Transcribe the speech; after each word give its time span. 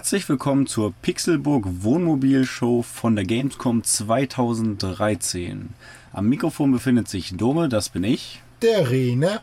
Herzlich 0.00 0.30
willkommen 0.30 0.66
zur 0.66 0.94
Pixelburg 1.02 1.64
Wohnmobil 1.82 2.46
Show 2.46 2.80
von 2.80 3.16
der 3.16 3.26
Gamescom 3.26 3.84
2013. 3.84 5.74
Am 6.14 6.26
Mikrofon 6.26 6.72
befindet 6.72 7.06
sich 7.06 7.36
Dome, 7.36 7.68
das 7.68 7.90
bin 7.90 8.04
ich. 8.04 8.40
Der 8.62 8.90
Rene. 8.90 9.42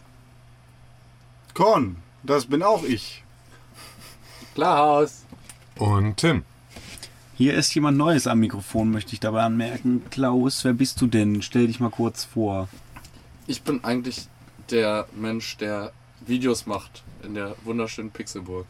Con, 1.54 1.98
das 2.24 2.48
bin 2.48 2.64
auch 2.64 2.84
ich. 2.84 3.24
Klarhaus. 4.56 5.26
Und 5.78 6.18
Tim. 6.18 6.44
Hier 7.36 7.54
ist 7.54 7.76
jemand 7.76 8.00
Neues 8.00 8.26
am 8.26 8.40
Mikrofon, 8.40 8.90
möchte 8.90 9.14
ich 9.14 9.20
dabei 9.20 9.44
anmerken. 9.44 10.06
Klaus, 10.10 10.64
wer 10.64 10.74
bist 10.74 11.00
du 11.00 11.06
denn? 11.06 11.44
Stell 11.44 11.68
dich 11.68 11.80
mal 11.80 11.92
kurz 11.92 12.24
vor. 12.24 12.68
Ich 13.46 13.62
bin 13.62 13.84
eigentlich 13.84 14.28
der 14.72 15.06
Mensch, 15.16 15.56
der 15.58 15.92
Videos 16.26 16.66
macht 16.66 17.04
in 17.22 17.36
der 17.36 17.56
wunderschönen 17.64 18.10
Pixelburg. 18.10 18.66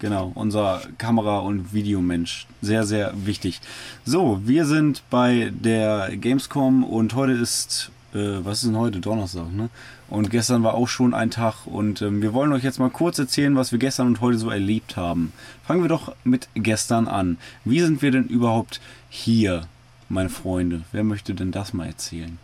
Genau, 0.00 0.32
unser 0.34 0.80
Kamera- 0.96 1.40
und 1.40 1.74
Videomensch. 1.74 2.46
Sehr, 2.62 2.84
sehr 2.84 3.12
wichtig. 3.26 3.60
So, 4.06 4.40
wir 4.44 4.64
sind 4.64 5.02
bei 5.10 5.52
der 5.54 6.16
Gamescom 6.16 6.84
und 6.84 7.14
heute 7.14 7.32
ist, 7.32 7.90
äh, 8.14 8.38
was 8.42 8.62
ist 8.62 8.68
denn 8.68 8.78
heute? 8.78 9.00
Donnerstag, 9.00 9.52
ne? 9.52 9.68
Und 10.08 10.30
gestern 10.30 10.62
war 10.62 10.72
auch 10.72 10.88
schon 10.88 11.12
ein 11.12 11.30
Tag 11.30 11.66
und 11.66 12.00
ähm, 12.00 12.22
wir 12.22 12.32
wollen 12.32 12.52
euch 12.54 12.64
jetzt 12.64 12.78
mal 12.78 12.88
kurz 12.88 13.18
erzählen, 13.18 13.54
was 13.56 13.72
wir 13.72 13.78
gestern 13.78 14.06
und 14.06 14.22
heute 14.22 14.38
so 14.38 14.48
erlebt 14.48 14.96
haben. 14.96 15.34
Fangen 15.66 15.82
wir 15.82 15.88
doch 15.90 16.16
mit 16.24 16.48
gestern 16.54 17.06
an. 17.06 17.36
Wie 17.66 17.80
sind 17.80 18.00
wir 18.00 18.10
denn 18.10 18.26
überhaupt 18.26 18.80
hier, 19.10 19.66
meine 20.08 20.30
Freunde? 20.30 20.80
Wer 20.92 21.04
möchte 21.04 21.34
denn 21.34 21.52
das 21.52 21.74
mal 21.74 21.86
erzählen? 21.86 22.38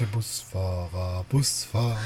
Der 0.00 0.06
Busfahrer, 0.06 1.24
Busfahrer. 1.28 1.96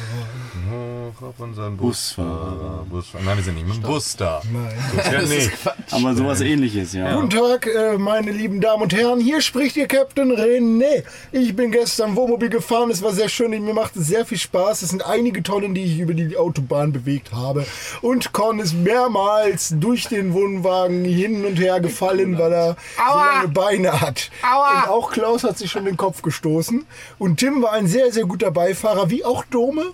Auf 1.20 1.38
unseren 1.38 1.76
Busfahrer. 1.76 2.86
Busfahrer. 2.88 3.24
Nein, 3.24 3.36
wir 3.36 3.44
sind 3.44 3.54
nicht 3.56 3.66
mit 3.66 3.76
dem 3.76 3.82
Bus 3.82 4.16
da. 4.16 4.40
Nein. 4.50 5.12
Ja, 5.12 5.20
nee. 5.20 5.50
Aber 5.90 6.14
sowas 6.14 6.40
ähnliches, 6.40 6.94
ja. 6.94 7.14
Guten 7.14 7.28
Tag, 7.28 7.66
äh, 7.66 7.98
meine 7.98 8.30
lieben 8.30 8.62
Damen 8.62 8.84
und 8.84 8.94
Herren. 8.94 9.20
Hier 9.20 9.42
spricht 9.42 9.76
Ihr 9.76 9.88
Captain 9.88 10.32
René. 10.32 11.04
Ich 11.32 11.54
bin 11.54 11.70
gestern 11.70 12.16
Wohnmobil 12.16 12.48
gefahren. 12.48 12.90
Es 12.90 13.02
war 13.02 13.12
sehr 13.12 13.28
schön. 13.28 13.50
Mir 13.50 13.74
macht 13.74 13.94
es 13.96 14.06
sehr 14.06 14.24
viel 14.24 14.38
Spaß. 14.38 14.80
Es 14.80 14.88
sind 14.88 15.04
einige 15.04 15.42
Tonnen, 15.42 15.74
die 15.74 15.84
ich 15.84 15.98
über 15.98 16.14
die 16.14 16.34
Autobahn 16.38 16.92
bewegt 16.92 17.32
habe. 17.32 17.66
Und 18.00 18.32
Con 18.32 18.58
ist 18.58 18.72
mehrmals 18.72 19.74
durch 19.78 20.08
den 20.08 20.32
Wohnwagen 20.32 21.04
hin 21.04 21.44
und 21.44 21.56
her 21.56 21.78
gefallen, 21.80 22.38
weil 22.38 22.52
er 22.54 22.76
so 22.96 23.18
lange 23.18 23.48
Beine 23.48 24.00
hat. 24.00 24.30
Und 24.42 24.88
auch 24.88 25.12
Klaus 25.12 25.44
hat 25.44 25.58
sich 25.58 25.70
schon 25.70 25.84
den 25.84 25.98
Kopf 25.98 26.22
gestoßen. 26.22 26.86
Und 27.18 27.36
Tim 27.36 27.62
war 27.62 27.72
ein 27.72 27.81
sehr, 27.86 28.12
sehr 28.12 28.24
guter 28.24 28.50
Beifahrer, 28.50 29.10
wie 29.10 29.24
auch 29.24 29.44
Dome. 29.44 29.84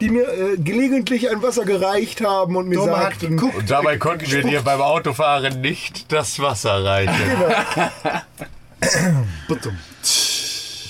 Die 0.00 0.10
mir 0.10 0.26
äh, 0.26 0.56
gelegentlich 0.56 1.30
ein 1.30 1.40
Wasser 1.40 1.64
gereicht 1.64 2.20
haben 2.20 2.56
und 2.56 2.68
mir 2.68 2.78
Dome 2.78 2.96
hat 2.96 3.20
sagten, 3.20 3.38
Und 3.38 3.70
dabei 3.70 3.96
konnten 3.96 4.28
wir 4.28 4.42
dir 4.42 4.62
beim 4.62 4.80
Autofahren 4.80 5.60
nicht 5.60 6.10
das 6.10 6.40
Wasser 6.40 6.84
reichen. 6.84 7.14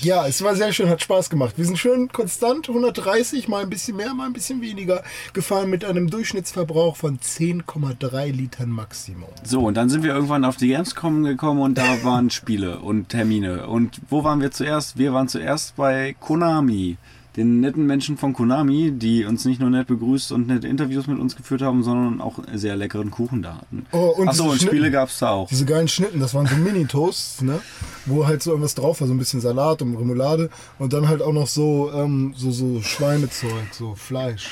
Ja, 0.05 0.27
es 0.27 0.43
war 0.43 0.55
sehr 0.55 0.71
schön, 0.75 0.91
hat 0.91 1.01
Spaß 1.01 1.31
gemacht. 1.31 1.55
Wir 1.57 1.65
sind 1.65 1.79
schön 1.79 2.09
konstant, 2.09 2.69
130, 2.69 3.49
mal 3.49 3.63
ein 3.63 3.71
bisschen 3.71 3.97
mehr, 3.97 4.13
mal 4.13 4.27
ein 4.27 4.35
bisschen 4.35 4.61
weniger, 4.61 5.03
gefahren 5.33 5.71
mit 5.71 5.83
einem 5.83 6.11
Durchschnittsverbrauch 6.11 6.97
von 6.97 7.19
10,3 7.19 8.31
Litern 8.31 8.69
Maximum. 8.69 9.31
So, 9.45 9.63
und 9.63 9.79
dann 9.79 9.89
sind 9.89 10.03
wir 10.03 10.13
irgendwann 10.13 10.45
auf 10.45 10.57
die 10.57 10.69
Gamescom 10.69 11.25
gekommen 11.25 11.63
und 11.63 11.79
da 11.79 11.85
waren 12.05 12.29
Spiele 12.29 12.81
und 12.81 13.09
Termine. 13.09 13.67
Und 13.67 14.03
wo 14.11 14.25
waren 14.25 14.43
wir 14.43 14.51
zuerst? 14.51 14.99
Wir 14.99 15.15
waren 15.15 15.29
zuerst 15.29 15.75
bei 15.77 16.15
Konami, 16.21 16.99
den 17.37 17.61
netten 17.61 17.85
Menschen 17.87 18.17
von 18.17 18.33
Konami, 18.33 18.93
die 18.93 19.25
uns 19.25 19.45
nicht 19.45 19.61
nur 19.61 19.71
nett 19.71 19.89
begrüßt 19.89 20.33
und 20.33 20.47
nette 20.47 20.69
Interviews 20.69 21.07
mit 21.07 21.19
uns 21.19 21.35
geführt 21.35 21.63
haben, 21.63 21.83
sondern 21.83 22.21
auch 22.21 22.39
sehr 22.55 22.77
leckeren 22.77 23.11
Kuchen 23.11 23.43
da 23.43 23.57
hatten. 23.57 23.87
Oh, 23.93 24.15
und 24.17 24.29
Achso, 24.29 24.51
und 24.51 24.63
Spiele 24.63 24.91
gab 24.91 25.09
es 25.09 25.19
da 25.19 25.31
auch. 25.31 25.49
Diese 25.49 25.65
geilen 25.65 25.89
Schnitten, 25.89 26.21
das 26.21 26.35
waren 26.35 26.47
so 26.47 26.55
Mini-Toasts, 26.57 27.43
ne? 27.43 27.61
Wo 28.07 28.27
halt 28.27 28.43
so 28.43 28.51
irgendwas 28.51 28.75
drauf 28.75 29.01
war, 29.01 29.09
so 29.09 29.15
ein 29.15 29.19
bisschen 29.19 29.41
Salat 29.41 29.83
und 29.83 29.97
Remoulade 29.97 30.51
und 30.79 30.93
dann 30.93 31.09
halt 31.09 31.23
auch 31.23 31.33
noch 31.33 31.49
so, 31.49 31.91
ähm, 31.93 32.35
so, 32.37 32.53
so 32.53 32.81
Schweinezeug, 32.83 33.73
so 33.73 33.95
Fleisch. 33.95 34.51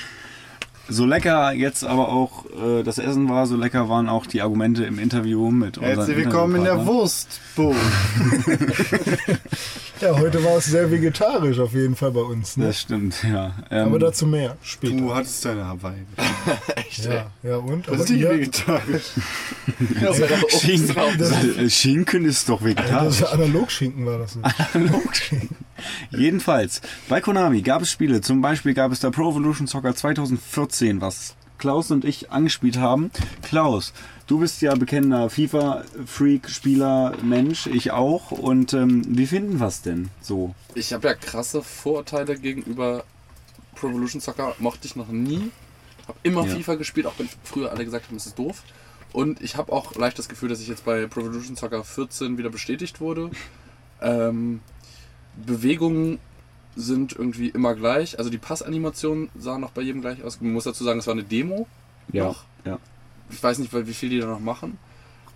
So 0.88 1.06
lecker 1.06 1.52
jetzt 1.52 1.84
aber 1.84 2.08
auch 2.08 2.44
äh, 2.46 2.82
das 2.82 2.98
Essen 2.98 3.28
war, 3.28 3.46
so 3.46 3.56
lecker 3.56 3.88
waren 3.88 4.08
auch 4.08 4.26
die 4.26 4.42
Argumente 4.42 4.84
im 4.84 4.98
Interview 4.98 5.50
mit 5.50 5.78
unseren 5.78 5.96
Herzlich 5.96 6.16
willkommen 6.16 6.56
in 6.56 6.64
der. 6.64 6.84
Wurstboot. 6.86 7.76
Ja, 10.00 10.18
heute 10.18 10.42
war 10.42 10.56
es 10.56 10.64
sehr 10.64 10.90
vegetarisch 10.90 11.60
auf 11.60 11.74
jeden 11.74 11.94
Fall 11.94 12.10
bei 12.10 12.22
uns, 12.22 12.56
ne? 12.56 12.66
Das 12.66 12.80
stimmt, 12.80 13.22
ja. 13.22 13.54
Ähm, 13.70 13.86
Aber 13.86 14.00
dazu 14.00 14.26
mehr 14.26 14.56
später. 14.60 14.96
Du 14.96 15.14
hattest 15.14 15.44
deine 15.44 15.64
Hawaii. 15.68 16.02
Ja, 17.04 17.30
ja 17.44 17.56
und? 17.56 17.86
Das 17.86 17.94
Aber 17.94 18.02
ist 18.04 18.10
nicht 18.10 18.28
vegetarisch. 18.28 19.02
Das 20.02 20.18
wäre 20.18 20.34
doch 20.40 20.50
Schinken, 20.50 20.96
Obst 20.98 21.56
Äh, 21.58 21.70
Schinken 21.70 22.24
ist 22.24 22.48
doch 22.48 22.60
Ja, 22.60 22.66
vegetarisch. 22.66 23.18
das 23.20 23.28
ist 23.28 23.32
Analogschinken 23.32 24.04
war 24.04 24.18
das. 24.18 24.36
Analogschinken. 24.74 25.56
Jedenfalls, 26.10 26.80
bei 27.08 27.20
Konami 27.20 27.62
gab 27.62 27.82
es 27.82 27.90
Spiele. 27.92 28.20
Zum 28.20 28.42
Beispiel 28.42 28.74
gab 28.74 28.90
es 28.92 29.00
da 29.00 29.10
Pro 29.10 29.30
Evolution 29.30 29.66
Soccer 29.68 29.94
2014, 29.94 30.40
was 30.80 31.34
Klaus 31.58 31.90
und 31.90 32.04
ich 32.04 32.30
angespielt 32.32 32.78
haben. 32.78 33.10
Klaus, 33.42 33.92
du 34.26 34.40
bist 34.40 34.62
ja 34.62 34.74
bekennender 34.74 35.30
FIFA-Freak, 35.30 36.48
Spieler, 36.50 37.14
Mensch, 37.22 37.66
ich 37.66 37.92
auch. 37.92 38.32
Und 38.32 38.72
ähm, 38.72 39.04
wie 39.06 39.26
finden 39.26 39.60
wir 39.60 39.68
es 39.68 39.82
denn 39.82 40.08
so? 40.20 40.54
Ich 40.74 40.92
habe 40.92 41.06
ja 41.08 41.14
krasse 41.14 41.62
Vorurteile 41.62 42.36
gegenüber 42.36 43.04
Pro 43.76 43.88
Evolution 43.88 44.20
Soccer. 44.20 44.56
Mochte 44.58 44.86
ich 44.88 44.96
noch 44.96 45.08
nie. 45.08 45.50
Habe 46.08 46.18
immer 46.24 46.44
Ja. 46.46 46.56
FIFA 46.56 46.74
gespielt, 46.76 47.06
auch 47.06 47.14
wenn 47.18 47.28
früher 47.44 47.70
alle 47.70 47.84
gesagt 47.84 48.08
haben, 48.08 48.16
es 48.16 48.26
ist 48.26 48.38
doof. 48.38 48.62
Und 49.12 49.40
ich 49.40 49.56
habe 49.56 49.70
auch 49.72 49.94
leicht 49.94 50.18
das 50.18 50.28
Gefühl, 50.28 50.48
dass 50.48 50.60
ich 50.60 50.68
jetzt 50.68 50.84
bei 50.84 51.06
Pro 51.06 51.20
Evolution 51.20 51.54
Soccer 51.54 51.84
14 51.84 52.38
wieder 52.38 52.50
bestätigt 52.50 53.00
wurde. 53.00 53.30
Ähm, 54.00 54.60
Bewegungen 55.36 56.18
sind 56.76 57.12
irgendwie 57.12 57.48
immer 57.48 57.74
gleich. 57.74 58.18
Also 58.18 58.30
die 58.30 58.38
Passanimationen 58.38 59.28
sahen 59.38 59.60
noch 59.60 59.70
bei 59.70 59.82
jedem 59.82 60.00
gleich 60.00 60.22
aus. 60.22 60.40
Man 60.40 60.52
muss 60.52 60.64
dazu 60.64 60.84
sagen, 60.84 60.98
es 60.98 61.06
war 61.06 61.12
eine 61.14 61.24
Demo. 61.24 61.66
Noch. 62.12 62.44
ja. 62.64 62.78
Ich 63.30 63.42
weiß 63.42 63.58
nicht, 63.58 63.72
wie 63.72 63.94
viel 63.94 64.10
die 64.10 64.20
da 64.20 64.26
noch 64.26 64.40
machen. 64.40 64.78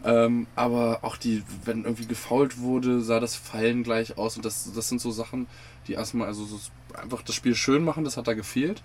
Ähm, 0.05 0.47
aber 0.55 0.99
auch 1.03 1.17
die, 1.17 1.43
wenn 1.65 1.85
irgendwie 1.85 2.07
gefault 2.07 2.59
wurde, 2.59 3.01
sah 3.01 3.19
das 3.21 3.35
Fallen 3.35 3.83
gleich 3.83 4.19
aus. 4.19 4.37
Und 4.37 4.45
das, 4.45 4.71
das 4.75 4.89
sind 4.89 5.01
so 5.01 5.11
Sachen, 5.11 5.47
die 5.89 5.95
erstmal 5.95 6.29
also 6.29 6.45
so 6.45 6.59
einfach 7.01 7.23
das 7.23 7.35
Spiel 7.35 7.55
schön 7.55 7.85
machen. 7.85 8.05
Das 8.05 8.17
hat 8.17 8.29
da 8.29 8.35
gefehlt. 8.35 8.83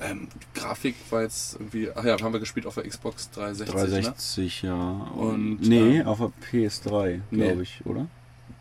Ähm, 0.00 0.28
Grafik 0.54 0.94
war 1.10 1.22
jetzt 1.22 1.54
irgendwie. 1.54 1.90
Ach 1.94 2.04
ja, 2.04 2.18
haben 2.20 2.32
wir 2.32 2.40
gespielt 2.40 2.66
auf 2.66 2.74
der 2.74 2.88
Xbox 2.88 3.30
360. 3.32 3.74
Ne? 3.74 3.80
360, 3.80 4.62
ja. 4.62 4.90
Und, 5.14 5.60
nee, 5.60 5.98
äh, 5.98 6.04
auf 6.04 6.18
der 6.18 6.32
PS3, 6.50 7.20
glaube 7.30 7.56
Nee. 7.56 7.62
ich, 7.62 7.80
oder? 7.84 8.06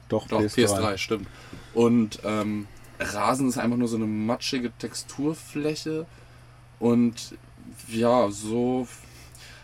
Doch, 0.10 0.28
Doch, 0.28 0.42
PS3. 0.42 0.98
stimmt. 0.98 1.28
Und 1.74 2.20
ähm, 2.26 2.68
Rasen 3.02 3.50
ist 3.50 3.58
einfach 3.58 3.78
nur 3.78 3.88
so 3.88 3.98
eine 3.98 4.06
matschige 4.08 4.72
Texturfläche. 4.78 6.06
Und 6.80 7.36
ja, 7.88 8.30
so 8.32 8.88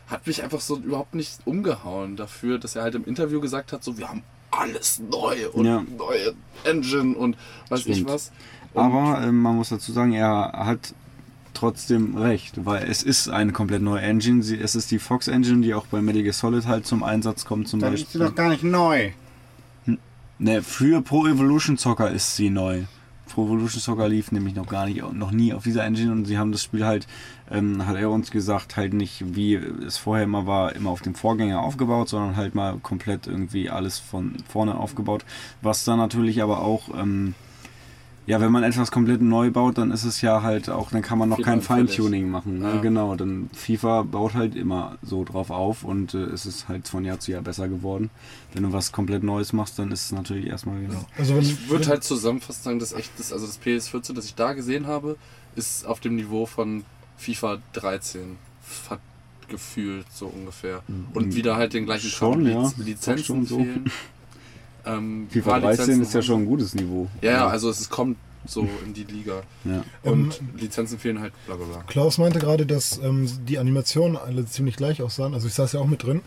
hat 0.08 0.26
mich 0.28 0.44
einfach 0.44 0.62
so 0.62 0.78
überhaupt 0.78 1.16
nicht 1.16 1.40
umgehauen 1.46 2.16
dafür, 2.16 2.60
dass 2.60 2.76
er 2.76 2.84
halt 2.84 2.96
im 2.96 3.06
Interview 3.06 3.42
gesagt 3.42 3.74
hat, 3.74 3.84
so 3.84 3.98
wir 3.98 4.08
haben 4.10 4.24
alles 4.52 5.00
neu 5.00 5.50
und 5.52 5.66
Ja. 5.66 5.84
neue 5.98 6.34
Engine 6.64 7.16
und 7.16 7.38
weiß 7.70 7.86
ich 7.86 7.96
Stimmt. 7.98 8.10
was. 8.10 8.32
Und 8.74 8.84
Aber 8.84 9.22
ähm, 9.24 9.42
man 9.42 9.56
muss 9.56 9.70
dazu 9.70 9.92
sagen, 9.92 10.14
er 10.14 10.54
hat 10.54 10.94
trotzdem 11.54 12.16
recht, 12.16 12.66
weil 12.66 12.84
es 12.90 13.04
ist 13.04 13.30
eine 13.30 13.52
komplett 13.52 13.82
neue 13.82 14.02
Engine. 14.02 14.44
Sie, 14.44 14.58
es 14.60 14.76
ist 14.76 14.92
die 14.92 15.00
Fox 15.00 15.28
Engine, 15.28 15.62
die 15.62 15.74
auch 15.74 15.88
bei 15.88 16.02
Metal 16.02 16.22
Gear 16.24 16.34
Solid 16.34 16.66
halt 16.68 16.86
zum 16.86 17.04
Einsatz 17.04 17.46
kommt 17.46 17.68
zum 17.68 17.80
Dann 17.80 17.94
ist 17.94 18.00
sie 18.00 18.06
Beispiel. 18.20 18.22
doch 18.28 18.36
gar 18.36 18.50
nicht 18.50 18.64
neu. 18.64 19.12
Ne, 20.40 20.62
für 20.62 21.02
Pro 21.02 21.26
Evolution 21.28 21.78
Soccer 21.78 22.12
ist 22.12 22.36
sie 22.36 22.50
neu. 22.52 22.84
Pro 23.38 23.46
Evolution 23.46 23.80
Soccer 23.80 24.10
lief 24.10 24.32
nämlich 24.32 24.56
noch 24.56 24.66
gar 24.66 24.88
nicht, 24.88 25.14
noch 25.14 25.30
nie 25.30 25.54
auf 25.54 25.62
dieser 25.62 25.84
Engine 25.84 26.12
und 26.12 26.26
sie 26.26 26.40
haben 26.40 26.52
das 26.52 26.64
Spiel 26.64 26.84
halt, 26.84 27.06
ähm, 27.52 27.86
hat 27.86 27.96
er 27.96 28.10
uns 28.10 28.32
gesagt, 28.32 28.78
halt 28.78 28.96
nicht 28.96 29.36
wie 29.36 29.54
es 29.54 30.00
vorher 30.00 30.24
immer 30.24 30.48
war, 30.48 30.76
immer 30.76 30.90
auf 30.90 31.04
dem 31.04 31.14
Vorgänger 31.14 31.62
aufgebaut, 31.62 32.10
sondern 32.10 32.36
halt 32.36 32.56
mal 32.56 32.80
komplett 32.82 33.28
irgendwie 33.28 33.70
alles 33.70 34.00
von 34.00 34.38
vorne 34.50 34.74
aufgebaut. 34.74 35.24
Was 35.62 35.84
dann 35.84 36.00
natürlich 36.00 36.42
aber 36.42 36.64
auch 36.64 36.90
ähm, 37.00 37.36
Ja, 38.28 38.42
wenn 38.42 38.52
man 38.52 38.64
etwas 38.64 38.92
komplett 38.92 39.22
neu 39.22 39.52
baut, 39.52 39.78
dann 39.78 39.90
ist 39.90 40.04
es 40.04 40.22
ja 40.22 40.42
halt 40.42 40.70
auch, 40.70 40.92
dann 40.92 41.02
kann 41.02 41.18
man 41.18 41.30
noch 41.30 41.42
kein. 41.42 41.62
Feintuning 41.62 42.30
machen. 42.30 42.60
Ne? 42.60 42.76
Ja. 42.76 42.82
Genau, 42.82 43.16
dann 43.16 43.50
FIFA 43.54 44.04
baut 44.04 44.34
halt 44.34 44.56
immer 44.56 44.98
so 45.02 45.24
drauf 45.24 45.50
auf 45.50 45.84
und 45.84 46.14
äh, 46.14 46.24
es 46.24 46.46
ist 46.46 46.68
halt 46.68 46.88
von 46.88 47.06
Jahr 47.06 47.20
zu 47.20 47.32
Jahr 47.32 47.42
besser 47.42 47.70
geworden. 47.70 48.10
Wenn 48.54 48.64
du 48.64 48.74
was 48.74 48.92
komplett 48.92 49.24
Neues 49.24 49.54
machst, 49.54 49.80
dann 49.80 49.92
ist 49.92 50.06
es 50.06 50.12
natürlich 50.12 50.48
erstmal 50.48 50.80
genau. 50.82 51.06
Also 51.18 51.36
wenn, 51.36 51.42
Ich 51.42 51.70
würde 51.70 51.88
halt 51.88 52.04
zusammenfassend 52.04 52.64
sagen, 52.66 52.80
dass 52.80 52.92
echt 52.92 53.12
das, 53.18 53.32
also 53.32 53.46
das 53.46 53.62
PS14, 53.62 54.14
das 54.14 54.26
ich 54.26 54.36
da 54.36 54.54
gesehen 54.54 54.88
habe, 54.88 55.16
ist 55.56 55.86
auf 55.88 56.02
dem 56.02 56.16
Niveau 56.16 56.46
von 56.46 56.84
FIFA 57.18 57.60
13 57.74 58.38
hat 58.90 59.00
gefühlt 59.48 60.06
so 60.12 60.28
ungefähr. 60.28 60.84
Und 61.14 61.34
wieder 61.34 61.56
halt 61.56 61.74
den 61.74 61.86
gleichen 61.86 62.10
Schon, 62.10 62.46
ja. 62.46 62.72
Lizenzen 62.78 63.24
schon 63.24 63.46
so. 63.46 63.60
fehlen. 63.60 63.92
Ähm, 64.88 65.28
FIFA 65.30 65.50
paar 65.52 65.60
13 65.62 65.80
Lizenzen 65.86 66.02
ist 66.04 66.14
ja 66.14 66.22
schon 66.22 66.42
ein 66.42 66.46
gutes 66.46 66.74
Niveau. 66.76 67.08
Ja, 67.22 67.32
ja, 67.32 67.48
also 67.48 67.70
es 67.70 67.90
kommt 67.90 68.18
so 68.46 68.68
in 68.86 68.94
die 68.94 69.04
Liga. 69.04 69.42
Ja. 69.66 69.84
Und 70.04 70.40
Ähm, 70.40 70.50
Lizenzen 70.58 70.98
fehlen 71.00 71.20
halt, 71.20 71.34
bla 71.46 71.56
bla 71.56 71.66
bla. 71.66 71.84
Klaus 71.84 72.18
meinte 72.18 72.40
gerade, 72.40 72.66
dass 72.66 72.98
ähm, 73.00 73.30
die 73.46 73.58
Animationen 73.60 74.16
alle 74.16 74.46
ziemlich 74.46 74.78
gleich 74.78 75.02
aussahen. 75.02 75.34
Also 75.34 75.48
ich 75.48 75.54
saß 75.54 75.74
ja 75.74 75.80
auch 75.82 75.88
mit 75.88 76.04
drin. 76.04 76.22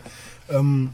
Ähm, 0.49 0.89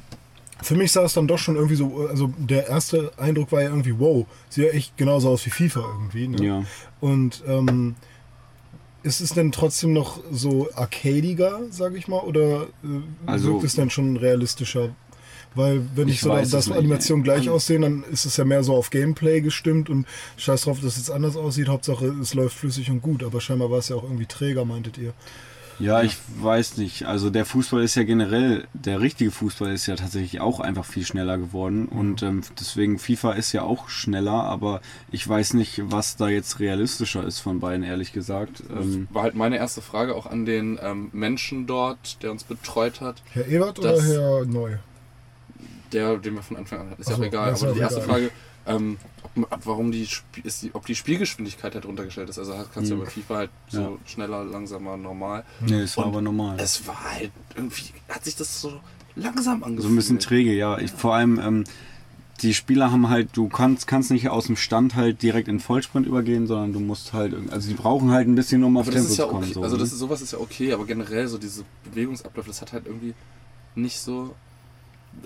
für 0.62 0.76
mich 0.76 0.92
sah 0.92 1.04
es 1.04 1.14
dann 1.14 1.28
doch 1.28 1.38
schon 1.38 1.56
irgendwie 1.56 1.76
so, 1.76 2.08
also 2.08 2.34
der 2.38 2.68
erste 2.68 3.12
Eindruck 3.18 3.52
war 3.52 3.62
ja 3.62 3.70
irgendwie, 3.70 4.00
wow, 4.00 4.26
sieht 4.50 4.66
ja 4.66 4.72
echt 4.72 4.98
genauso 4.98 5.30
aus 5.30 5.46
wie 5.46 5.50
FIFA 5.52 5.82
irgendwie. 5.82 6.28
Ne? 6.30 6.46
Ja. 6.46 6.64
Und 7.02 7.44
ähm, 7.48 7.96
ist 9.04 9.22
es 9.22 9.32
denn 9.34 9.52
trotzdem 9.52 9.94
noch 9.94 10.20
so 10.32 10.68
arcadiger, 10.76 11.60
sage 11.70 11.98
ich 11.98 12.08
mal, 12.08 12.20
oder 12.22 12.64
äh, 12.84 13.02
Also- 13.26 13.54
wirkt 13.54 13.66
es 13.66 13.76
dann 13.76 13.90
schon 13.90 14.18
realistischer? 14.18 14.90
Weil 15.56 15.82
wenn 15.96 16.08
Ich 16.08 16.16
ich 16.16 16.22
so 16.22 16.30
weiß 16.30 16.72
Animationen 16.72 17.24
gleich 17.24 17.50
aussehen, 17.50 17.82
dann 17.82 18.04
ist 18.12 18.26
es 18.26 18.38
ja 18.38 18.46
mehr 18.46 18.64
so 18.64 18.76
auf 18.76 18.90
Gameplay 18.90 19.42
gestimmt 19.42 19.90
und 19.90 20.06
scheiß 20.38 20.64
drauf, 20.64 20.80
dass 20.82 20.98
es 20.98 21.10
anders 21.10 21.36
aussieht. 21.36 21.68
Hauptsache 21.68 22.06
es 22.22 22.34
läuft 22.34 22.58
flüssig 22.58 22.92
und 22.92 23.02
gut. 23.02 23.24
Aber 23.24 23.42
scheinbar 23.42 23.72
war 23.72 23.80
es 23.80 23.90
ja 23.90 23.96
auch 23.96 24.04
irgendwie 24.04 24.26
träger, 24.26 24.66
meintet 24.66 24.98
ihr. 24.98 25.14
Ja, 25.80 26.02
ich 26.02 26.18
weiß 26.40 26.78
nicht. 26.78 27.06
Also 27.06 27.30
der 27.30 27.46
Fußball 27.46 27.84
ist 27.84 27.96
ja 27.96 28.04
generell, 28.04 28.68
der 28.74 29.00
richtige 29.00 29.30
Fußball 29.30 29.72
ist 29.72 29.86
ja 29.86 29.96
tatsächlich 29.96 30.42
auch 30.42 30.60
einfach 30.60 30.86
viel 30.86 31.06
schneller 31.06 31.38
geworden. 31.38 31.88
Und 31.88 32.24
ähm, 32.24 32.42
deswegen 32.60 32.98
FIFA 32.98 33.34
ist 33.34 33.52
ja 33.54 33.62
auch 33.62 33.90
schneller, 33.90 34.44
aber 34.44 34.82
ich 35.12 35.28
weiß 35.28 35.54
nicht, 35.54 35.82
was 35.86 36.16
da 36.16 36.30
jetzt 36.30 36.60
realistischer 36.60 37.24
ist 37.24 37.40
von 37.40 37.60
beiden, 37.60 37.84
ehrlich 37.84 38.12
gesagt. 38.12 38.64
Ähm, 38.72 39.08
War 39.12 39.24
halt 39.24 39.36
meine 39.36 39.58
erste 39.58 39.82
Frage 39.82 40.16
auch 40.16 40.26
an 40.26 40.46
den 40.46 40.80
ähm, 40.82 41.10
Menschen 41.14 41.68
dort, 41.68 42.24
der 42.24 42.32
uns 42.32 42.44
betreut 42.44 43.02
hat. 43.02 43.22
Herr 43.32 43.48
Ebert 43.48 43.80
oder 43.80 44.02
Herr 44.02 44.46
Neu? 44.46 44.78
Der, 45.94 46.18
den 46.18 46.36
wir 46.36 46.44
von 46.44 46.58
Anfang 46.58 46.80
an 46.82 46.90
hatten. 46.92 47.02
Ist 47.02 47.10
ja 47.10 47.16
Ach 47.16 47.20
auch 47.20 47.22
so, 47.24 47.28
egal. 47.28 47.54
Aber 47.54 47.70
auch 47.70 47.74
die 47.74 47.80
erste 47.80 48.02
egal. 48.02 48.10
Frage, 48.10 48.32
ähm, 48.66 48.98
ob, 49.24 49.52
ob, 49.54 49.66
warum 49.66 49.92
die, 49.92 50.08
ist 50.44 50.64
die, 50.64 50.76
ob 50.76 50.86
die 50.86 50.96
Spielgeschwindigkeit 50.96 51.74
halt 51.76 51.86
runtergestellt 51.86 52.30
ist. 52.30 52.38
Also 52.40 52.54
kannst 52.74 52.90
du 52.92 52.96
ja 52.96 53.00
Mhm. 53.02 53.06
bei 53.06 53.10
FIFA 53.12 53.36
halt 53.36 53.50
so 53.70 53.80
Ja. 53.80 53.92
schneller, 54.06 54.44
langsamer, 54.44 54.98
normal. 54.98 55.44
nee, 55.66 55.82
es 55.82 55.96
war 55.98 56.06
Und 56.06 56.12
aber 56.12 56.22
normal. 56.22 56.58
Es 56.60 56.86
war 56.88 57.02
halt 57.14 57.32
irgendwie, 57.56 57.86
hat 58.10 58.26
sich 58.26 58.36
das 58.36 58.62
so 58.62 58.80
langsam 59.16 59.64
angefühlt. 59.64 59.84
So 59.84 59.90
ein 59.90 59.96
bisschen 59.96 60.20
träge, 60.20 60.54
ja. 60.54 60.78
Ich, 60.80 60.92
vor 60.92 61.16
allem, 61.16 61.40
ähm, 61.40 61.64
die 62.42 62.54
Spieler 62.54 62.92
haben 62.92 63.10
halt, 63.10 63.30
du 63.36 63.48
kannst, 63.48 63.88
kannst 63.88 64.12
nicht 64.12 64.30
aus 64.30 64.46
dem 64.46 64.58
Stand 64.58 64.94
halt 64.96 65.24
direkt 65.24 65.48
in 65.48 65.60
Vollsprint 65.60 66.06
übergehen, 66.06 66.46
sondern 66.46 66.72
du 66.74 66.80
musst 66.80 67.14
halt, 67.14 67.34
also 67.52 67.68
die 67.68 67.74
brauchen 67.74 68.12
halt 68.12 68.28
ein 68.28 68.36
bisschen, 68.36 68.64
um 68.64 68.78
auf 68.78 68.86
Aber 68.88 68.96
das 68.96 69.08
Tempo 69.08 69.22
ja 69.22 69.26
zu 69.28 69.32
kommen. 69.32 69.44
okay. 69.46 69.54
So, 69.54 69.64
also 69.64 69.78
das 69.78 69.88
ne? 69.90 69.94
ist, 69.94 70.00
sowas 70.00 70.22
ist 70.22 70.34
ja 70.34 70.40
okay, 70.40 70.72
aber 70.74 70.86
generell 70.86 71.28
so 71.28 71.38
diese 71.40 71.64
Bewegungsabläufe, 71.86 72.50
das 72.50 72.62
hat 72.62 72.74
halt 72.74 72.86
irgendwie 72.86 73.16
nicht 73.74 73.98
so, 74.00 74.36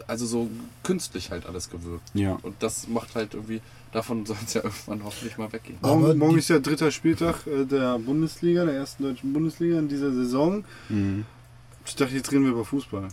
also 0.07 0.25
so 0.25 0.49
künstlich 0.83 1.31
halt 1.31 1.45
alles 1.45 1.69
gewirkt. 1.69 2.09
ja. 2.13 2.38
Und 2.41 2.55
das 2.59 2.88
macht 2.88 3.15
halt 3.15 3.33
irgendwie, 3.33 3.61
davon 3.91 4.25
soll 4.27 4.38
es 4.45 4.53
ja 4.53 4.63
irgendwann 4.63 5.03
hoffentlich 5.03 5.38
mal 5.38 5.51
weggehen. 5.51 5.77
Aber 5.81 5.95
Morgen, 5.95 6.19
morgen 6.19 6.38
ist 6.38 6.49
ja 6.49 6.59
dritter 6.59 6.91
Spieltag 6.91 7.47
äh, 7.47 7.65
der 7.65 7.99
Bundesliga, 7.99 8.65
der 8.65 8.75
ersten 8.75 9.03
deutschen 9.03 9.33
Bundesliga 9.33 9.79
in 9.79 9.88
dieser 9.88 10.11
Saison. 10.11 10.63
Mhm. 10.89 11.25
Ich 11.85 11.95
dachte, 11.95 12.15
jetzt 12.15 12.31
reden 12.31 12.43
wir 12.43 12.51
über 12.51 12.65
Fußball. 12.65 13.07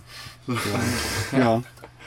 ja. 1.32 1.62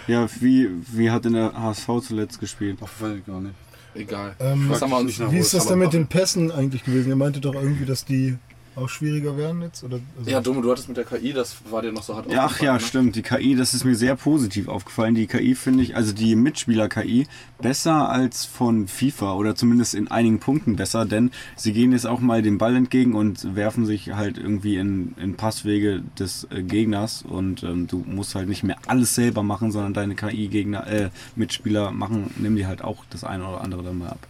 Ja, 0.07 0.27
wie, 0.39 0.69
wie 0.91 1.11
hat 1.11 1.25
in 1.25 1.33
der 1.33 1.53
HSV 1.53 1.87
zuletzt 2.03 2.39
gespielt? 2.39 2.79
Ach, 2.81 2.89
weiß 2.99 3.17
ich 3.17 3.25
gar 3.25 3.39
nicht. 3.39 3.55
Egal. 3.93 4.35
Ähm, 4.39 4.69
Wie 4.69 5.37
ist 5.37 5.53
das 5.53 5.67
denn 5.67 5.79
mit 5.79 5.93
den 5.93 6.07
Pässen 6.07 6.51
eigentlich 6.51 6.83
gewesen? 6.83 7.09
Ihr 7.09 7.15
meinte 7.15 7.41
doch 7.41 7.53
irgendwie, 7.53 7.85
dass 7.85 8.05
die 8.05 8.37
auch 8.81 8.89
schwieriger 8.89 9.37
werden 9.37 9.61
jetzt? 9.61 9.83
Oder, 9.83 9.99
also 10.17 10.29
Ja, 10.29 10.41
Dumme, 10.41 10.61
du 10.61 10.71
hattest 10.71 10.87
mit 10.87 10.97
der 10.97 11.05
KI, 11.05 11.33
das 11.33 11.55
war 11.69 11.81
dir 11.81 11.91
noch 11.91 12.03
so 12.03 12.15
hart 12.15 12.31
Ja, 12.31 12.39
ach 12.41 12.45
aufgefallen, 12.45 12.65
ja, 12.65 12.73
ne? 12.73 12.79
stimmt. 12.79 13.15
Die 13.15 13.21
KI, 13.21 13.55
das 13.55 13.73
ist 13.73 13.85
mir 13.85 13.95
sehr 13.95 14.15
positiv 14.15 14.67
aufgefallen. 14.67 15.15
Die 15.15 15.27
KI 15.27 15.55
finde 15.55 15.83
ich, 15.83 15.95
also 15.95 16.13
die 16.13 16.35
Mitspieler-KI, 16.35 17.27
besser 17.61 18.09
als 18.09 18.45
von 18.45 18.87
FIFA 18.87 19.33
oder 19.35 19.55
zumindest 19.55 19.93
in 19.93 20.09
einigen 20.09 20.39
Punkten 20.39 20.75
besser, 20.75 21.05
denn 21.05 21.31
sie 21.55 21.73
gehen 21.73 21.91
jetzt 21.91 22.07
auch 22.07 22.19
mal 22.19 22.41
dem 22.41 22.57
Ball 22.57 22.75
entgegen 22.75 23.13
und 23.13 23.55
werfen 23.55 23.85
sich 23.85 24.13
halt 24.13 24.37
irgendwie 24.37 24.77
in, 24.77 25.13
in 25.21 25.35
Passwege 25.35 26.01
des 26.17 26.47
äh, 26.49 26.63
Gegners 26.63 27.23
und 27.23 27.63
ähm, 27.63 27.87
du 27.87 28.03
musst 28.07 28.35
halt 28.35 28.49
nicht 28.49 28.63
mehr 28.63 28.77
alles 28.87 29.15
selber 29.15 29.43
machen, 29.43 29.71
sondern 29.71 29.93
deine 29.93 30.15
KI-Gegner, 30.15 30.87
äh, 30.87 31.09
Mitspieler 31.35 31.91
machen, 31.91 32.31
nimm 32.37 32.55
die 32.55 32.65
halt 32.65 32.83
auch 32.83 33.05
das 33.09 33.23
eine 33.23 33.45
oder 33.47 33.61
andere 33.61 33.83
dann 33.83 33.99
mal 33.99 34.09
ab. 34.09 34.27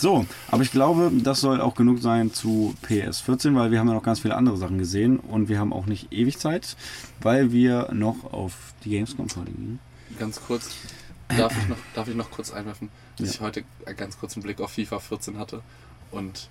So, 0.00 0.24
aber 0.50 0.62
ich 0.62 0.70
glaube, 0.72 1.10
das 1.22 1.42
soll 1.42 1.60
auch 1.60 1.74
genug 1.74 2.00
sein 2.00 2.32
zu 2.32 2.74
PS14, 2.88 3.54
weil 3.54 3.70
wir 3.70 3.78
haben 3.80 3.88
ja 3.88 3.92
noch 3.92 4.02
ganz 4.02 4.20
viele 4.20 4.34
andere 4.34 4.56
Sachen 4.56 4.78
gesehen 4.78 5.18
und 5.18 5.50
wir 5.50 5.58
haben 5.58 5.74
auch 5.74 5.84
nicht 5.84 6.10
ewig 6.10 6.38
Zeit, 6.38 6.74
weil 7.20 7.52
wir 7.52 7.90
noch 7.92 8.32
auf 8.32 8.54
die 8.82 8.88
Gamescom 8.90 9.26
gehen. 9.26 9.78
Ganz 10.18 10.40
kurz, 10.40 10.70
darf 11.28 11.52
ich 11.54 11.68
noch, 11.68 11.76
darf 11.94 12.08
ich 12.08 12.14
noch 12.14 12.30
kurz 12.30 12.50
einwerfen, 12.50 12.88
dass 13.18 13.28
Ja. 13.28 13.34
ich 13.34 13.40
heute 13.42 13.64
ganz 13.98 14.18
kurz 14.18 14.36
einen 14.36 14.42
Blick 14.42 14.58
auf 14.62 14.70
FIFA 14.72 15.00
14 15.00 15.36
hatte 15.38 15.60
und 16.12 16.48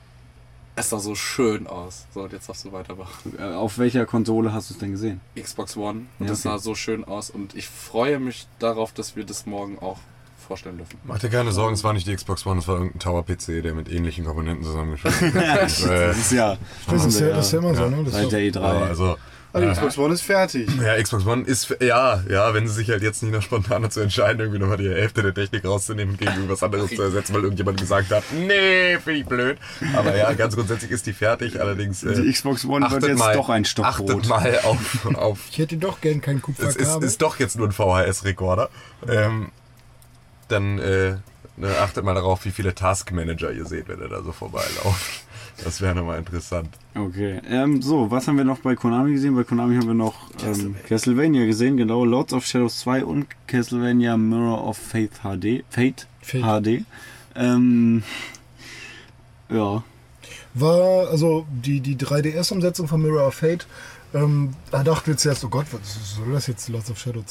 es 0.75 0.89
sah 0.91 0.99
so 0.99 1.15
schön 1.15 1.65
aus. 1.65 2.05
So, 2.13 2.21
und 2.21 2.31
jetzt 2.31 2.47
darfst 2.47 2.63
du 2.65 2.71
weitermachen. 2.71 3.33
Äh, 3.37 3.41
Auf 3.55 3.79
welcher 3.79 4.05
Konsole 4.05 4.53
hast 4.53 4.69
du 4.69 4.75
es 4.75 4.79
denn 4.79 4.91
gesehen? 4.91 5.21
Xbox 5.35 5.75
One 5.75 6.05
und 6.19 6.27
Ja, 6.27 6.33
es 6.33 6.45
okay. 6.45 6.49
sah 6.49 6.59
so 6.59 6.75
schön 6.75 7.03
aus 7.03 7.31
und 7.31 7.55
ich 7.55 7.67
freue 7.67 8.19
mich 8.19 8.47
darauf, 8.59 8.93
dass 8.93 9.15
wir 9.15 9.25
das 9.25 9.47
morgen 9.47 9.79
auch 9.79 9.97
vorstellen 10.49 10.77
dürfen. 10.77 10.97
Mach 11.05 11.19
dir 11.19 11.29
keine 11.29 11.51
Sorgen, 11.53 11.73
es 11.75 11.83
war 11.85 11.93
nicht 11.93 12.07
die 12.07 12.15
Xbox 12.15 12.45
One, 12.45 12.59
es 12.59 12.67
war 12.67 12.75
irgendein 12.75 12.99
Tower-PC, 12.99 13.61
der 13.63 13.73
mit 13.73 13.89
ähnlichen 13.89 14.25
Komponenten 14.25 14.65
zusammengeschaltet 14.65 15.33
ist. 15.65 15.85
äh, 15.85 16.07
Das 16.07 16.17
ist 16.17 16.31
ja, 16.33 16.57
das, 16.89 17.05
ist 17.05 17.19
ja, 17.21 17.27
das 17.29 17.45
ist 17.47 17.53
ja 17.53 17.59
immer 17.59 17.75
so, 17.75 17.83
Ja. 17.83 17.89
ne? 17.89 18.03
Das 18.03 18.13
seit 18.13 18.23
ist 18.23 18.31
der 18.33 18.51
doch, 18.51 18.61
E3. 18.61 18.79
ja, 18.81 18.85
also, 18.87 19.15
Ah, 19.51 19.61
die 19.61 19.65
äh, 19.65 19.71
Xbox 19.71 19.97
One 19.97 20.13
ist 20.13 20.21
fertig. 20.21 20.69
ja, 20.79 21.01
Xbox 21.01 21.25
One 21.25 21.41
ist, 21.43 21.75
ja, 21.81 22.21
ja, 22.29 22.53
wenn 22.53 22.67
sie 22.67 22.73
sich 22.75 22.87
halt 22.91 23.01
jetzt 23.01 23.23
nicht 23.23 23.31
noch 23.33 23.41
spontan 23.41 23.81
dazu 23.81 23.99
entscheiden, 23.99 24.39
irgendwie 24.41 24.59
nochmal 24.59 24.77
die 24.77 24.87
Hälfte 24.87 25.23
der 25.23 25.33
Technik 25.33 25.65
rauszunehmen 25.65 26.11
und 26.13 26.19
gegen 26.19 26.33
irgendwas 26.33 26.61
anderes 26.61 26.91
zu 26.91 27.01
ersetzen, 27.01 27.33
weil 27.33 27.41
irgendjemand 27.41 27.79
gesagt 27.79 28.11
hat, 28.11 28.21
nee, 28.31 28.99
finde 29.03 29.21
ich 29.21 29.25
blöd. 29.25 29.57
Aber 29.95 30.15
ja, 30.15 30.31
ganz 30.33 30.53
grundsätzlich 30.53 30.91
ist 30.91 31.07
die 31.07 31.13
fertig, 31.13 31.59
allerdings. 31.59 32.03
äh, 32.03 32.13
Die 32.21 32.31
Xbox 32.31 32.63
One 32.63 32.91
wird 32.91 33.01
jetzt 33.07 33.17
mal, 33.17 33.33
doch 33.33 33.49
ein 33.49 33.65
Stockbrot. 33.65 34.11
Achtet 34.11 34.27
mal 34.29 34.59
auf, 34.65 35.07
auf 35.15 35.39
ich 35.49 35.57
hätte 35.57 35.77
doch 35.77 35.99
gern 35.99 36.21
kein 36.21 36.35
es 36.35 36.41
ist, 36.41 36.45
Kupferkabel. 36.45 37.07
ist 37.07 37.19
doch 37.23 37.39
jetzt 37.39 37.57
nur 37.57 37.67
ein 37.67 37.71
VHS-Rekorder. 37.71 38.69
Ähm, 39.07 39.49
dann 40.51 40.79
äh, 40.79 41.15
ne, 41.57 41.77
achtet 41.81 42.03
mal 42.03 42.15
darauf, 42.15 42.45
wie 42.45 42.51
viele 42.51 42.75
Taskmanager 42.75 43.51
ihr 43.51 43.65
seht, 43.65 43.87
wenn 43.87 43.99
ihr 43.99 44.09
da 44.09 44.23
so 44.23 44.31
vorbeilauft. 44.31 45.23
Das 45.63 45.81
wäre 45.81 45.93
nochmal 45.93 46.19
interessant. 46.19 46.69
Okay, 46.95 47.41
ähm, 47.49 47.81
so, 47.81 48.09
was 48.09 48.27
haben 48.27 48.37
wir 48.37 48.45
noch 48.45 48.59
bei 48.59 48.75
Konami 48.75 49.11
gesehen? 49.11 49.35
Bei 49.35 49.43
Konami 49.43 49.75
haben 49.75 49.87
wir 49.87 49.93
noch 49.93 50.29
ähm, 50.45 50.75
Castlevania 50.87 51.45
gesehen, 51.45 51.75
genau, 51.75 52.05
Lords 52.05 52.33
of 52.33 52.45
Shadows 52.45 52.79
2 52.79 53.03
und 53.03 53.27
Castlevania 53.47 54.15
Mirror 54.15 54.65
of 54.65 54.77
Faith 54.77 55.19
HD. 55.23 55.65
Fate, 55.69 56.07
Fate. 56.21 56.63
HD. 56.63 56.85
Ähm, 57.35 58.03
ja, 59.49 59.83
War, 60.53 61.09
also 61.09 61.45
die, 61.49 61.81
die 61.81 61.97
3DS-Umsetzung 61.97 62.87
von 62.87 63.01
Mirror 63.01 63.27
of 63.27 63.35
Fate, 63.35 63.67
ähm, 64.13 64.53
da 64.71 64.83
dachten 64.83 65.07
wir 65.07 65.17
zuerst, 65.17 65.43
oh 65.43 65.49
Gott, 65.49 65.67
was 65.71 66.15
soll 66.15 66.31
das 66.31 66.47
jetzt? 66.47 66.69
Lords 66.69 66.89
of 66.89 66.97
Shadow? 66.99 67.23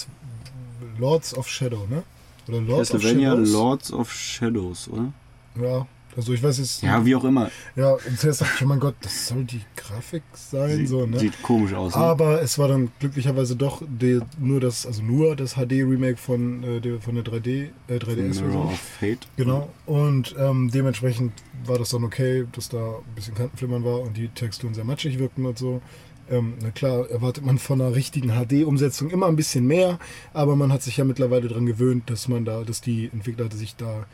Lords 0.99 1.37
of 1.37 1.49
Shadow, 1.49 1.87
ne? 1.89 2.03
Oder 2.49 2.61
Lords 2.61 2.95
of 2.95 3.03
Shadows? 3.03 3.53
Lords 3.53 3.93
of 3.93 4.13
Shadows, 4.13 4.89
oder? 4.89 5.13
Ja, 5.61 5.87
also 6.17 6.33
ich 6.33 6.43
weiß 6.43 6.59
jetzt. 6.59 6.83
Ja, 6.83 7.05
wie 7.05 7.15
auch 7.15 7.23
immer. 7.23 7.51
Ja, 7.77 7.93
und 7.93 8.19
zuerst 8.19 8.41
dachte 8.41 8.53
ich, 8.57 8.65
oh 8.65 8.67
mein 8.67 8.81
Gott, 8.81 8.97
das 9.03 9.29
soll 9.29 9.45
die 9.45 9.61
Grafik 9.77 10.23
sein, 10.33 10.87
so, 10.87 11.07
ne? 11.07 11.19
Sieht 11.19 11.41
komisch 11.43 11.73
aus. 11.75 11.95
Ne? 11.95 12.01
Aber 12.01 12.43
es 12.43 12.59
war 12.59 12.67
dann 12.67 12.91
glücklicherweise 12.99 13.55
doch 13.55 13.83
die, 13.87 14.21
nur 14.41 14.59
das, 14.59 14.85
also 14.85 15.03
nur 15.03 15.37
das 15.37 15.55
HD-Remake 15.55 16.17
von, 16.17 16.65
äh, 16.65 16.81
der, 16.81 17.01
von 17.01 17.15
der 17.15 17.25
3D, 17.25 17.69
äh, 17.87 17.99
3DS. 17.99 18.43
Mirror 18.43 18.65
of 18.67 18.81
Fate. 18.81 19.29
Genau. 19.37 19.69
Und 19.87 20.35
ähm, 20.39 20.71
dementsprechend 20.73 21.33
war 21.65 21.79
das 21.79 21.91
dann 21.91 22.03
okay, 22.03 22.47
dass 22.51 22.69
da 22.69 22.97
ein 22.97 23.15
bisschen 23.15 23.35
Kantenflimmern 23.35 23.85
war 23.85 24.01
und 24.01 24.17
die 24.17 24.29
Texturen 24.29 24.75
sehr 24.75 24.85
matschig 24.85 25.21
wirkten 25.21 25.47
und 25.47 25.59
so. 25.59 25.81
Ähm, 26.31 26.55
na 26.63 26.71
klar, 26.71 27.09
erwartet 27.11 27.45
man 27.45 27.59
von 27.59 27.81
einer 27.81 27.95
richtigen 27.95 28.31
HD-Umsetzung 28.31 29.11
immer 29.11 29.27
ein 29.27 29.37
bisschen 29.37 29.67
mehr, 29.67 29.99
aber 30.33 30.57
man 30.57 30.73
hat 30.73 30.83
sich 30.83 30.97
ja 30.99 31.05
mittlerweile 31.05 31.49
daran 31.49 31.67
gewöhnt, 31.67 32.11
dass 32.11 32.29
man 32.29 32.45
da, 32.45 32.65
dass 32.65 32.81
die 32.81 33.11
Entwickler 33.13 33.51
sich 33.51 33.77
da 33.77 34.07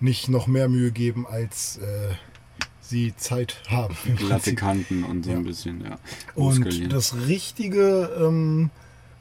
nicht 0.00 0.28
noch 0.28 0.46
mehr 0.46 0.68
Mühe 0.68 0.92
geben, 0.92 1.26
als 1.26 1.78
äh, 1.78 2.14
sie 2.80 3.14
Zeit 3.16 3.62
haben. 3.68 3.96
Glatte. 4.16 4.54
Kanten 4.54 5.04
und 5.04 5.24
so 5.24 5.30
Ja. 5.32 5.36
ein 5.38 5.44
bisschen, 5.44 5.82
ja. 5.82 5.98
Und 6.34 6.92
das 6.92 7.14
richtige 7.26 8.10
ähm, 8.20 8.70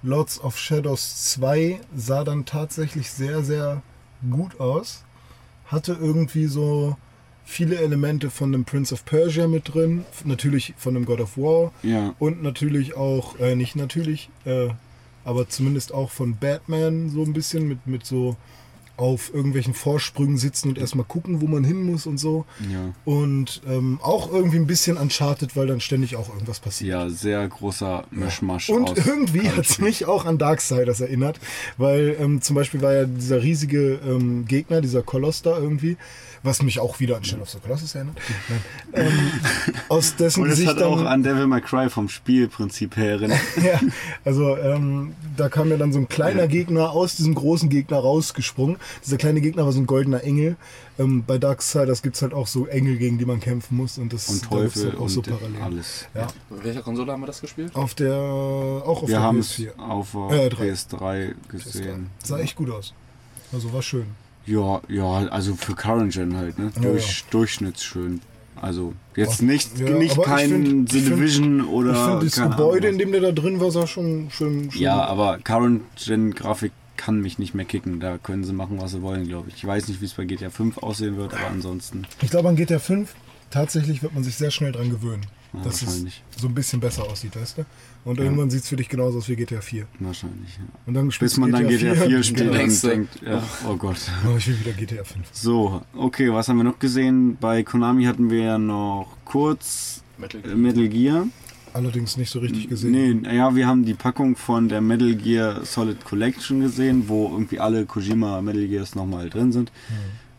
Lords 0.04 0.40
of 0.40 0.58
Shadows 0.58 1.32
2 1.32 1.80
sah 1.96 2.24
dann 2.24 2.46
tatsächlich 2.46 3.10
sehr, 3.10 3.44
sehr 3.44 3.82
gut 4.30 4.60
aus. 4.60 5.04
Hatte 5.66 5.98
irgendwie 6.00 6.46
so 6.46 6.96
viele 7.50 7.78
Elemente 7.78 8.30
von 8.30 8.52
dem 8.52 8.66
Prince 8.66 8.94
of 8.94 9.06
Persia 9.06 9.48
mit 9.48 9.74
drin, 9.74 10.04
natürlich 10.26 10.74
von 10.78 10.94
dem 10.94 11.06
God 11.06 11.22
of 11.22 11.38
War 11.38 11.72
Ja. 11.82 12.14
und 12.20 12.44
natürlich 12.44 12.96
auch, 12.98 13.40
äh, 13.40 13.56
nicht 13.56 13.76
natürlich, 13.78 14.30
äh, 14.46 14.68
aber 15.24 15.48
zumindest 15.48 15.94
auch 15.94 16.12
von 16.12 16.36
Batman 16.38 17.10
so 17.10 17.24
ein 17.24 17.32
bisschen 17.32 17.68
mit, 17.68 17.88
mit 17.88 18.06
so 18.06 18.36
auf 18.98 19.34
irgendwelchen 19.34 19.74
Vorsprüngen 19.74 20.38
sitzen 20.38 20.70
und 20.70 20.78
erstmal 20.78 21.06
gucken, 21.06 21.42
wo 21.42 21.48
man 21.48 21.64
hin 21.64 21.84
muss 21.84 22.08
und 22.08 22.18
so. 22.18 22.46
Ja. 22.72 22.94
Und 23.06 23.62
ähm, 23.68 24.00
auch 24.02 24.32
irgendwie 24.32 24.58
ein 24.58 24.68
bisschen 24.68 24.98
Uncharted, 24.98 25.56
weil 25.56 25.68
dann 25.68 25.80
ständig 25.80 26.16
auch 26.16 26.30
irgendwas 26.30 26.60
passiert. 26.60 26.90
Ja, 26.90 27.10
sehr 27.10 27.48
großer 27.48 28.06
Mischmasch 28.12 28.70
Und 28.70 28.90
aus. 28.92 29.06
irgendwie 29.06 29.50
hat 29.50 29.66
es 29.66 29.80
mich 29.80 30.06
auch 30.06 30.26
an 30.26 30.38
Darksiders 30.38 31.00
erinnert, 31.00 31.40
weil 31.78 32.18
ähm, 32.20 32.42
zum 32.42 32.56
Beispiel 32.56 32.82
war 32.82 32.94
ja 32.94 33.06
dieser 33.06 33.42
riesige 33.44 34.00
ähm, 34.06 34.46
Gegner, 34.46 34.82
dieser 34.82 35.04
Koloss 35.04 35.44
da 35.44 35.58
irgendwie, 35.58 35.98
was 36.44 36.62
mich 36.64 36.80
auch 36.80 37.00
wieder 37.00 37.18
an 37.18 37.24
Shadow 37.24 37.44
of 37.44 37.50
the 37.50 37.60
Colossus 37.60 37.94
erinnert. 37.94 38.18
Nein. 38.50 39.08
Ähm, 39.08 39.74
aus 39.90 40.16
dessen 40.16 40.44
Und 40.44 40.50
es 40.50 40.56
Gesicht 40.56 40.76
hat 40.76 40.82
auch 40.82 40.98
dann, 40.98 41.08
an 41.08 41.24
Devil 41.24 41.48
May 41.48 41.62
Cry 41.62 41.90
vom 41.90 42.10
Spielprinzip 42.10 42.98
her 42.98 43.12
erinnert. 43.12 43.40
ja, 43.64 43.80
also 44.26 44.58
ähm, 44.58 45.14
da 45.36 45.50
kam 45.50 45.70
ja 45.70 45.78
dann 45.78 45.94
so 45.94 46.00
ein 46.00 46.08
kleiner 46.08 46.48
Gegner 46.48 46.92
aus 46.92 47.16
diesem 47.16 47.36
großen 47.36 47.70
Gegner 47.70 47.98
rausgesprungen. 47.98 48.78
Dieser 49.06 49.18
kleine 49.18 49.42
Gegner 49.42 49.66
war 49.66 49.72
so 49.72 49.80
ein 49.80 49.86
goldener 49.86 50.24
Engel. 50.24 50.56
Ähm, 51.00 51.24
bei 51.26 51.38
Darksiders 51.38 52.02
gibt 52.02 52.16
es 52.16 52.22
halt 52.22 52.34
auch 52.34 52.48
so 52.48 52.66
Engel, 52.68 52.98
gegen 52.98 53.18
die 53.18 53.26
man 53.26 53.40
kämpfen 53.40 53.78
muss 53.78 53.98
und 53.98 54.14
das 54.14 54.30
Und 54.30 54.44
da 54.44 54.48
Teufel 54.50 54.86
halt 54.92 54.98
auch 55.00 55.10
so 55.10 55.22
parallel. 55.22 55.62
alles. 55.62 56.06
Ja, 56.16 56.24
Auf 56.26 56.64
welcher 56.64 56.82
Konsole 56.82 57.12
haben 57.12 57.22
wir 57.22 57.28
das 57.28 57.42
gespielt? 57.42 57.76
auf 57.76 57.94
der 57.96 58.14
auch 58.16 59.04
auf 59.04 59.08
Wir 59.10 59.16
der 59.18 59.22
haben 59.22 59.40
es 59.40 59.54
PS4. 59.60 59.78
auf 59.80 60.14
Äh, 60.32 60.50
drei. 60.50 60.70
PS3 60.72 61.36
gesehen. 61.50 62.10
Sah 62.24 62.40
echt 62.40 62.56
gut 62.56 62.70
aus. 62.70 62.94
Also 63.54 63.72
war 63.74 63.82
schön. 63.82 64.06
Ja, 64.46 64.82
ja, 64.88 65.04
also 65.28 65.56
für 65.56 65.76
Current 65.76 66.14
Gen 66.14 66.38
halt, 66.38 66.58
ne? 66.58 66.72
Ja, 66.76 66.82
Durch, 66.82 67.26
Durchschnittsschön. 67.30 68.22
Also 68.60 68.94
jetzt 69.16 69.42
nicht, 69.44 69.78
Ja, 69.78 69.90
nicht 69.92 70.20
kein 70.22 70.50
find- 70.50 70.92
The 70.92 71.02
Division 71.02 71.66
oder 71.66 71.92
ich 71.92 71.98
finde, 71.98 72.26
das 72.26 72.36
Gebäude, 72.58 72.88
in 72.88 72.96
Ahnung 72.96 73.00
dem 73.00 73.12
der 73.12 73.22
da 73.22 73.32
drin 73.32 73.60
war, 73.60 73.70
sah 73.72 73.86
schon 73.86 74.30
schön. 74.32 74.72
schön 74.72 74.82
Ja, 74.82 75.06
aber 75.06 75.38
Current 75.44 75.82
Gen 76.04 76.34
Grafik 76.34 76.72
kann 77.08 77.22
mich 77.22 77.40
nicht 77.40 77.56
mehr 77.56 77.64
kicken. 77.64 78.02
Da 78.02 78.18
können 78.18 78.44
sie 78.44 78.52
machen, 78.52 78.82
was 78.82 78.92
sie 78.92 79.02
wollen, 79.02 79.26
glaube 79.26 79.48
ich. 79.48 79.56
Ich 79.56 79.66
weiß 79.66 79.88
nicht, 79.88 80.02
wie 80.02 80.06
es 80.06 80.14
bei 80.14 80.26
GTA 80.26 80.50
5 80.50 80.80
aussehen 80.80 81.16
wird, 81.16 81.34
aber 81.34 81.48
ansonsten 81.48 82.06
Ich 82.22 82.30
glaube, 82.30 82.50
an 82.50 82.58
GTA 82.58 82.80
5 82.80 83.16
tatsächlich 83.50 84.04
wird 84.04 84.14
man 84.14 84.26
sich 84.26 84.36
sehr 84.36 84.52
schnell 84.52 84.74
dran 84.74 84.90
gewöhnen. 84.90 85.26
Ja, 85.54 85.62
dass 85.64 85.76
es 85.82 85.88
wahrscheinlich. 85.88 86.22
so 86.38 86.48
ein 86.50 86.54
bisschen 86.54 86.82
besser 86.82 87.04
aussieht, 87.10 87.34
weißt 87.40 87.60
du? 87.60 87.66
Und 88.04 88.18
Ja. 88.18 88.26
irgendwann 88.26 88.50
sieht 88.50 88.64
es 88.64 88.68
für 88.68 88.76
dich 88.76 88.90
genauso 88.90 89.20
aus 89.20 89.30
wie 89.30 89.38
GTA 89.38 89.62
4. 89.62 89.88
wahrscheinlich. 90.02 90.50
Ja. 90.58 90.64
Und 90.86 90.94
dann 90.96 91.08
Bis 91.08 91.38
man 91.38 91.50
dann 91.54 91.66
GTA 91.70 91.96
4 91.96 92.24
spielt 92.24 92.52
Genau. 92.52 92.62
und 92.62 92.84
denkt, 92.84 93.22
ja, 93.26 93.42
oh 93.70 93.78
Gott. 93.78 94.00
Oh, 94.28 94.36
ich 94.38 94.48
will 94.50 94.60
wieder 94.60 94.74
GTA 94.74 95.06
5. 95.06 95.26
So, 95.32 95.82
okay, 95.96 96.30
was 96.34 96.50
haben 96.50 96.58
wir 96.58 96.66
noch 96.66 96.78
gesehen? 96.80 97.38
Bei 97.40 97.64
Konami 97.64 98.04
hatten 98.04 98.30
wir 98.30 98.40
ja 98.44 98.58
noch 98.58 99.08
kurz 99.24 100.04
Metal 100.18 100.42
äh, 100.44 100.56
Metal 100.56 100.90
Gear. 100.90 101.28
Allerdings 101.78 102.18
nicht 102.18 102.30
so 102.32 102.40
richtig 102.40 102.68
gesehen. 102.70 103.22
Nee, 103.22 103.36
ja, 103.36 103.56
wir 103.56 103.68
haben 103.68 103.86
die 103.86 103.94
Packung 103.94 104.36
von 104.36 104.68
der 104.68 104.82
Metal 104.82 105.14
Gear 105.16 105.64
Solid 105.64 106.04
Collection 106.04 106.60
gesehen, 106.60 107.08
wo 107.08 107.30
irgendwie 107.30 107.60
alle 107.60 107.86
Kojima 107.86 108.42
Metal 108.42 108.68
Gears 108.68 108.96
nochmal 108.96 109.30
drin 109.30 109.52
sind. 109.52 109.72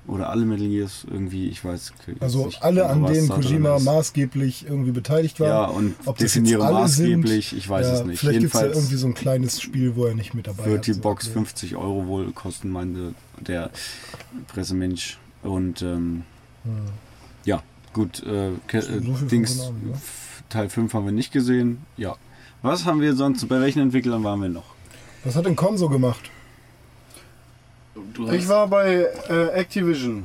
Oder 0.06 0.30
alle 0.30 0.46
Metal 0.46 0.66
Gears 0.68 1.06
irgendwie, 1.10 1.48
ich 1.48 1.62
weiß 1.64 1.92
Also 2.20 2.46
nicht 2.46 2.62
alle, 2.62 2.80
genau, 2.80 3.06
an 3.06 3.12
denen 3.12 3.28
Kojima 3.28 3.76
ist. 3.76 3.84
maßgeblich 3.84 4.64
irgendwie 4.66 4.90
beteiligt 4.90 5.38
war. 5.38 5.46
Ja, 5.48 5.64
und 5.66 5.94
Ob 6.06 6.16
definiere 6.16 6.62
maßgeblich, 6.72 7.50
sind, 7.50 7.58
ich 7.58 7.68
weiß 7.68 7.86
ja, 7.86 7.92
es 8.00 8.04
nicht. 8.06 8.18
Vielleicht 8.18 8.40
gibt 8.40 8.54
es 8.54 8.60
ja 8.60 8.66
irgendwie 8.68 8.96
so 8.96 9.06
ein 9.06 9.14
kleines 9.14 9.60
Spiel, 9.60 9.96
wo 9.96 10.06
er 10.06 10.14
nicht 10.14 10.32
mit 10.34 10.46
dabei 10.46 10.64
wird 10.64 10.78
hat. 10.78 10.86
die 10.86 10.92
so. 10.94 11.00
Box 11.02 11.26
Ja. 11.26 11.32
50 11.34 11.76
Euro 11.76 12.06
wohl 12.06 12.32
kosten, 12.32 12.70
meinte 12.70 13.14
der 13.38 13.70
Pressemensch. 14.46 15.18
Und 15.42 15.82
ähm, 15.82 16.22
ja, 17.44 17.62
gut, 17.92 18.22
äh, 18.24 18.50
So 18.80 19.26
Dings, 19.26 19.58
Konami, 19.58 19.86
ne? 19.90 19.92
Teil 20.48 20.68
5 20.68 20.92
haben 20.94 21.04
wir 21.04 21.12
nicht 21.12 21.32
gesehen. 21.32 21.84
Ja. 21.96 22.16
Was 22.62 22.84
haben 22.84 23.00
wir 23.00 23.14
sonst, 23.14 23.46
bei 23.48 23.60
welchen 23.60 23.80
Entwicklern 23.80 24.24
waren 24.24 24.40
wir 24.40 24.48
noch? 24.48 24.74
Was 25.24 25.36
hat 25.36 25.46
denn 25.46 25.56
Konso 25.56 25.88
gemacht? 25.88 26.30
Du 28.14 28.28
Ich 28.30 28.48
war 28.48 28.68
bei 28.68 29.06
äh, 29.28 29.48
Activision 29.48 30.24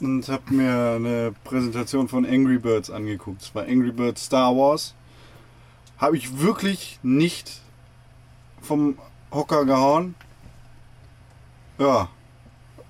und 0.00 0.28
habe 0.28 0.54
mir 0.54 0.94
eine 0.96 1.34
Präsentation 1.44 2.08
von 2.08 2.24
Angry 2.26 2.58
Birds 2.58 2.90
angeguckt. 2.90 3.42
Es 3.42 3.54
war 3.54 3.64
Angry 3.64 3.92
Birds 3.92 4.24
Star 4.24 4.56
Wars. 4.56 4.94
Habe 5.98 6.16
ich 6.16 6.40
wirklich 6.40 6.98
nicht 7.02 7.60
vom 8.62 8.98
Hocker 9.30 9.64
gehauen. 9.64 10.14
Ja, 11.78 12.08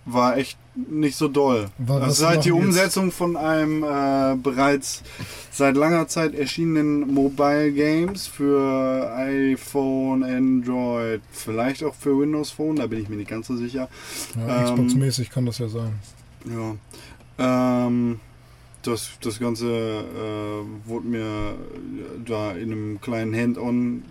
war 0.04 0.36
echt 0.36 0.58
nicht 0.74 1.16
so 1.16 1.28
doll. 1.28 1.68
Wa- 1.78 1.98
Das 2.00 2.18
ist 2.18 2.24
halt 2.24 2.44
die 2.44 2.50
machen 2.50 2.60
jetzt- 2.62 2.68
Umsetzung 2.68 3.10
von 3.12 3.36
einem 3.36 3.82
äh, 3.82 4.36
bereits 4.36 5.02
seit 5.50 5.76
langer 5.76 6.06
Zeit 6.08 6.34
erschienenen 6.34 7.12
Mobile 7.12 7.72
Games 7.72 8.26
für 8.26 9.12
iPhone, 9.16 10.22
Android, 10.22 11.20
vielleicht 11.32 11.82
auch 11.84 11.94
für 11.94 12.18
Windows 12.18 12.50
Phone, 12.50 12.76
da 12.76 12.86
bin 12.86 13.02
ich 13.02 13.08
mir 13.08 13.16
nicht 13.16 13.30
ganz 13.30 13.48
so 13.48 13.56
sicher. 13.56 13.88
Ja, 14.38 14.58
Ähm, 14.60 14.64
Xbox-mäßig 14.86 15.30
kann 15.30 15.44
das 15.46 15.58
ja 15.58 15.68
sein. 15.68 15.92
Ja. 16.46 16.76
Ähm, 17.86 18.20
das, 18.82 19.10
das 19.20 19.38
Ganze 19.38 19.66
äh, 19.66 20.88
wurde 20.88 21.06
mir 21.06 21.54
da 22.24 22.52
in 22.52 22.72
einem 22.72 23.00
kleinen 23.00 23.34
Hand-on 23.34 24.02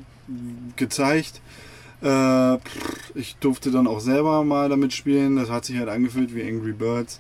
gezeigt. 0.76 1.42
Äh, 2.02 2.58
ich 3.16 3.36
durfte 3.40 3.72
dann 3.72 3.88
auch 3.88 4.00
selber 4.00 4.44
mal 4.44 4.70
damit 4.70 4.94
spielen. 4.94 5.36
Das 5.36 5.50
hat 5.50 5.66
sich 5.66 5.78
halt 5.78 5.90
angefühlt 5.90 6.34
wie 6.36 6.44
Angry 6.44 6.74
Birds. 6.74 7.20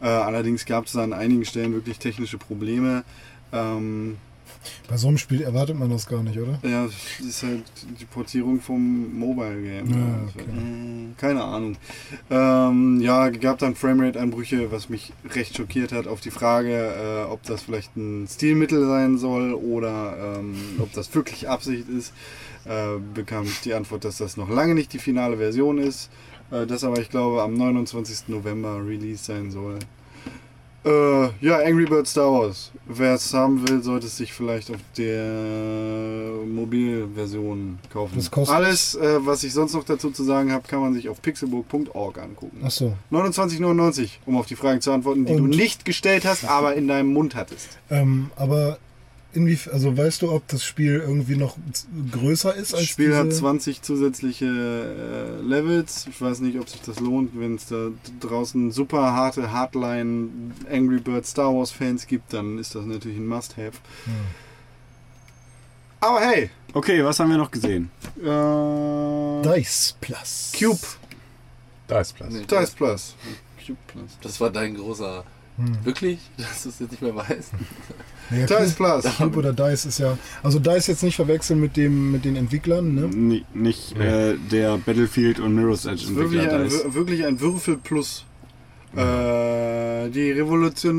Äh, 0.00 0.06
allerdings 0.06 0.64
gab 0.64 0.86
es 0.86 0.92
da 0.92 1.02
an 1.02 1.12
einigen 1.12 1.44
Stellen 1.44 1.74
wirklich 1.74 1.98
technische 1.98 2.38
Probleme. 2.38 3.04
Ähm, 3.52 4.16
Bei 4.88 4.96
so 4.96 5.08
einem 5.08 5.18
Spiel 5.18 5.42
erwartet 5.42 5.78
man 5.78 5.90
das 5.90 6.06
gar 6.06 6.22
nicht, 6.22 6.38
oder? 6.38 6.58
ja, 6.62 6.84
das 6.86 7.26
ist 7.26 7.42
halt 7.42 7.64
die 8.00 8.04
Portierung 8.04 8.60
vom 8.60 9.18
Mobile 9.18 9.60
Game. 9.62 9.90
Ja, 9.90 9.96
Also, 10.22 10.38
okay. 10.38 10.52
mm, 10.52 11.14
Keine 11.18 11.42
Ahnung. 11.44 11.76
Ähm, 12.30 13.00
ja, 13.00 13.28
gab 13.30 13.58
dann 13.58 13.74
Framerate-Einbrüche, 13.74 14.70
was 14.72 14.88
mich 14.88 15.12
recht 15.34 15.56
schockiert 15.56 15.92
hat, 15.92 16.06
auf 16.06 16.20
die 16.20 16.30
Frage, 16.30 17.24
äh, 17.26 17.30
ob 17.30 17.42
das 17.42 17.62
vielleicht 17.62 17.96
ein 17.96 18.26
Stilmittel 18.28 18.86
sein 18.86 19.18
soll 19.18 19.52
oder 19.54 20.36
ähm, 20.38 20.54
ob 20.78 20.92
das 20.92 21.14
wirklich 21.14 21.48
Absicht 21.48 21.88
ist. 21.88 22.12
Äh, 22.66 22.98
bekam 23.14 23.44
ich 23.44 23.60
die 23.60 23.74
Antwort, 23.74 24.04
dass 24.04 24.18
das 24.18 24.36
noch 24.36 24.48
lange 24.50 24.74
nicht 24.74 24.92
die 24.92 24.98
finale 24.98 25.36
Version 25.38 25.78
ist. 25.78 26.10
Äh, 26.50 26.66
das 26.66 26.84
aber, 26.84 26.98
ich 27.00 27.08
glaube, 27.10 27.42
am 27.42 27.54
29. 27.54 28.28
November 28.28 28.80
Release 28.86 29.24
sein 29.24 29.50
soll. 29.50 29.78
Äh, 30.82 31.24
ja, 31.44 31.58
Angry 31.58 31.84
Birds 31.84 32.10
Star 32.12 32.32
Wars. 32.32 32.70
Wer 32.86 33.14
es 33.14 33.34
haben 33.34 33.68
will, 33.68 33.82
sollte 33.82 34.06
es 34.06 34.16
sich 34.16 34.32
vielleicht 34.32 34.70
auf 34.70 34.78
der 34.96 36.32
Mobilversion 36.46 37.78
kaufen. 37.92 38.16
Was 38.16 38.30
kostet 38.30 38.56
Alles, 38.56 38.94
äh, 38.94 39.18
was 39.26 39.42
ich 39.44 39.52
sonst 39.52 39.74
noch 39.74 39.84
dazu 39.84 40.10
zu 40.10 40.24
sagen 40.24 40.52
habe, 40.52 40.66
kann 40.66 40.80
man 40.80 40.94
sich 40.94 41.08
auf 41.10 41.20
pixelburg.org 41.20 42.18
angucken. 42.18 42.62
Achso. 42.64 42.94
29,99, 43.10 44.08
um 44.24 44.36
auf 44.38 44.46
die 44.46 44.56
Fragen 44.56 44.80
zu 44.80 44.90
antworten, 44.92 45.26
die 45.26 45.34
Und- 45.34 45.50
du 45.52 45.56
nicht 45.58 45.84
gestellt 45.84 46.24
hast, 46.24 46.44
aber 46.46 46.74
in 46.74 46.88
deinem 46.88 47.12
Mund 47.12 47.34
hattest. 47.34 47.78
Ähm, 47.90 48.30
aber 48.36 48.78
inwiefern, 49.32 49.72
also 49.74 49.96
weißt 49.96 50.22
du, 50.22 50.32
ob 50.32 50.46
das 50.48 50.64
Spiel 50.64 50.94
irgendwie 51.06 51.36
noch 51.36 51.56
größer 52.12 52.54
ist 52.54 52.74
als 52.74 52.82
Das 52.82 52.90
Spiel 52.90 53.06
diese... 53.08 53.18
hat 53.18 53.32
20 53.32 53.82
zusätzliche 53.82 54.46
äh, 54.46 55.42
Levels. 55.42 56.06
Ich 56.08 56.20
weiß 56.20 56.40
nicht, 56.40 56.58
ob 56.58 56.68
sich 56.68 56.80
das 56.82 57.00
lohnt, 57.00 57.30
wenn 57.38 57.54
es 57.56 57.66
da 57.66 57.88
draußen 58.20 58.72
super 58.72 59.12
harte 59.12 59.52
Hardline 59.52 60.28
Angry 60.70 60.98
Birds 61.00 61.30
Star 61.30 61.54
Wars 61.54 61.70
Fans 61.70 62.06
gibt, 62.06 62.32
dann 62.32 62.58
ist 62.58 62.74
das 62.74 62.84
natürlich 62.84 63.18
ein 63.18 63.26
Must-Have. 63.26 63.78
Aber 66.00 66.20
hey, 66.20 66.50
Okay, 66.72 67.04
was 67.04 67.18
haben 67.18 67.30
wir 67.30 67.36
noch 67.36 67.50
gesehen? 67.50 67.90
äh, 68.22 69.42
Dice 69.42 69.96
Plus. 70.00 70.52
Cube, 70.56 70.78
ist 70.78 72.14
Platz. 72.14 72.32
Nee, 72.32 72.44
Dice 72.48 72.70
Plus. 72.70 73.14
Cube 73.66 73.78
Plus. 73.88 74.18
Das 74.22 74.40
war 74.40 74.50
dein 74.50 74.76
großer. 74.76 75.24
Hm. 75.66 75.84
Wirklich? 75.84 76.18
Dass 76.36 76.62
du 76.62 76.68
es 76.70 76.78
jetzt 76.80 76.90
nicht 76.92 77.02
mehr 77.02 77.14
weißt? 77.16 77.52
Ja, 78.30 78.46
Dice 78.46 78.74
Plus. 78.74 79.04
Cube 79.16 79.38
oder 79.38 79.52
Dice 79.52 79.86
ist 79.86 79.98
ja... 79.98 80.16
Also 80.42 80.58
Dice 80.58 80.86
jetzt 80.88 81.02
nicht 81.02 81.16
verwechseln 81.16 81.60
mit, 81.60 81.76
dem, 81.76 82.12
mit 82.12 82.24
den 82.24 82.36
Entwicklern, 82.36 82.94
ne? 82.94 83.02
Ni- 83.08 83.44
nicht 83.54 83.96
Nee. 83.98 84.04
äh, 84.32 84.36
der 84.50 84.78
Battlefield 84.78 85.40
und 85.40 85.54
Mirror's 85.54 85.84
Edge 85.86 86.14
wirklich 86.14 86.42
Entwickler 86.42 86.68
da 86.68 86.84
ein, 86.86 86.94
wirklich 86.94 87.24
ein 87.26 87.40
Würfel 87.40 87.76
Plus. 87.76 88.24
Äh, 88.96 90.08
die 90.10 90.32
Revolution. 90.32 90.98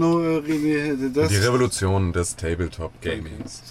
Das 1.14 1.30
Die 1.30 1.36
Revolution 1.38 2.14
des 2.14 2.36
Tabletop 2.36 3.02
Gamings. 3.02 3.64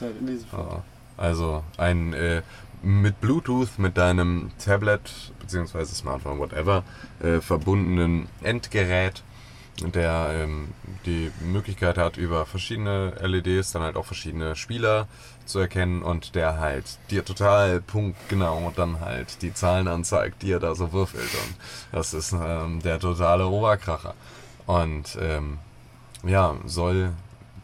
Vor. 0.51 0.85
Ja, 1.19 1.23
also 1.23 1.65
ein 1.79 2.13
äh, 2.13 2.43
mit 2.83 3.21
Bluetooth 3.21 3.79
mit 3.79 3.97
deinem 3.97 4.51
Tablet 4.63 5.01
bzw. 5.41 5.85
Smartphone, 5.87 6.39
whatever, 6.39 6.83
äh, 7.23 7.41
verbundenen 7.41 8.27
Endgerät, 8.43 9.23
der 9.81 10.31
ähm, 10.35 10.69
die 11.07 11.31
Möglichkeit 11.41 11.97
hat, 11.99 12.17
über 12.17 12.47
verschiedene 12.47 13.15
LEDs 13.21 13.73
dann 13.73 13.83
halt 13.83 13.97
auch 13.97 14.05
verschiedene 14.05 14.57
Spieler 14.57 15.09
zu 15.47 15.59
erkennen 15.59 16.03
und 16.03 16.35
der 16.35 16.59
halt 16.59 16.85
dir 17.11 17.25
total 17.25 17.81
punktgenau 17.81 18.73
dann 18.77 19.01
halt 19.01 19.43
die 19.43 19.53
Zahlen 19.53 19.89
anzeigt, 19.89 20.43
die 20.43 20.53
er 20.53 20.61
da 20.61 20.75
so 20.75 20.93
würfelt. 20.93 21.23
Und 21.23 21.55
das 21.93 22.15
ist 22.15 22.33
ähm, 22.33 22.81
der 22.83 23.01
totale 23.01 23.47
Oberkracher. 23.47 24.15
Und 24.67 25.19
ähm, 25.21 25.59
ja, 26.23 26.55
soll 26.67 27.13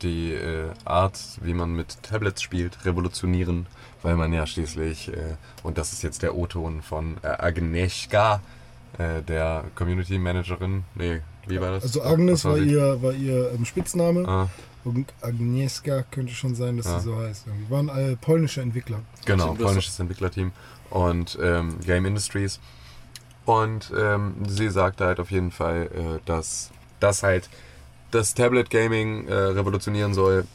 die 0.03 0.33
äh, 0.33 0.71
Art, 0.85 1.19
wie 1.41 1.55
man 1.55 1.75
mit 1.75 2.03
Tablets 2.03 2.43
spielt, 2.43 2.85
revolutionieren, 2.85 3.67
weil 4.03 4.17
man 4.17 4.33
ja 4.33 4.47
schließlich, 4.47 5.09
äh, 5.09 5.37
und 5.63 5.79
das 5.79 5.93
ist 5.93 6.03
jetzt 6.03 6.23
der 6.23 6.35
O-Ton 6.35 6.83
von 6.83 7.17
äh, 7.23 7.29
Agnieszka, 7.29 8.41
äh, 8.99 9.23
der 9.23 9.65
Community 9.75 10.19
Managerin, 10.19 10.85
nee, 10.95 11.23
wie 11.47 11.61
war 11.61 11.73
das? 11.73 11.83
Also 11.85 12.03
Agnes 12.03 12.45
war 12.45 12.57
sie? 12.57 12.65
ihr, 12.73 13.03
war 13.03 13.13
ihr 13.13 13.53
ähm, 13.53 13.65
Spitzname 13.65 14.27
Ah, 14.29 14.49
und 14.85 15.13
Agnieszka 15.21 16.05
könnte 16.11 16.33
schon 16.33 16.55
sein, 16.55 16.77
dass 16.77 16.87
Ja. 16.87 16.99
sie 17.01 17.05
so 17.07 17.17
heißt. 17.17 17.45
Die 17.47 17.71
waren 17.71 17.89
äh, 17.89 18.17
polnische 18.17 18.61
Entwickler. 18.61 19.01
Genau, 19.25 19.55
polnisches 19.55 19.99
Entwicklerteam 19.99 20.53
und 20.91 21.39
ähm, 21.43 21.79
Game 21.85 22.07
Industries. 22.07 22.61
Und 23.45 23.93
ähm, 23.97 24.35
sie 24.49 24.69
sagte 24.71 25.05
halt 25.07 25.21
auf 25.21 25.31
jeden 25.31 25.51
Fall, 25.53 25.89
äh, 25.95 26.21
dass 26.27 26.71
das 27.01 27.23
halt 27.23 27.49
das 28.11 28.35
Tablet 28.35 28.71
Gaming 28.71 29.27
äh, 29.29 29.35
revolutionieren 29.35 30.15
soll, 30.15 30.47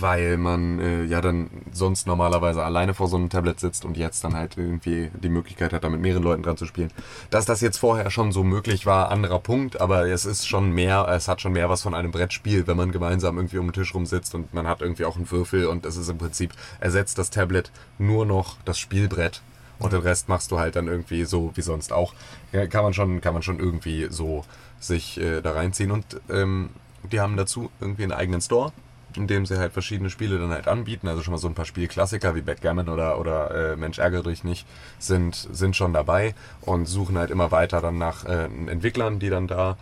weil 0.00 0.36
man 0.36 0.78
äh, 0.80 1.04
ja 1.04 1.20
dann 1.20 1.50
sonst 1.72 2.06
normalerweise 2.06 2.62
alleine 2.62 2.94
vor 2.94 3.08
so 3.08 3.16
einem 3.16 3.30
Tablet 3.30 3.60
sitzt 3.60 3.84
und 3.84 3.96
jetzt 3.96 4.22
dann 4.24 4.34
halt 4.34 4.56
irgendwie 4.56 5.10
die 5.22 5.28
Möglichkeit 5.28 5.72
hat, 5.72 5.84
da 5.84 5.88
mit 5.88 6.00
mehreren 6.00 6.22
Leuten 6.22 6.42
dran 6.42 6.56
zu 6.56 6.66
spielen. 6.66 6.90
Dass 7.30 7.44
das 7.44 7.60
jetzt 7.60 7.78
vorher 7.78 8.10
schon 8.10 8.32
so 8.32 8.44
möglich 8.44 8.86
war, 8.86 9.10
anderer 9.10 9.38
Punkt, 9.38 9.80
aber 9.80 10.06
es 10.06 10.24
ist 10.24 10.46
schon 10.46 10.72
mehr, 10.72 11.06
es 11.08 11.28
hat 11.28 11.40
schon 11.40 11.52
mehr 11.52 11.68
was 11.68 11.82
von 11.82 11.94
einem 11.94 12.10
Brettspiel, 12.10 12.66
wenn 12.66 12.76
man 12.76 12.92
gemeinsam 12.92 13.36
irgendwie 13.36 13.58
um 13.58 13.66
den 13.66 13.72
Tisch 13.72 13.94
rumsitzt 13.94 14.34
und 14.34 14.52
man 14.54 14.66
hat 14.66 14.80
irgendwie 14.82 15.04
auch 15.04 15.16
einen 15.16 15.30
Würfel 15.30 15.66
und 15.66 15.86
es 15.86 15.96
ist 15.96 16.08
im 16.08 16.18
Prinzip, 16.18 16.52
ersetzt 16.80 17.18
das 17.18 17.30
Tablet 17.30 17.70
nur 17.98 18.26
noch 18.26 18.56
das 18.64 18.78
Spielbrett 18.78 19.42
und 19.78 19.92
den 19.92 20.00
Rest 20.00 20.28
machst 20.28 20.50
du 20.50 20.58
halt 20.58 20.76
dann 20.76 20.88
irgendwie 20.88 21.24
so 21.24 21.52
wie 21.54 21.62
sonst 21.62 21.92
auch. 21.92 22.14
Ja, 22.52 22.66
kann 22.66 22.82
man 22.82 22.94
schon, 22.94 23.20
kann 23.20 23.34
man 23.34 23.42
schon 23.42 23.58
irgendwie 23.58 24.08
so 24.10 24.44
sich 24.80 25.20
äh, 25.20 25.40
da 25.40 25.52
reinziehen 25.52 25.90
und 25.90 26.20
ähm, 26.30 26.70
die 27.10 27.20
haben 27.20 27.36
dazu 27.36 27.70
irgendwie 27.80 28.02
einen 28.02 28.12
eigenen 28.12 28.40
Store, 28.40 28.72
in 29.18 29.26
dem 29.26 29.44
sie 29.44 29.58
halt 29.58 29.72
verschiedene 29.72 30.08
Spiele 30.10 30.38
dann 30.38 30.50
halt 30.50 30.68
anbieten. 30.68 31.08
Also 31.08 31.22
schon 31.22 31.32
mal 31.32 31.38
so 31.38 31.48
ein 31.48 31.54
paar 31.54 31.64
Spielklassiker 31.66 32.34
wie 32.34 32.40
Backgammon 32.40 32.88
oder, 32.88 33.18
oder 33.20 33.72
äh, 33.72 33.76
Mensch 33.76 33.98
ärgere 33.98 34.22
dich 34.22 34.44
nicht 34.44 34.64
sind, 34.98 35.34
sind 35.34 35.76
schon 35.76 35.92
dabei 35.92 36.34
und 36.62 36.86
suchen 36.86 37.18
halt 37.18 37.30
immer 37.30 37.50
weiter 37.50 37.80
dann 37.80 37.98
nach 37.98 38.24
äh, 38.24 38.44
Entwicklern, 38.44 39.18
die 39.18 39.28
dann 39.28 39.48
da 39.48 39.76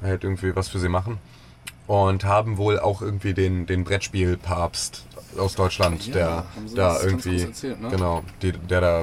halt 0.00 0.24
irgendwie 0.24 0.54
was 0.54 0.68
für 0.68 0.78
sie 0.78 0.88
machen. 0.88 1.18
Und 1.86 2.24
haben 2.24 2.56
wohl 2.56 2.78
auch 2.80 3.02
irgendwie 3.02 3.34
den, 3.34 3.66
den 3.66 3.84
Brettspiel-Papst 3.84 5.04
aus 5.38 5.54
Deutschland, 5.54 6.06
Ja, 6.06 6.12
der 6.14 6.44
da 6.74 7.02
irgendwie, 7.02 7.42
erzählt, 7.42 7.80
ne? 7.80 7.88
genau, 7.90 8.24
die, 8.42 8.52
der 8.52 8.80
da 8.80 9.02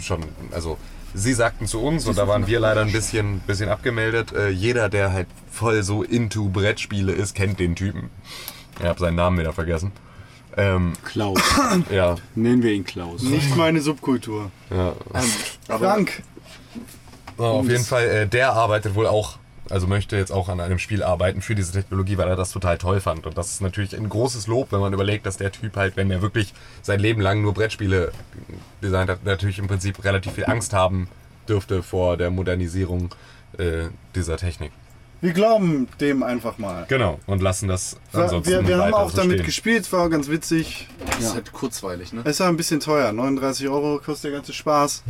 schon, 0.00 0.24
also 0.50 0.78
sie 1.14 1.34
sagten 1.34 1.66
zu 1.66 1.80
uns 1.82 2.06
und 2.06 2.16
da 2.16 2.26
waren 2.28 2.46
wir 2.46 2.60
leider 2.60 2.80
ein 2.80 2.92
bisschen, 2.92 3.40
bisschen 3.40 3.68
abgemeldet. 3.68 4.32
Äh, 4.32 4.48
jeder, 4.48 4.88
der 4.88 5.12
halt 5.12 5.26
voll 5.50 5.82
so 5.82 6.02
into 6.02 6.48
Brettspiele 6.48 7.12
ist, 7.12 7.34
kennt 7.34 7.60
den 7.60 7.74
Typen. 7.76 8.08
Ich 8.78 8.86
habe 8.86 8.98
seinen 8.98 9.16
Namen 9.16 9.38
wieder 9.38 9.52
vergessen. 9.52 9.92
Ähm, 10.56 10.92
Klaus. 11.04 11.38
ja, 11.90 12.16
Nennen 12.34 12.62
wir 12.62 12.72
ihn 12.72 12.84
Klaus. 12.84 13.22
Nicht 13.22 13.56
meine 13.56 13.80
Subkultur. 13.80 14.50
ja. 14.70 14.94
Aber 15.68 15.78
Frank, 15.78 16.22
Ja, 17.38 17.44
auf 17.44 17.68
jeden 17.68 17.84
Fall, 17.84 18.04
äh, 18.06 18.26
der 18.26 18.52
arbeitet 18.52 18.94
wohl 18.94 19.06
auch, 19.06 19.38
also 19.70 19.86
möchte 19.86 20.16
jetzt 20.16 20.30
auch 20.30 20.48
an 20.50 20.60
einem 20.60 20.78
Spiel 20.78 21.02
arbeiten 21.02 21.40
für 21.40 21.54
diese 21.54 21.72
Technologie, 21.72 22.18
weil 22.18 22.28
er 22.28 22.36
das 22.36 22.52
total 22.52 22.76
toll 22.76 23.00
fand. 23.00 23.26
Und 23.26 23.38
das 23.38 23.52
ist 23.52 23.62
natürlich 23.62 23.96
ein 23.96 24.08
großes 24.08 24.46
Lob, 24.46 24.72
wenn 24.72 24.80
man 24.80 24.92
überlegt, 24.92 25.24
dass 25.24 25.38
der 25.38 25.52
Typ 25.52 25.76
halt, 25.76 25.96
wenn 25.96 26.10
er 26.10 26.20
wirklich 26.20 26.52
sein 26.82 27.00
Leben 27.00 27.22
lang 27.22 27.40
nur 27.40 27.54
Brettspiele 27.54 28.12
designt 28.82 29.08
hat, 29.08 29.24
natürlich 29.24 29.58
im 29.58 29.68
Prinzip 29.68 30.04
relativ 30.04 30.34
viel 30.34 30.44
Angst 30.44 30.74
haben 30.74 31.08
dürfte 31.48 31.82
vor 31.82 32.16
der 32.16 32.30
Modernisierung 32.30 33.14
äh, 33.58 33.86
dieser 34.14 34.36
Technik. 34.36 34.72
Wir 35.22 35.32
glauben 35.32 35.88
dem 36.00 36.22
einfach 36.22 36.58
mal. 36.58 36.84
Genau, 36.88 37.18
und 37.26 37.40
lassen 37.40 37.68
das 37.68 37.96
ansonsten 38.12 38.50
Wir, 38.50 38.66
wir 38.68 38.76
haben 38.78 38.92
auch 38.92 39.10
so 39.10 39.16
damit 39.18 39.34
stehen. 39.38 39.46
gespielt, 39.46 39.90
war 39.92 40.10
ganz 40.10 40.28
witzig. 40.28 40.88
das 41.06 41.20
ist 41.20 41.34
halt 41.34 41.52
kurzweilig, 41.52 42.12
ne? 42.12 42.20
Es 42.24 42.40
war 42.40 42.48
ein 42.48 42.56
bisschen 42.56 42.80
teuer, 42.80 43.10
39 43.12 43.68
Euro 43.68 43.98
kostet 44.04 44.24
der 44.24 44.32
ganze 44.32 44.52
Spaß. 44.52 45.02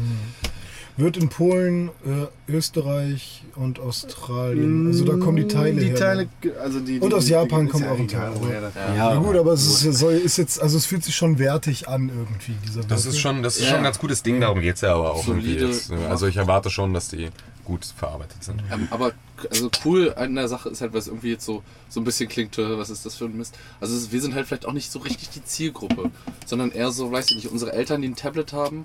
Wird 0.99 1.17
in 1.17 1.29
Polen, 1.31 1.89
äh, 2.05 2.53
Österreich 2.53 3.43
und 3.57 3.81
Australien. 3.81 4.89
Also 4.89 5.05
da 5.07 5.17
kommen 5.17 5.37
die 5.39 5.47
Teile 5.49 5.81
Die 5.81 5.87
her. 5.89 5.95
Teile, 5.97 6.29
also 6.63 6.81
die, 6.81 6.99
Und 7.01 7.11
die, 7.11 7.15
aus 7.17 7.25
die- 7.25 7.31
Japan 7.33 7.69
kommt 7.69 7.87
auch 7.87 7.99
ein 7.99 8.09
Teil. 8.09 8.31
Ja, 8.77 8.95
Ja 9.13 9.15
gut, 9.17 9.37
aber 9.37 9.53
es 9.53 9.85
ist, 9.85 9.99
soll, 9.99 10.13
ist 10.15 10.37
jetzt, 10.37 10.61
also 10.61 10.77
es 10.77 10.85
fühlt 10.85 11.03
sich 11.03 11.15
schon 11.17 11.39
wertig 11.39 11.89
an 11.89 12.09
irgendwie, 12.11 12.55
dieser 12.67 12.83
Das 12.85 13.07
ist 13.07 13.19
schon, 13.19 13.43
das 13.43 13.57
ist 13.57 13.63
Ja. 13.63 13.69
schon 13.69 13.79
ein 13.79 13.85
ganz 13.85 13.99
gutes 13.99 14.23
Ding, 14.23 14.41
darum 14.41 14.61
geht 14.61 14.75
es 14.77 14.81
ja 14.83 14.95
aber 14.95 15.15
auch 15.15 15.27
irgendwie 15.27 15.55
jetzt. 15.57 15.91
Also 16.11 16.27
ich 16.27 16.37
erwarte 16.37 16.69
schon, 16.71 16.93
dass 16.93 17.09
die 17.09 17.31
gut 17.65 17.87
verarbeitet 17.97 18.43
sind. 18.45 18.61
Ähm, 18.73 18.89
aber 18.91 19.13
also 19.51 19.71
cool 19.85 20.13
an 20.17 20.35
der 20.35 20.49
Sache 20.49 20.69
ist 20.69 20.81
halt, 20.81 20.93
was 20.95 21.07
irgendwie 21.07 21.31
jetzt 21.31 21.45
so, 21.47 21.63
so 21.89 22.01
ein 22.01 22.05
bisschen 22.05 22.29
klingt, 22.29 22.59
äh, 22.59 22.77
was 22.77 22.91
ist 22.91 23.07
das 23.07 23.15
für 23.15 23.25
ein 23.27 23.37
Mist. 23.37 23.57
Also 23.81 24.13
wir 24.13 24.21
sind 24.21 24.35
halt 24.35 24.47
vielleicht 24.47 24.67
auch 24.67 24.73
nicht 24.73 24.91
so 24.91 24.99
richtig 24.99 25.31
die 25.31 25.45
Zielgruppe, 25.45 26.11
sondern 26.45 26.71
eher 26.73 26.91
so, 26.91 27.11
weiß 27.13 27.31
ich 27.31 27.37
nicht, 27.37 27.51
unsere 27.53 27.73
Eltern, 27.73 28.03
die 28.03 28.09
ein 28.09 28.17
Tablet 28.17 28.53
haben 28.53 28.85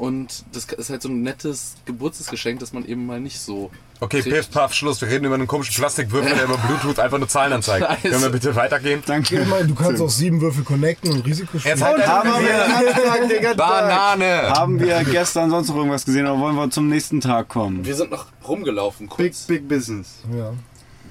und 0.00 0.46
das 0.52 0.64
ist 0.64 0.88
halt 0.88 1.02
so 1.02 1.10
ein 1.10 1.22
nettes 1.22 1.74
Geburtstagsgeschenk, 1.84 2.58
dass 2.58 2.72
man 2.72 2.86
eben 2.86 3.04
mal 3.04 3.20
nicht 3.20 3.38
so... 3.38 3.70
Okay, 4.00 4.22
kriegt. 4.22 4.34
piff, 4.34 4.50
paff, 4.50 4.72
Schluss. 4.72 4.98
Wir 5.02 5.08
reden 5.08 5.26
über 5.26 5.34
einen 5.34 5.46
komischen 5.46 5.74
Plastikwürfel, 5.74 6.34
der 6.34 6.44
über 6.44 6.56
Bluetooth 6.56 6.98
einfach 6.98 7.18
nur 7.18 7.28
Zahlen 7.28 7.52
anzeigt. 7.52 7.84
Scheiße. 7.86 8.08
Können 8.08 8.22
wir 8.22 8.30
bitte 8.30 8.56
weitergehen? 8.56 9.02
Danke. 9.04 9.44
meine, 9.44 9.68
du 9.68 9.74
kannst 9.74 10.00
auch 10.00 10.08
sieben 10.08 10.40
Würfel 10.40 10.64
connecten 10.64 11.12
und 11.12 11.26
Risiko 11.26 11.58
spielen. 11.58 11.76
Jetzt 11.76 11.84
halt 11.84 12.06
Haben 12.06 12.30
wir, 12.30 13.54
Banane! 13.54 14.48
haben 14.48 14.80
wir 14.80 15.04
gestern 15.04 15.50
sonst 15.50 15.68
noch 15.68 15.76
irgendwas 15.76 16.06
gesehen 16.06 16.26
oder 16.26 16.40
wollen 16.40 16.56
wir 16.56 16.70
zum 16.70 16.88
nächsten 16.88 17.20
Tag 17.20 17.48
kommen? 17.48 17.84
Wir 17.84 17.94
sind 17.94 18.10
noch 18.10 18.24
rumgelaufen 18.48 19.06
Big, 19.08 19.32
kurz. 19.32 19.42
big 19.42 19.68
Business. 19.68 20.20
Ja. 20.34 20.54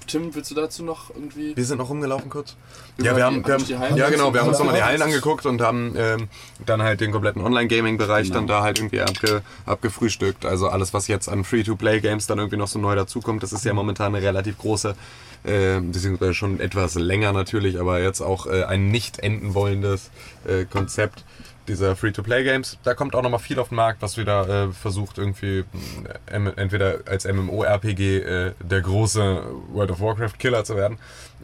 Tim, 0.10 0.34
willst 0.34 0.50
du 0.50 0.56
dazu 0.56 0.84
noch 0.84 1.13
irgendwie... 1.13 1.56
Wir 1.56 1.63
sind 1.63 1.78
noch 1.78 1.89
rumgelaufen 1.89 2.30
kurz. 2.30 2.56
Ja, 2.98 3.15
wir 3.15 3.24
haben, 3.24 3.45
wir 3.45 3.54
haben 3.54 3.95
ja 3.95 4.10
genau, 4.10 4.34
wir 4.34 4.41
haben 4.41 4.50
uns 4.50 4.58
nochmal 4.58 4.76
die 4.76 4.84
Hallen 4.84 5.02
angeguckt 5.02 5.45
und 5.45 5.62
haben 5.62 5.93
ähm, 5.95 6.28
dann 6.65 6.82
halt 6.82 7.00
den 7.00 7.12
kompletten 7.12 7.43
Online-Gaming-Bereich 7.43 8.32
dann 8.32 8.48
da 8.48 8.63
halt 8.63 8.80
irgendwie 8.80 9.02
abge, 9.02 9.43
abgefrühstückt. 9.65 10.45
Also 10.45 10.67
alles, 10.67 10.93
was 10.93 11.08
jetzt 11.08 11.30
an 11.30 11.43
Free-to-Play-Games 11.43 12.28
dann 12.28 12.39
irgendwie 12.39 12.58
noch 12.58 12.67
so 12.67 12.80
neu 12.80 12.95
dazukommt, 12.95 13.43
das 13.43 13.54
ist 13.54 13.65
ja 13.65 13.74
momentan 13.74 14.15
eine 14.15 14.26
relativ 14.26 14.58
große, 14.58 14.95
äh, 15.43 15.80
beziehungsweise 15.80 16.34
schon 16.34 16.60
etwas 16.60 16.95
länger 16.95 17.32
natürlich, 17.32 17.80
aber 17.80 18.02
jetzt 18.02 18.22
auch 18.22 18.48
äh, 18.48 18.63
ein 18.63 18.89
nicht 18.89 19.19
enden 19.19 19.54
wollendes 19.54 20.10
äh, 20.48 20.65
Konzept 20.65 21.24
dieser 21.69 21.95
Free-to-Play-Games. 21.95 22.77
Da 22.84 22.93
kommt 22.93 23.15
auch 23.15 23.21
nochmal 23.21 23.39
viel 23.39 23.60
auf 23.60 23.69
den 23.69 23.75
Markt, 23.75 24.01
was 24.01 24.17
wieder 24.17 24.67
äh, 24.67 24.71
versucht 24.73 25.17
irgendwie 25.17 25.60
äh, 25.60 26.36
em- 26.36 26.51
entweder 26.55 26.99
als 27.05 27.25
MMORPG 27.25 28.17
äh, 28.19 28.51
der 28.62 28.82
große 28.82 29.43
World 29.71 29.91
of 29.91 30.01
Warcraft-Killer 30.01 30.63
zu 30.65 30.75
werden, 30.75 30.97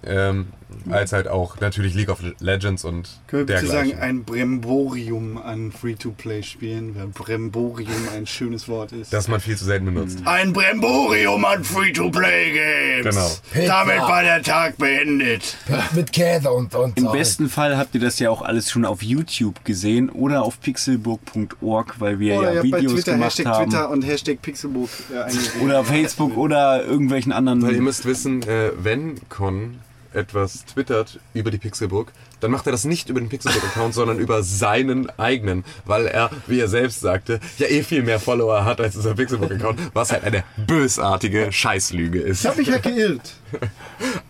ähm, 0.06 0.48
als 0.90 1.14
halt 1.14 1.28
auch 1.28 1.60
natürlich 1.62 1.94
League 1.94 2.10
of 2.10 2.20
Legends 2.40 2.84
und 2.84 3.08
Können 3.28 3.48
wir 3.48 3.56
dergleichen. 3.56 3.92
sagen, 3.92 4.02
ein 4.02 4.24
Bremborium 4.24 5.38
an 5.38 5.72
Free-to-Play-Spielen, 5.72 6.96
weil 6.96 7.08
Bremborium 7.08 8.10
ein 8.14 8.26
schönes 8.28 8.68
Wort 8.68 8.92
ist. 8.92 9.14
das 9.14 9.28
man 9.28 9.40
viel 9.40 9.56
zu 9.56 9.64
selten 9.66 9.86
benutzt. 9.86 10.20
ein 10.26 10.52
Bremborium 10.54 11.46
an 11.46 11.64
Free-to-Play-Games. 11.64 13.42
Genau. 13.54 13.68
Damit 13.68 14.02
war 14.02 14.24
der 14.24 14.42
Tag 14.42 14.78
beendet. 14.78 15.56
Mit 15.94 16.12
Käse 16.12 16.52
und, 16.52 16.74
und 16.76 16.98
Im 16.98 17.12
besten 17.12 17.50
Fall 17.50 17.78
habt 17.78 17.96
ihr 17.96 18.02
das 18.02 18.20
ja 18.20 18.30
auch 18.30 18.42
alles 18.42 18.70
schon 18.70 18.86
auf 18.86 19.02
YouTube 19.02 19.64
gesehen 19.66 20.10
oder 20.16 20.44
auf 20.44 20.60
pixelburg.org, 20.60 22.00
weil 22.00 22.20
wir 22.20 22.38
Oder 22.40 22.54
ja 22.54 22.60
habt 22.60 22.72
bei 22.72 22.78
Videos 22.80 22.94
Twitter 22.94 23.12
gemacht 23.14 23.38
Hashtag 23.38 23.46
haben. 23.48 23.70
Twitter 23.70 23.90
und 23.90 24.02
Hashtag 24.04 24.42
Pixelbook 24.42 24.90
äh. 25.14 25.64
Oder 25.64 25.84
Facebook 25.84 26.38
oder 26.38 26.84
irgendwelchen 26.86 27.32
anderen. 27.32 27.62
Weil 27.62 27.76
ihr 27.76 27.82
müsst 27.82 28.06
wissen, 28.06 28.44
äh, 28.44 28.72
wenn 28.78 29.20
Con 29.30 29.80
etwas 30.16 30.66
twittert 30.66 31.20
über 31.34 31.52
die 31.52 31.58
Pixelburg, 31.58 32.12
dann 32.40 32.52
macht 32.52 32.66
er 32.66 32.72
das 32.72 32.86
nicht 32.86 33.10
über 33.10 33.20
den 33.20 33.30
Pixelburg-Account, 33.30 33.94
sondern 33.94 34.20
über 34.20 34.44
seinen 34.44 35.10
eigenen, 35.20 35.64
weil 35.86 36.08
er, 36.08 36.30
wie 36.48 36.60
er 36.60 36.68
selbst 36.68 37.02
sagte, 37.02 37.40
ja 37.58 37.68
eh 37.68 37.84
viel 37.84 38.04
mehr 38.04 38.20
Follower 38.20 38.66
hat 38.66 38.82
als 38.82 38.96
unser 38.96 39.16
Pixelburg-Account, 39.16 39.80
was 39.94 40.12
halt 40.12 40.24
eine 40.24 40.44
bösartige 40.58 41.52
Scheißlüge 41.52 42.20
ist. 42.20 42.42
Ich 42.42 42.48
hab 42.48 42.58
mich 42.58 42.68
ja 42.68 42.78
geirrt. 42.78 43.36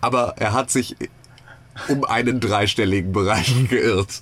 Aber 0.00 0.34
er 0.38 0.52
hat 0.52 0.70
sich 0.70 0.96
um 1.88 2.04
einen 2.04 2.40
dreistelligen 2.40 3.12
Bereich 3.12 3.52
geirrt. 3.68 4.20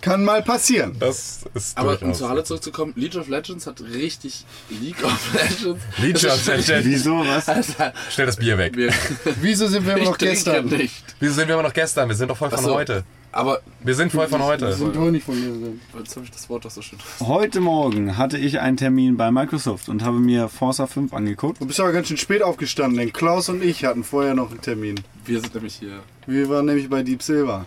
Kann 0.00 0.24
mal 0.24 0.42
passieren. 0.42 0.96
Das 0.98 1.40
ist 1.54 1.76
Aber 1.76 2.00
um 2.02 2.14
zur 2.14 2.28
Halle 2.28 2.44
zurückzukommen, 2.44 2.92
League 2.96 3.16
of 3.16 3.28
Legends 3.28 3.66
hat 3.66 3.80
richtig 3.80 4.44
League 4.70 5.02
of 5.04 5.34
Legends. 5.34 5.82
League 5.98 6.32
of 6.32 6.46
Legends. 6.46 6.86
Wieso? 6.86 7.18
Was? 7.26 7.48
Alter, 7.48 7.92
Stell 8.10 8.26
das 8.26 8.36
Bier 8.36 8.58
weg. 8.58 8.76
wir, 8.76 8.92
Wieso 9.40 9.66
sind 9.66 9.86
wir 9.86 9.96
immer 9.96 10.04
noch 10.10 10.18
gestern? 10.18 10.66
nicht. 10.66 11.04
Wieso 11.20 11.34
sind 11.34 11.48
wir 11.48 11.54
immer 11.54 11.62
noch 11.64 11.72
gestern? 11.72 12.08
Wir 12.08 12.16
sind 12.16 12.28
doch 12.30 12.36
voll 12.36 12.50
von 12.50 12.62
so. 12.64 12.74
heute. 12.74 13.04
Aber 13.36 13.60
Wir 13.84 13.94
sind 13.94 14.12
voll 14.12 14.28
von 14.28 14.42
heute. 14.42 14.72
Sind 14.72 14.96
doch 14.96 15.10
nicht 15.10 15.24
von 15.24 15.34
gestern. 15.34 15.80
jetzt 15.98 16.16
habe 16.16 16.24
ich 16.24 16.30
das 16.32 16.48
Wort 16.48 16.64
doch 16.64 16.70
so 16.70 16.80
schön. 16.80 16.98
Heute 17.20 17.60
Morgen 17.60 18.16
hatte 18.16 18.38
ich 18.38 18.60
einen 18.60 18.78
Termin 18.78 19.18
bei 19.18 19.30
Microsoft 19.30 19.90
und 19.90 20.02
habe 20.02 20.18
mir 20.18 20.48
Forza 20.48 20.86
5 20.86 21.12
angeguckt. 21.12 21.60
Du 21.60 21.66
bist 21.66 21.78
aber 21.78 21.92
ganz 21.92 22.08
schön 22.08 22.16
spät 22.16 22.42
aufgestanden, 22.42 22.98
denn 22.98 23.12
Klaus 23.12 23.50
und 23.50 23.62
ich 23.62 23.84
hatten 23.84 24.04
vorher 24.04 24.34
noch 24.34 24.50
einen 24.50 24.62
Termin. 24.62 24.98
Wir 25.26 25.40
sind 25.40 25.54
nämlich 25.54 25.74
hier. 25.74 26.00
Wir 26.26 26.48
waren 26.48 26.64
nämlich 26.64 26.88
bei 26.88 27.02
Deep 27.02 27.22
Silver. 27.22 27.66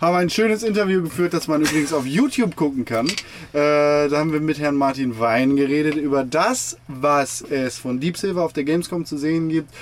Haben 0.00 0.16
ein 0.16 0.30
schönes 0.30 0.64
Interview 0.64 1.02
geführt, 1.02 1.34
das 1.34 1.46
man 1.46 1.60
übrigens 1.60 1.92
auf 1.92 2.04
YouTube 2.04 2.56
gucken 2.56 2.84
kann. 2.84 3.06
Äh, 3.06 4.08
da 4.08 4.10
haben 4.12 4.32
wir 4.32 4.40
mit 4.40 4.58
Herrn 4.58 4.74
Martin 4.74 5.20
Wein 5.20 5.54
geredet 5.54 5.94
über 5.94 6.24
das, 6.24 6.78
was 6.88 7.42
es 7.42 7.78
von 7.78 8.00
Deep 8.00 8.16
Silver 8.16 8.42
auf 8.42 8.54
der 8.54 8.64
Gamescom 8.64 9.04
zu 9.04 9.18
sehen 9.18 9.50
gibt. 9.50 9.72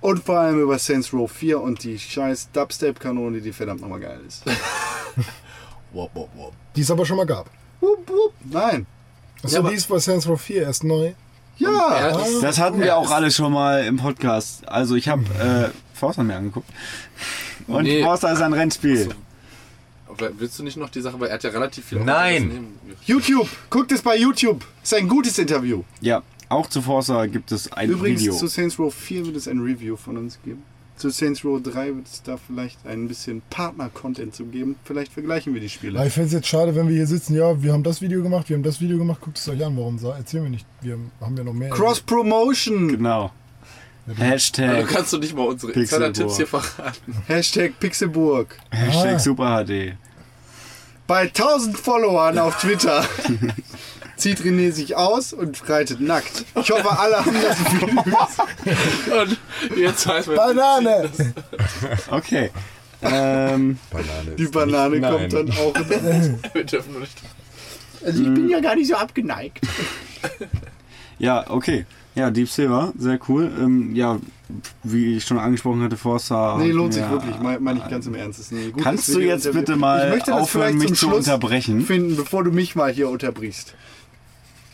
Und 0.00 0.24
vor 0.24 0.38
allem 0.38 0.60
über 0.62 0.78
Saints 0.78 1.12
Row 1.12 1.30
4 1.30 1.60
und 1.60 1.82
die 1.84 1.98
scheiß 1.98 2.48
Dubstep-Kanone, 2.52 3.40
die 3.40 3.52
verdammt 3.52 3.82
nochmal 3.82 4.00
geil 4.00 4.20
ist. 4.26 4.44
Wop, 5.92 6.10
wop, 6.14 6.30
wop. 6.36 6.52
Die 6.76 6.80
es 6.80 6.90
aber 6.90 7.04
schon 7.04 7.16
mal 7.16 7.26
gab. 7.26 7.50
wupp, 7.80 8.08
wupp. 8.08 8.32
Nein. 8.50 8.86
Achso, 9.42 9.62
Ja, 9.62 9.68
die 9.68 9.74
ist 9.74 9.88
bei 9.88 9.98
Saints 9.98 10.26
Row 10.28 10.40
4 10.40 10.62
erst 10.62 10.84
neu. 10.84 11.12
Ja. 11.58 11.70
Ja, 11.70 12.12
das, 12.18 12.40
Das 12.40 12.58
hatten 12.58 12.80
wir 12.80 12.96
auch 12.96 13.10
alle 13.10 13.30
schon 13.30 13.52
mal 13.52 13.84
im 13.84 13.98
Podcast. 13.98 14.66
Also 14.66 14.94
ich 14.96 15.08
habe 15.08 15.22
äh, 15.34 15.68
Forza 15.96 16.22
mir 16.22 16.36
angeguckt. 16.36 16.68
Und 17.66 17.82
Nee. 17.82 18.02
Forza 18.02 18.32
ist 18.32 18.40
ein 18.40 18.54
Rennspiel. 18.54 19.10
aber 20.08 20.30
willst 20.38 20.58
du 20.58 20.62
nicht 20.62 20.78
noch 20.78 20.88
die 20.88 21.02
Sache, 21.02 21.20
weil 21.20 21.28
er 21.28 21.34
hat 21.34 21.42
ja 21.44 21.50
relativ 21.50 21.84
viel. 21.84 22.00
Nein. 22.00 22.68
YouTube. 23.04 23.48
Guckt 23.68 23.92
es 23.92 24.00
bei 24.00 24.16
YouTube. 24.16 24.64
Ist 24.82 24.94
ein 24.94 25.08
gutes 25.08 25.38
Interview. 25.38 25.82
Ja, 26.00 26.22
auch 26.50 26.66
zu 26.68 26.82
Forza 26.82 27.24
gibt 27.26 27.50
es 27.52 27.72
ein 27.72 27.88
Übrigens 27.88 28.20
Video. 28.20 28.34
zu 28.34 28.46
Saints 28.46 28.78
Row 28.78 28.92
4 28.94 29.26
wird 29.26 29.36
es 29.36 29.48
ein 29.48 29.60
Review 29.60 29.96
von 29.96 30.16
uns 30.18 30.38
geben. 30.44 30.62
Zu 30.96 31.08
Saints 31.08 31.42
Row 31.46 31.62
3 31.62 31.86
wird 31.96 32.06
es 32.06 32.22
da 32.22 32.36
vielleicht 32.36 32.84
ein 32.86 33.08
bisschen 33.08 33.40
Partner-Content 33.48 34.34
zu 34.34 34.44
geben. 34.44 34.76
Vielleicht 34.84 35.12
vergleichen 35.14 35.54
wir 35.54 35.60
die 35.62 35.68
Aber 35.68 35.72
Spiele. 35.74 36.06
ich 36.06 36.12
finde 36.12 36.26
es 36.26 36.32
jetzt 36.34 36.48
schade, 36.48 36.74
wenn 36.74 36.88
wir 36.88 36.94
hier 36.94 37.06
sitzen, 37.06 37.34
ja, 37.34 37.62
wir 37.62 37.72
haben 37.72 37.82
das 37.82 38.02
Video 38.02 38.22
gemacht, 38.22 38.50
wir 38.50 38.56
haben 38.56 38.62
das 38.62 38.82
Video 38.82 38.98
gemacht, 38.98 39.22
guckt 39.22 39.38
es 39.38 39.48
euch 39.48 39.64
an, 39.64 39.74
warum 39.78 39.96
erzählen 40.04 40.42
wir 40.42 40.50
nicht? 40.50 40.66
Wir 40.82 40.98
haben 41.22 41.36
ja 41.38 41.44
noch 41.44 41.54
mehr. 41.54 41.70
Cross-Promotion. 41.70 42.88
Genau. 42.88 43.30
Also 44.06 44.22
Hashtag, 44.22 44.88
kannst 44.88 45.12
du 45.12 45.18
nicht 45.18 45.34
mal 45.36 45.46
unsere. 45.46 45.72
Insider-Tipps 45.72 46.36
hier 46.36 46.46
verraten. 46.46 47.14
Hashtag 47.28 47.78
Pixelburg. 47.80 48.58
Hashtag 48.70 49.14
Ah. 49.14 49.18
Super 49.18 49.64
HD. 49.64 49.96
Bei 51.06 51.22
1000 51.22 51.78
Followern 51.78 52.38
auf 52.38 52.60
Twitter 52.60 53.04
zieht 54.20 54.40
René 54.40 54.70
sich 54.72 54.96
aus 54.96 55.32
und 55.32 55.68
reitet 55.68 56.00
nackt. 56.00 56.44
Ich 56.54 56.70
hoffe, 56.70 56.98
alle 56.98 57.24
haben 57.24 57.36
das 57.42 57.58
Video. 57.72 59.20
Und 59.22 59.38
jetzt 59.78 60.06
weiß 60.06 60.26
man. 60.28 60.36
Banane! 60.36 61.10
Okay. 62.10 62.50
Ähm, 63.02 63.78
Banane 63.90 64.36
Die 64.38 64.44
Banane 64.46 64.98
nicht, 65.00 65.08
kommt 65.10 65.32
nein. 65.32 65.46
dann 65.46 65.50
auch. 65.56 65.74
Wir 66.54 66.64
dürfen 66.64 66.92
nur 66.92 67.00
nicht. 67.00 67.18
Also 68.04 68.22
ich 68.22 68.28
bin 68.34 68.48
ja 68.48 68.60
gar 68.60 68.74
nicht 68.76 68.88
so 68.88 68.94
abgeneigt. 68.96 69.60
ja, 71.18 71.48
okay. 71.50 71.86
Ja, 72.14 72.30
Deep 72.30 72.48
Silver, 72.48 72.92
sehr 72.98 73.18
cool. 73.28 73.50
Ähm, 73.58 73.94
ja, 73.94 74.18
wie 74.82 75.16
ich 75.16 75.24
schon 75.24 75.38
angesprochen 75.38 75.80
hatte, 75.82 75.96
Forza. 75.96 76.56
Nee, 76.58 76.72
lohnt 76.72 76.90
ich 76.94 76.96
sich 77.00 77.04
mir- 77.08 77.12
wirklich, 77.12 77.38
meine 77.40 77.60
mein 77.60 77.76
ich 77.76 77.88
ganz 77.88 78.06
im 78.06 78.14
Ernst. 78.16 78.50
Gutes 78.50 78.82
Kannst 78.82 79.08
du 79.14 79.20
jetzt 79.20 79.50
bitte 79.52 79.76
mal 79.76 80.06
Ich 80.08 80.14
möchte 80.14 80.32
das 80.32 80.40
aufhören, 80.40 80.76
mich 80.76 80.88
zum 80.88 80.96
zu 80.96 81.06
Schluss 81.06 81.18
unterbrechen? 81.26 81.86
finden, 81.86 82.16
bevor 82.16 82.42
du 82.42 82.50
mich 82.50 82.74
mal 82.74 82.90
hier 82.92 83.08
unterbrichst. 83.08 83.74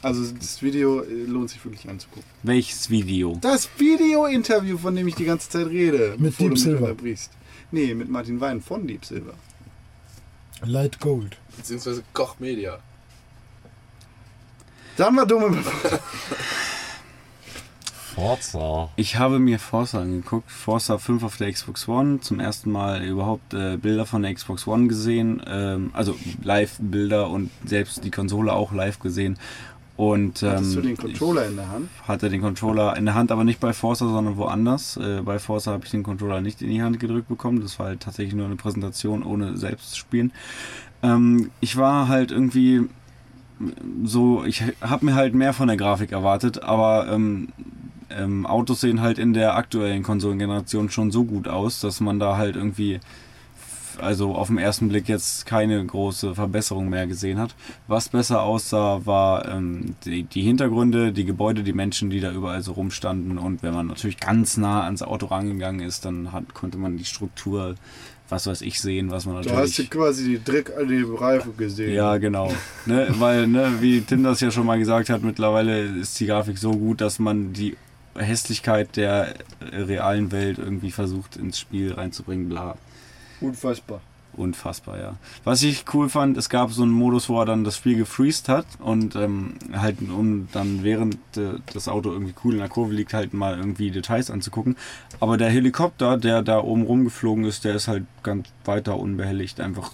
Also 0.06 0.24
das 0.38 0.62
Video 0.62 1.02
äh, 1.02 1.24
lohnt 1.24 1.50
sich 1.50 1.64
wirklich 1.64 1.88
anzugucken. 1.88 2.22
Welches 2.44 2.90
Video? 2.90 3.36
Das 3.40 3.68
Video-Interview, 3.76 4.78
von 4.78 4.94
dem 4.94 5.08
ich 5.08 5.16
die 5.16 5.24
ganze 5.24 5.48
Zeit 5.50 5.66
rede, 5.66 6.14
Mit 6.16 6.38
Deep 6.38 6.56
Silver. 6.56 6.82
unterbrichst. 6.82 7.32
Nee, 7.72 7.92
mit 7.92 8.08
Martin 8.08 8.40
Wein 8.40 8.60
von 8.60 8.86
Deep 8.86 9.04
Silver. 9.04 9.34
Light 10.62 11.00
Gold. 11.00 11.36
Beziehungsweise 11.56 12.04
Koch 12.12 12.38
Media. 12.38 12.78
Dann 14.96 15.16
war 15.16 15.26
dumme 15.26 15.60
Forza. 18.14 18.90
Ich 18.94 19.16
habe 19.16 19.40
mir 19.40 19.58
Forza 19.58 20.00
angeguckt. 20.00 20.50
Forza 20.50 20.98
5 20.98 21.24
auf 21.24 21.36
der 21.36 21.52
Xbox 21.52 21.88
One. 21.88 22.20
Zum 22.20 22.38
ersten 22.38 22.70
Mal 22.70 23.04
überhaupt 23.04 23.52
äh, 23.54 23.76
Bilder 23.76 24.06
von 24.06 24.22
der 24.22 24.32
Xbox 24.32 24.68
One 24.68 24.86
gesehen. 24.86 25.42
Ähm, 25.46 25.90
also 25.94 26.16
Live-Bilder 26.44 27.28
und 27.28 27.50
selbst 27.64 28.04
die 28.04 28.10
Konsole 28.12 28.52
auch 28.52 28.72
live 28.72 29.00
gesehen. 29.00 29.36
Und 29.96 30.42
ähm, 30.42 30.50
Hattest 30.50 30.76
du 30.76 30.80
den 30.82 30.96
Controller 30.96 31.46
in 31.46 31.56
der 31.56 31.70
Hand? 31.70 31.88
Hatte 32.06 32.28
den 32.28 32.42
Controller 32.42 32.96
in 32.96 33.06
der 33.06 33.14
Hand, 33.14 33.32
aber 33.32 33.44
nicht 33.44 33.60
bei 33.60 33.72
Forza, 33.72 34.06
sondern 34.06 34.36
woanders. 34.36 34.98
Äh, 34.98 35.22
bei 35.22 35.38
Forza 35.38 35.72
habe 35.72 35.84
ich 35.84 35.90
den 35.90 36.02
Controller 36.02 36.40
nicht 36.40 36.60
in 36.60 36.68
die 36.68 36.82
Hand 36.82 37.00
gedrückt 37.00 37.28
bekommen. 37.28 37.62
Das 37.62 37.78
war 37.78 37.86
halt 37.86 38.00
tatsächlich 38.00 38.34
nur 38.34 38.46
eine 38.46 38.56
Präsentation 38.56 39.22
ohne 39.22 39.56
selbst 39.56 39.92
zu 39.92 39.98
spielen. 39.98 40.32
Ähm, 41.02 41.50
ich 41.60 41.76
war 41.76 42.08
halt 42.08 42.30
irgendwie 42.30 42.82
so, 44.04 44.44
ich 44.44 44.62
habe 44.82 45.06
mir 45.06 45.14
halt 45.14 45.34
mehr 45.34 45.54
von 45.54 45.68
der 45.68 45.78
Grafik 45.78 46.12
erwartet, 46.12 46.62
aber 46.62 47.08
ähm, 47.10 47.48
ähm, 48.10 48.44
Autos 48.46 48.82
sehen 48.82 49.00
halt 49.00 49.18
in 49.18 49.32
der 49.32 49.56
aktuellen 49.56 50.02
Konsolengeneration 50.02 50.90
schon 50.90 51.10
so 51.10 51.24
gut 51.24 51.48
aus, 51.48 51.80
dass 51.80 52.00
man 52.00 52.18
da 52.18 52.36
halt 52.36 52.56
irgendwie 52.56 53.00
also 54.00 54.34
auf 54.34 54.48
den 54.48 54.58
ersten 54.58 54.88
Blick 54.88 55.08
jetzt 55.08 55.46
keine 55.46 55.84
große 55.84 56.34
Verbesserung 56.34 56.88
mehr 56.88 57.06
gesehen 57.06 57.38
hat. 57.38 57.54
Was 57.86 58.08
besser 58.08 58.42
aussah, 58.42 59.04
war 59.04 59.48
ähm, 59.48 59.94
die, 60.04 60.24
die 60.24 60.42
Hintergründe, 60.42 61.12
die 61.12 61.24
Gebäude, 61.24 61.62
die 61.62 61.72
Menschen, 61.72 62.10
die 62.10 62.20
da 62.20 62.32
überall 62.32 62.62
so 62.62 62.72
rumstanden. 62.72 63.38
Und 63.38 63.62
wenn 63.62 63.74
man 63.74 63.86
natürlich 63.86 64.18
ganz 64.18 64.56
nah 64.56 64.84
ans 64.84 65.02
Auto 65.02 65.26
rangegangen 65.26 65.86
ist, 65.86 66.04
dann 66.04 66.32
hat, 66.32 66.54
konnte 66.54 66.78
man 66.78 66.96
die 66.96 67.04
Struktur, 67.04 67.76
was 68.28 68.46
weiß 68.46 68.62
ich, 68.62 68.80
sehen, 68.80 69.10
was 69.10 69.26
man 69.26 69.36
Da 69.36 69.40
hast 69.40 69.48
du 69.48 69.52
natürlich... 69.56 69.90
quasi 69.90 70.24
die 70.24 70.44
Dreck 70.44 70.72
an 70.76 70.88
die 70.88 71.02
Reifen 71.02 71.56
gesehen. 71.56 71.94
Ja, 71.94 72.16
genau. 72.18 72.52
Ne, 72.86 73.08
weil, 73.18 73.46
ne, 73.46 73.74
wie 73.80 74.00
Tim 74.00 74.22
das 74.22 74.40
ja 74.40 74.50
schon 74.50 74.66
mal 74.66 74.78
gesagt 74.78 75.10
hat, 75.10 75.22
mittlerweile 75.22 75.80
ist 75.80 76.18
die 76.18 76.26
Grafik 76.26 76.58
so 76.58 76.72
gut, 76.72 77.00
dass 77.00 77.18
man 77.18 77.52
die 77.52 77.76
Hässlichkeit 78.18 78.96
der 78.96 79.34
realen 79.70 80.32
Welt 80.32 80.58
irgendwie 80.58 80.90
versucht 80.90 81.36
ins 81.36 81.58
Spiel 81.58 81.92
reinzubringen, 81.92 82.48
bla. 82.48 82.76
Unfassbar. 83.40 84.00
Unfassbar, 84.36 84.98
ja. 84.98 85.16
Was 85.44 85.62
ich 85.62 85.84
cool 85.94 86.10
fand, 86.10 86.36
es 86.36 86.50
gab 86.50 86.70
so 86.70 86.82
einen 86.82 86.92
Modus, 86.92 87.28
wo 87.30 87.40
er 87.40 87.46
dann 87.46 87.64
das 87.64 87.76
Spiel 87.76 87.96
gefreezed 87.96 88.48
hat 88.50 88.66
und 88.80 89.16
ähm, 89.16 89.54
halt, 89.72 89.96
um 90.02 90.48
dann 90.52 90.82
während 90.82 91.16
äh, 91.36 91.54
das 91.72 91.88
Auto 91.88 92.12
irgendwie 92.12 92.34
cool 92.44 92.52
in 92.52 92.58
der 92.58 92.68
Kurve 92.68 92.92
liegt, 92.92 93.14
halt 93.14 93.32
mal 93.32 93.56
irgendwie 93.56 93.90
Details 93.90 94.30
anzugucken. 94.30 94.76
Aber 95.20 95.38
der 95.38 95.48
Helikopter, 95.48 96.18
der 96.18 96.42
da 96.42 96.58
oben 96.60 96.82
rumgeflogen 96.82 97.44
ist, 97.44 97.64
der 97.64 97.74
ist 97.76 97.88
halt 97.88 98.04
ganz 98.22 98.48
weiter 98.66 98.98
unbehelligt 98.98 99.60
einfach 99.60 99.90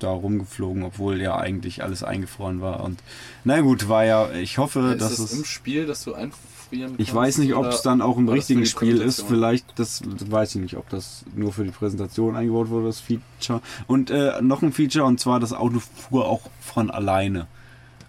da 0.00 0.10
rumgeflogen, 0.10 0.82
obwohl 0.82 1.20
ja 1.20 1.36
eigentlich 1.36 1.84
alles 1.84 2.02
eingefroren 2.02 2.60
war. 2.60 2.82
Und 2.82 3.00
na 3.44 3.60
gut, 3.60 3.88
war 3.88 4.04
ja, 4.04 4.32
ich 4.32 4.58
hoffe, 4.58 4.94
ist 4.94 5.02
dass 5.02 5.10
das 5.16 5.20
es. 5.20 5.38
im 5.38 5.44
Spiel, 5.44 5.86
dass 5.86 6.02
du 6.02 6.14
einfrieren 6.14 6.53
Ich 6.74 7.06
kannst, 7.08 7.14
weiß 7.14 7.38
nicht, 7.38 7.54
ob 7.54 7.66
es 7.66 7.82
dann 7.82 8.02
auch 8.02 8.16
im 8.16 8.28
richtigen 8.28 8.66
Spiel 8.66 9.00
ist. 9.00 9.22
Vielleicht, 9.22 9.78
das 9.78 10.02
weiß 10.04 10.54
ich 10.54 10.60
nicht, 10.60 10.76
ob 10.76 10.88
das 10.88 11.24
nur 11.34 11.52
für 11.52 11.64
die 11.64 11.70
Präsentation 11.70 12.36
eingebaut 12.36 12.70
wurde, 12.70 12.86
das 12.86 13.00
Feature. 13.00 13.60
Und 13.86 14.10
äh, 14.10 14.40
noch 14.42 14.62
ein 14.62 14.72
Feature, 14.72 15.04
und 15.04 15.20
zwar 15.20 15.40
das 15.40 15.52
Auto 15.52 15.80
fuhr 15.80 16.26
auch 16.26 16.42
von 16.60 16.90
alleine. 16.90 17.46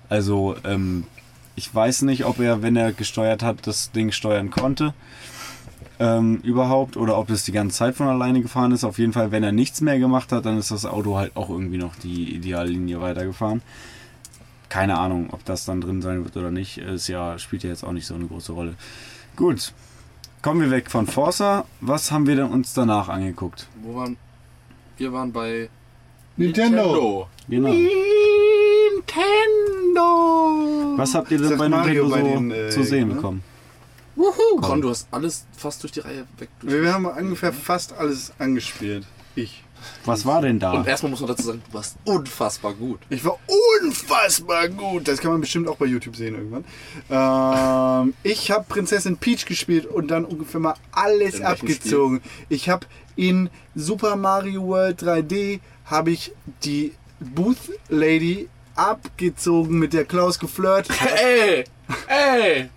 Also, 0.09 0.55
ähm, 0.63 1.05
ich 1.55 1.73
weiß 1.73 2.03
nicht, 2.03 2.25
ob 2.25 2.39
er, 2.39 2.61
wenn 2.61 2.75
er 2.75 2.91
gesteuert 2.91 3.41
hat, 3.43 3.65
das 3.67 3.91
Ding 3.91 4.11
steuern 4.11 4.51
konnte. 4.51 4.93
Ähm, 5.97 6.41
überhaupt 6.43 6.97
oder 6.97 7.17
ob 7.17 7.29
es 7.29 7.45
die 7.45 7.53
ganze 7.53 7.77
Zeit 7.77 7.95
von 7.95 8.07
alleine 8.07 8.41
gefahren 8.41 8.73
ist. 8.73 8.83
Auf 8.83 8.99
jeden 8.99 9.13
Fall, 9.13 9.31
wenn 9.31 9.43
er 9.43 9.53
nichts 9.53 9.79
mehr 9.79 9.97
gemacht 9.97 10.33
hat, 10.33 10.45
dann 10.45 10.57
ist 10.57 10.71
das 10.71 10.85
Auto 10.85 11.15
halt 11.15 11.37
auch 11.37 11.49
irgendwie 11.49 11.77
noch 11.77 11.95
die 11.95 12.35
Ideallinie 12.35 12.99
weitergefahren. 12.99 13.61
Keine 14.75 14.97
Ahnung, 14.97 15.29
ob 15.31 15.45
das 15.45 15.63
dann 15.63 15.79
drin 15.79 16.01
sein 16.01 16.25
wird 16.25 16.35
oder 16.35 16.51
nicht. 16.51 16.79
Ist 16.79 17.07
ja, 17.07 17.39
spielt 17.39 17.63
ja 17.63 17.69
jetzt 17.69 17.85
auch 17.85 17.93
nicht 17.93 18.05
so 18.05 18.13
eine 18.13 18.27
große 18.27 18.51
Rolle. 18.51 18.75
Gut. 19.37 19.71
Kommen 20.41 20.59
wir 20.59 20.69
weg 20.69 20.91
von 20.91 21.07
Forza. 21.07 21.63
Was 21.79 22.11
haben 22.11 22.27
wir 22.27 22.35
denn 22.35 22.47
uns 22.47 22.73
danach 22.73 23.07
angeguckt? 23.07 23.67
Wo 23.81 23.95
waren. 23.95 24.17
Wir 24.97 25.13
waren 25.13 25.31
bei. 25.31 25.69
Nintendo. 26.35 27.29
Genau. 27.47 27.69
Nintendo. 27.69 27.87
Was 30.97 31.15
habt 31.15 31.31
ihr 31.31 31.37
denn 31.37 31.47
Sagt 31.47 31.59
bei 31.59 31.69
Mario 31.69 32.07
Nintendo 32.07 32.09
bei 32.09 32.21
so 32.21 32.27
den, 32.27 32.51
äh, 32.51 32.69
zu 32.69 32.83
sehen 32.83 33.07
ne? 33.07 33.15
bekommen? 33.15 33.43
Con, 34.59 34.81
du 34.81 34.89
hast 34.89 35.07
alles 35.09 35.45
fast 35.55 35.83
durch 35.83 35.93
die 35.93 36.01
Reihe 36.01 36.27
weg. 36.37 36.49
Wir 36.61 36.93
haben 36.93 37.05
ungefähr 37.05 37.53
fast 37.53 37.93
alles 37.93 38.33
angespielt. 38.39 39.05
Ich. 39.35 39.63
Was 40.05 40.25
war 40.25 40.41
denn 40.41 40.59
da? 40.59 40.71
Und 40.71 40.87
erstmal 40.87 41.09
muss 41.09 41.19
man 41.19 41.29
dazu 41.29 41.43
sagen, 41.43 41.61
du 41.67 41.73
warst 41.73 41.97
unfassbar 42.03 42.73
gut. 42.73 42.99
Ich 43.09 43.23
war 43.25 43.39
unfassbar 43.81 44.69
gut. 44.69 45.07
Das 45.07 45.19
kann 45.19 45.31
man 45.31 45.41
bestimmt 45.41 45.67
auch 45.67 45.77
bei 45.77 45.85
YouTube 45.85 46.15
sehen 46.15 46.35
irgendwann. 46.35 46.65
Ähm, 47.09 48.13
ich 48.23 48.51
habe 48.51 48.65
Prinzessin 48.67 49.17
Peach 49.17 49.45
gespielt 49.45 49.85
und 49.85 50.09
dann 50.09 50.25
ungefähr 50.25 50.59
mal 50.59 50.75
alles 50.91 51.39
In 51.39 51.45
abgezogen. 51.45 52.21
Ich 52.49 52.69
habe 52.69 52.85
in 53.15 53.49
Super 53.73 54.15
Mario 54.15 54.67
World 54.67 55.01
3D 55.01 55.59
habe 55.85 56.11
ich 56.11 56.33
die 56.63 56.93
Booth 57.19 57.57
Lady 57.89 58.49
abgezogen, 58.75 59.79
mit 59.79 59.93
der 59.93 60.05
Klaus 60.05 60.39
geflirtet 60.39 60.99
hat. 60.99 61.11
Ey! 61.21 61.63
Ey! 62.07 62.69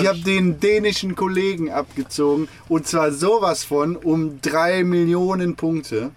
Ich 0.00 0.06
habe 0.06 0.18
den 0.20 0.60
dänischen 0.60 1.14
Kollegen 1.14 1.70
abgezogen 1.70 2.48
und 2.68 2.86
zwar 2.86 3.12
sowas 3.12 3.64
von 3.64 3.96
um 3.96 4.40
3 4.40 4.84
Millionen 4.84 5.56
Punkte. 5.56 6.10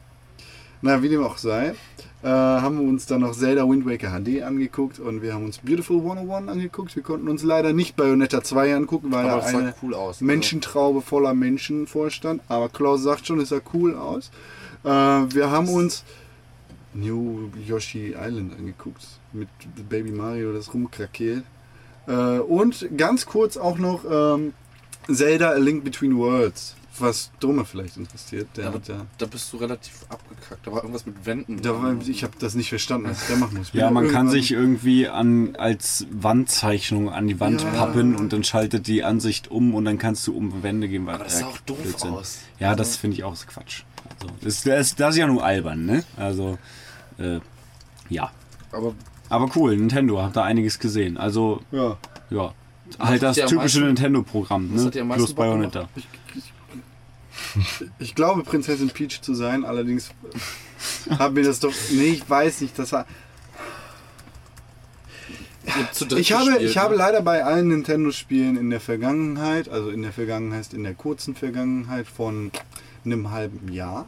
Na, 0.82 1.02
wie 1.02 1.10
dem 1.10 1.24
auch 1.24 1.38
sei, 1.38 1.74
äh, 2.24 2.28
haben 2.28 2.80
wir 2.80 2.88
uns 2.88 3.06
dann 3.06 3.22
noch 3.22 3.34
Zelda 3.34 3.68
Wind 3.68 3.86
Waker 3.86 4.10
HD 4.10 4.44
angeguckt 4.44 5.00
und 5.00 5.22
wir 5.22 5.34
haben 5.34 5.46
uns 5.46 5.60
Beautiful 5.60 5.98
101 5.98 6.50
angeguckt. 6.50 6.96
Wir 6.96 7.04
konnten 7.04 7.28
uns 7.28 7.44
leider 7.44 7.74
nicht 7.74 7.96
Bayonetta 7.96 8.44
2 8.44 8.76
angucken, 8.76 9.12
weil 9.12 9.26
da 9.26 9.40
eine 9.40 9.76
cool 9.82 9.94
aus. 9.94 10.22
Menschentraube 10.22 11.02
voller 11.02 11.34
Menschen 11.34 11.88
vorstand. 11.88 12.42
Aber 12.48 12.70
Klaus 12.70 13.04
sagt 13.04 13.28
schon, 13.28 13.40
es 13.40 13.50
sah 13.50 13.62
cool 13.74 13.96
aus. 13.96 14.32
Äh, 14.84 14.90
wir 14.90 15.52
haben 15.52 15.70
uns 15.70 16.04
New 16.94 17.50
Yoshi 17.66 18.16
Island 18.20 18.54
angeguckt 18.58 19.06
mit 19.32 19.50
Baby 19.88 20.12
Mario, 20.12 20.54
das 20.54 20.74
rumkrakeelt. 20.74 21.44
Äh, 22.08 22.40
und 22.40 22.88
ganz 22.98 23.26
kurz 23.26 23.58
auch 23.58 23.78
noch 23.78 24.04
ähm, 24.10 24.54
Zelda 25.12 25.50
A 25.52 25.56
Link 25.58 25.84
Between 25.84 26.18
Worlds, 26.18 26.76
was 27.00 27.32
Dome 27.40 27.64
vielleicht 27.66 27.98
interessiert. 27.98 28.48
Der 28.58 28.66
Ja, 28.66 28.74
hat 28.74 28.88
ja. 28.88 29.06
Da 29.18 29.26
bist 29.26 29.52
du 29.54 29.58
relativ 29.58 29.94
abgekackt. 30.10 30.66
Da 30.66 30.72
war 30.72 30.80
irgendwas 30.80 31.06
mit 31.06 31.26
Wänden. 31.26 31.62
Da 31.62 31.72
war, 31.82 31.96
ich 32.08 32.24
habe 32.24 32.34
das 32.40 32.56
nicht 32.56 32.70
verstanden, 32.70 33.10
was 33.10 33.28
der 33.28 33.38
machen 33.38 33.58
muss. 33.58 33.72
Ja, 33.74 33.92
man 33.92 34.08
kann 34.10 34.30
sich 34.30 34.52
irgendwie 34.52 35.08
an, 35.08 35.56
als 35.58 36.08
Wandzeichnung 36.12 37.10
an 37.12 37.28
die 37.28 37.40
Wand 37.40 37.62
Ja. 37.62 37.70
pappen 37.72 38.16
und 38.16 38.34
dann 38.34 38.44
schaltet 38.44 38.88
die 38.88 39.04
Ansicht 39.04 39.52
um 39.52 39.74
und 39.76 39.86
dann 39.86 39.98
kannst 39.98 40.26
du 40.28 40.36
um 40.36 40.64
Wände 40.64 40.88
gehen. 40.88 41.08
Aber 41.08 41.24
das 41.26 41.40
sah 41.40 41.48
auch 41.48 41.58
doof 41.60 41.78
Blödsinn. 41.82 42.12
aus. 42.12 42.40
Ja, 42.60 42.74
das 42.76 42.96
finde 42.96 43.18
ich 43.18 43.24
auch 43.24 43.36
Quatsch. 43.46 43.84
Also, 44.20 44.34
das, 44.42 44.64
das, 44.64 44.96
das 44.96 45.16
ist 45.16 45.20
ja 45.20 45.28
nur 45.28 45.44
albern, 45.44 45.86
ne? 45.86 46.04
Also, 46.16 46.58
äh, 47.20 47.40
ja. 48.10 48.32
Aber 48.72 48.94
Aber 49.30 49.50
cool, 49.56 49.76
Nintendo, 49.76 50.22
habt 50.22 50.36
da 50.36 50.44
einiges 50.44 50.80
gesehen. 50.80 51.18
Also, 51.18 51.62
Ja. 51.72 51.98
ja. 52.30 52.54
Halt 53.00 53.22
das 53.22 53.36
typische 53.36 53.82
Nintendo-Programm, 53.82 54.74
ne? 54.74 54.86
hat 54.86 54.92
Plus 54.94 55.34
Bock 55.34 55.46
gemacht? 55.46 55.74
Bayonetta. 55.74 55.90
Ich 58.00 58.16
glaube, 58.16 58.44
Prinzessin 58.44 58.90
Peach 58.90 59.22
zu 59.22 59.34
sein, 59.34 59.66
allerdings 59.66 60.12
haben 61.10 61.36
wir 61.36 61.44
das 61.44 61.60
doch. 61.60 61.74
Nee, 61.92 62.10
ich 62.12 62.30
weiß 62.30 62.62
nicht. 62.62 62.78
Das 62.78 62.92
dritt 62.92 63.06
ich, 66.20 66.32
habe, 66.32 66.46
gespielt, 66.46 66.70
ich 66.70 66.78
habe 66.78 66.92
ne? 66.92 66.98
leider 67.00 67.22
bei 67.22 67.44
allen 67.44 67.68
Nintendo-Spielen 67.68 68.58
in 68.58 68.70
der 68.70 68.80
Vergangenheit, 68.80 69.68
also 69.70 69.90
in 69.90 70.02
der 70.02 70.14
Vergangenheit, 70.14 70.60
heißt 70.60 70.74
in 70.74 70.84
der 70.84 70.94
kurzen 70.94 71.36
Vergangenheit 71.36 72.08
von 72.08 72.52
einem 73.04 73.32
halben 73.32 73.72
Jahr 73.72 74.06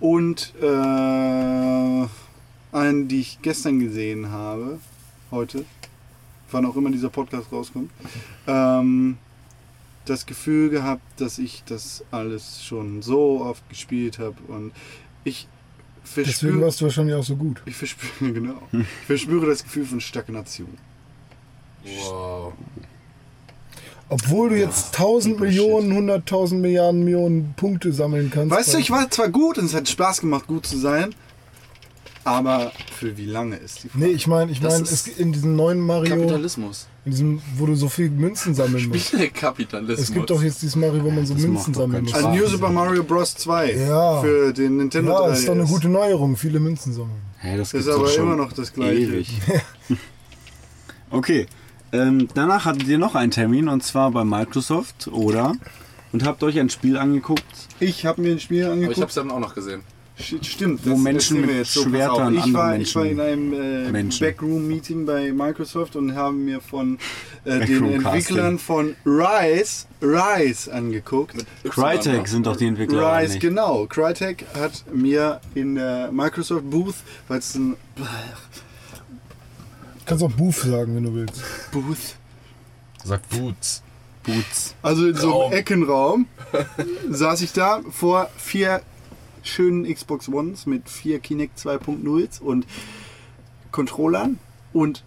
und 0.00 0.54
äh, 0.60 2.06
einen, 2.76 3.08
die 3.08 3.20
ich 3.20 3.38
gestern 3.42 3.80
gesehen 3.80 4.30
habe, 4.30 4.78
heute, 5.30 5.64
wann 6.50 6.66
auch 6.66 6.76
immer 6.76 6.90
dieser 6.90 7.08
Podcast 7.08 7.50
rauskommt, 7.50 7.90
ähm, 8.46 9.18
das 10.04 10.26
Gefühl 10.26 10.70
gehabt, 10.70 11.02
dass 11.16 11.38
ich 11.38 11.64
das 11.66 12.04
alles 12.10 12.64
schon 12.64 13.02
so 13.02 13.40
oft 13.40 13.68
gespielt 13.68 14.18
habe 14.18 14.36
und 14.48 14.72
ich 15.24 15.48
Deswegen 16.04 16.26
verspüre, 16.26 16.60
warst 16.60 16.80
du 16.80 16.84
wahrscheinlich 16.84 17.16
auch 17.16 17.24
so 17.24 17.34
gut. 17.34 17.60
ich 17.66 17.74
verspüre, 17.74 18.32
genau, 18.32 18.62
ich 18.72 19.06
verspüre 19.06 19.46
das 19.46 19.64
Gefühl 19.64 19.84
von 19.84 20.00
Stagnation. 20.00 20.68
Wow. 21.84 22.52
Obwohl 24.08 24.50
du 24.50 24.58
jetzt 24.58 24.94
1000 24.94 25.40
Millionen, 25.40 25.92
100.000 25.92 26.54
Milliarden 26.54 27.02
Millionen 27.02 27.54
Punkte 27.56 27.92
sammeln 27.92 28.30
kannst. 28.30 28.54
Weißt 28.54 28.74
du, 28.74 28.78
ich 28.78 28.92
war 28.92 29.10
zwar 29.10 29.30
gut 29.30 29.58
und 29.58 29.64
es 29.64 29.74
hat 29.74 29.88
Spaß 29.88 30.20
gemacht, 30.20 30.46
gut 30.46 30.64
zu 30.64 30.78
sein, 30.78 31.12
aber 32.26 32.72
für 32.98 33.16
wie 33.16 33.24
lange 33.24 33.56
ist 33.56 33.84
die 33.84 33.88
Frage? 33.88 34.04
Nee, 34.04 34.10
ich 34.12 34.26
meine, 34.26 34.50
ich 34.52 34.60
meine, 34.60 34.82
es 34.82 35.06
in 35.06 35.32
diesem 35.32 35.54
neuen 35.56 35.80
Mario, 35.80 36.10
Kapitalismus. 36.16 36.88
in 37.04 37.12
diesem, 37.12 37.42
wo 37.56 37.66
du 37.66 37.74
so 37.76 37.88
viel 37.88 38.10
Münzen 38.10 38.54
sammeln 38.54 38.88
musst. 38.88 39.14
Kapitalismus. 39.34 40.00
Es 40.08 40.12
gibt 40.12 40.28
doch 40.30 40.42
jetzt 40.42 40.60
dieses 40.62 40.76
Mario, 40.76 41.04
wo 41.04 41.10
man 41.10 41.24
so 41.24 41.34
Das 41.34 41.42
Münzen 41.44 41.72
sammeln 41.72 42.02
muss. 42.02 42.10
Spaß. 42.12 42.34
New 42.36 42.46
Super 42.46 42.70
Mario 42.70 43.04
Bros. 43.04 43.34
2 43.36 43.72
Ja. 43.74 44.20
für 44.20 44.52
den 44.52 44.76
Nintendo 44.78 45.12
Ja, 45.12 45.18
3DS. 45.20 45.28
das 45.30 45.38
ist 45.40 45.48
doch 45.48 45.54
eine 45.54 45.64
gute 45.66 45.88
Neuerung, 45.88 46.36
viele 46.36 46.58
Münzen 46.60 46.92
sammeln. 46.92 47.22
Hä, 47.38 47.56
das 47.56 47.70
Das 47.70 47.82
ist 47.82 47.88
aber 47.88 48.08
schon 48.08 48.24
immer 48.24 48.36
noch 48.36 48.52
das 48.52 48.72
Gleiche. 48.72 49.02
Ewig. 49.02 49.30
okay. 51.10 51.46
Ähm, 51.92 52.28
danach 52.34 52.64
hattet 52.64 52.88
ihr 52.88 52.98
noch 52.98 53.14
einen 53.14 53.30
Termin 53.30 53.68
und 53.68 53.82
zwar 53.84 54.10
bei 54.10 54.24
Microsoft, 54.24 55.08
oder? 55.08 55.54
Und 56.12 56.24
habt 56.24 56.42
euch 56.42 56.58
ein 56.58 56.70
Spiel 56.70 56.96
angeguckt. 56.96 57.44
Ich 57.78 58.04
habe 58.06 58.20
mir 58.22 58.32
ein 58.32 58.40
Spiel 58.40 58.64
Aber 58.64 58.72
ich 58.74 58.78
angeguckt. 58.80 59.00
hab's 59.02 59.14
dann 59.14 59.30
auch 59.30 59.38
noch 59.38 59.54
gesehen. 59.54 59.82
Stimmt, 60.18 60.80
Wo 60.86 60.96
Menschen 60.96 61.36
erzählen 61.36 61.48
wir 61.48 61.58
mit 61.58 61.66
so, 61.66 61.82
Schwertern 61.82 62.34
ich 62.34 62.42
andere 62.42 62.62
war, 62.62 62.76
ich 62.78 62.94
war 62.94 63.04
in 63.04 63.16
Menschen- 63.16 63.54
einem 63.54 63.86
äh, 63.86 63.92
Menschen. 63.92 64.26
Backroom-Meeting 64.26 65.04
bei 65.04 65.30
Microsoft 65.30 65.94
und 65.94 66.14
haben 66.14 66.46
mir 66.46 66.60
von 66.62 66.98
äh, 67.44 67.66
den. 67.66 67.92
Entwicklern 67.92 68.58
von 68.58 68.96
Rise, 69.04 69.84
Rise 70.00 70.72
angeguckt. 70.72 71.44
Crytek 71.68 72.26
sind 72.28 72.46
doch 72.46 72.56
die 72.56 72.66
Entwickler. 72.66 73.18
Rise, 73.20 73.34
nicht? 73.34 73.40
genau. 73.42 73.84
Crytek 73.86 74.46
hat 74.58 74.84
mir 74.92 75.40
in 75.54 75.74
der 75.74 76.10
Microsoft 76.10 76.70
Booth, 76.70 76.94
weil 77.28 77.38
es 77.40 77.54
ein 77.54 77.76
Kannst 80.06 80.24
auch 80.24 80.30
Booth 80.30 80.54
sagen, 80.56 80.96
wenn 80.96 81.04
du 81.04 81.14
willst. 81.14 81.42
Booth, 81.72 82.16
Sagt 83.04 83.28
Boots. 83.28 83.82
Boots. 84.22 84.74
also 84.82 85.06
in 85.08 85.14
so 85.14 85.30
Raum. 85.30 85.44
einem 85.52 85.58
Eckenraum, 85.60 86.26
saß 87.10 87.42
ich 87.42 87.52
da 87.52 87.80
vor 87.90 88.28
vier 88.36 88.80
schönen 89.46 89.92
Xbox 89.92 90.28
Ones 90.28 90.66
mit 90.66 90.88
vier 90.88 91.18
Kinect 91.18 91.58
2.0s 91.58 92.40
und 92.40 92.66
Controllern 93.70 94.38
und 94.72 95.02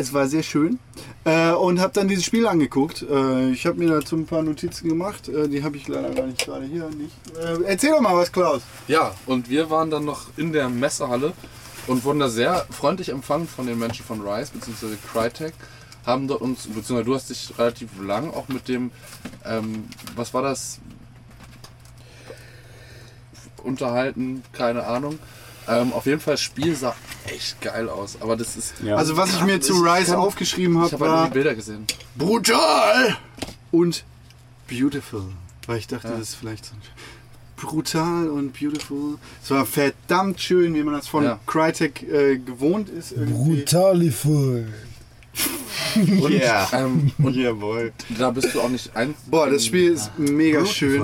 es 0.00 0.14
war 0.14 0.26
sehr 0.26 0.42
schön 0.42 0.78
äh, 1.24 1.52
und 1.52 1.80
habe 1.80 1.92
dann 1.92 2.08
dieses 2.08 2.24
Spiel 2.24 2.46
angeguckt. 2.46 3.02
Äh, 3.02 3.50
ich 3.50 3.66
habe 3.66 3.78
mir 3.78 3.88
dazu 3.88 4.16
ein 4.16 4.26
paar 4.26 4.42
Notizen 4.42 4.88
gemacht, 4.88 5.28
äh, 5.28 5.48
die 5.48 5.62
habe 5.62 5.76
ich 5.76 5.86
leider 5.88 6.10
gar 6.10 6.26
nicht 6.26 6.44
gerade 6.44 6.64
hier. 6.64 6.88
Nicht. 6.90 7.12
Äh, 7.38 7.62
erzähl 7.64 7.90
doch 7.90 8.00
mal 8.00 8.16
was, 8.16 8.32
Klaus. 8.32 8.62
Ja, 8.88 9.14
und 9.26 9.50
wir 9.50 9.70
waren 9.70 9.90
dann 9.90 10.04
noch 10.04 10.28
in 10.36 10.52
der 10.52 10.68
Messehalle 10.68 11.34
und 11.86 12.04
wurden 12.04 12.20
da 12.20 12.28
sehr 12.28 12.66
freundlich 12.70 13.10
empfangen 13.10 13.46
von 13.46 13.66
den 13.66 13.78
Menschen 13.78 14.04
von 14.04 14.20
Rise 14.20 14.52
bzw. 14.54 14.96
Crytek. 15.12 15.54
Haben 16.06 16.28
dort 16.28 16.40
uns, 16.40 16.66
beziehungsweise 16.66 17.04
du 17.04 17.14
hast 17.14 17.28
dich 17.28 17.52
relativ 17.58 17.90
lang 18.02 18.30
auch 18.30 18.48
mit 18.48 18.68
dem, 18.68 18.90
ähm, 19.44 19.84
was 20.16 20.32
war 20.32 20.40
das? 20.42 20.80
Unterhalten, 23.64 24.42
keine 24.52 24.84
Ahnung. 24.86 25.18
Ähm, 25.68 25.92
auf 25.92 26.06
jeden 26.06 26.20
Fall, 26.20 26.34
das 26.34 26.40
Spiel 26.40 26.74
sah 26.74 26.94
echt 27.26 27.60
geil 27.60 27.88
aus. 27.88 28.16
Aber 28.20 28.36
das 28.36 28.56
ist. 28.56 28.74
Ja. 28.82 28.96
Also 28.96 29.16
was 29.16 29.32
ich 29.34 29.42
mir 29.42 29.60
zu 29.60 29.74
Rise 29.74 30.12
kann- 30.12 30.20
aufgeschrieben 30.20 30.74
Ich 30.84 30.92
habe, 30.92 31.04
habe 31.04 31.04
halt 31.04 31.10
nur 31.10 31.18
war 31.20 31.26
die 31.28 31.34
Bilder 31.34 31.54
gesehen. 31.54 31.86
brutal 32.16 33.16
und 33.70 34.04
beautiful. 34.68 35.24
Weil 35.66 35.78
ich 35.78 35.86
dachte, 35.86 36.08
Ja. 36.08 36.14
das 36.14 36.30
ist 36.30 36.34
vielleicht 36.36 36.64
so 36.64 36.72
ein 36.74 36.80
brutal 37.56 38.30
und 38.30 38.58
beautiful. 38.58 39.18
Es 39.44 39.50
war 39.50 39.66
verdammt 39.66 40.40
schön, 40.40 40.74
wie 40.74 40.82
man 40.82 40.94
das 40.94 41.06
von 41.08 41.24
Ja. 41.24 41.38
Crytek 41.46 42.02
äh, 42.10 42.38
gewohnt 42.38 42.88
ist. 42.88 43.12
Irgendwie. 43.12 43.56
Brutaliful. 43.58 44.66
Und, 46.22 46.30
Yeah. 46.30 46.68
ähm, 46.72 47.10
und 47.18 47.34
Jawohl. 47.36 47.92
da 48.18 48.30
bist 48.30 48.54
du 48.54 48.60
auch 48.60 48.68
nicht 48.68 48.94
ein. 48.96 49.14
Boah, 49.26 49.48
das 49.50 49.64
Spiel 49.66 49.92
ist 49.92 50.10
mega 50.18 50.64
schön. 50.66 51.02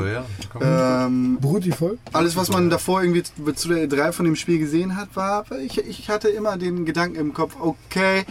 Ja. 0.60 1.06
Ähm, 1.06 1.38
Brutiful? 1.40 1.98
alles, 2.12 2.36
was 2.36 2.48
man 2.50 2.70
davor 2.70 3.02
irgendwie 3.02 3.22
zu 3.54 3.68
der 3.68 3.88
E3 3.88 4.12
von 4.12 4.24
dem 4.24 4.36
Spiel 4.36 4.58
gesehen 4.58 4.96
hat, 4.96 5.08
war, 5.14 5.44
ich, 5.60 5.78
ich 5.78 6.08
hatte 6.08 6.28
immer 6.28 6.56
den 6.56 6.84
Gedanken 6.86 7.16
im 7.16 7.34
Kopf, 7.34 7.56
okay, 7.60 8.24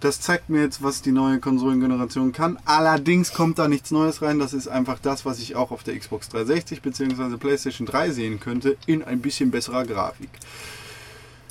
das 0.00 0.20
zeigt 0.20 0.48
mir 0.48 0.62
jetzt, 0.62 0.82
was 0.82 1.02
die 1.02 1.12
neue 1.12 1.40
Konsolengeneration 1.40 2.32
kann. 2.32 2.58
Allerdings 2.64 3.32
kommt 3.34 3.58
da 3.58 3.68
nichts 3.68 3.90
Neues 3.90 4.22
rein. 4.22 4.38
Das 4.38 4.54
ist 4.54 4.66
einfach 4.66 4.98
das, 4.98 5.26
was 5.26 5.38
ich 5.40 5.56
auch 5.56 5.70
auf 5.72 5.82
der 5.82 5.98
Xbox 5.98 6.30
360 6.30 6.80
bzw. 6.80 7.36
PlayStation 7.36 7.86
3 7.86 8.10
sehen 8.10 8.40
könnte, 8.40 8.76
in 8.86 9.02
ein 9.04 9.20
bisschen 9.20 9.50
besserer 9.50 9.84
Grafik. 9.84 10.30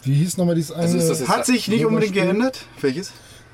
Wie 0.03 0.13
hieß 0.15 0.37
nochmal 0.37 0.55
dieses 0.55 0.71
eine? 0.71 0.81
Also 0.83 0.97
ist 0.97 1.09
das 1.09 1.19
jetzt- 1.19 1.29
Hat 1.29 1.45
sich 1.45 1.67
nicht 1.67 1.85
unbedingt 1.85 2.13
Spiel? 2.15 2.23
geändert. 2.23 2.65
Welches? 2.81 3.11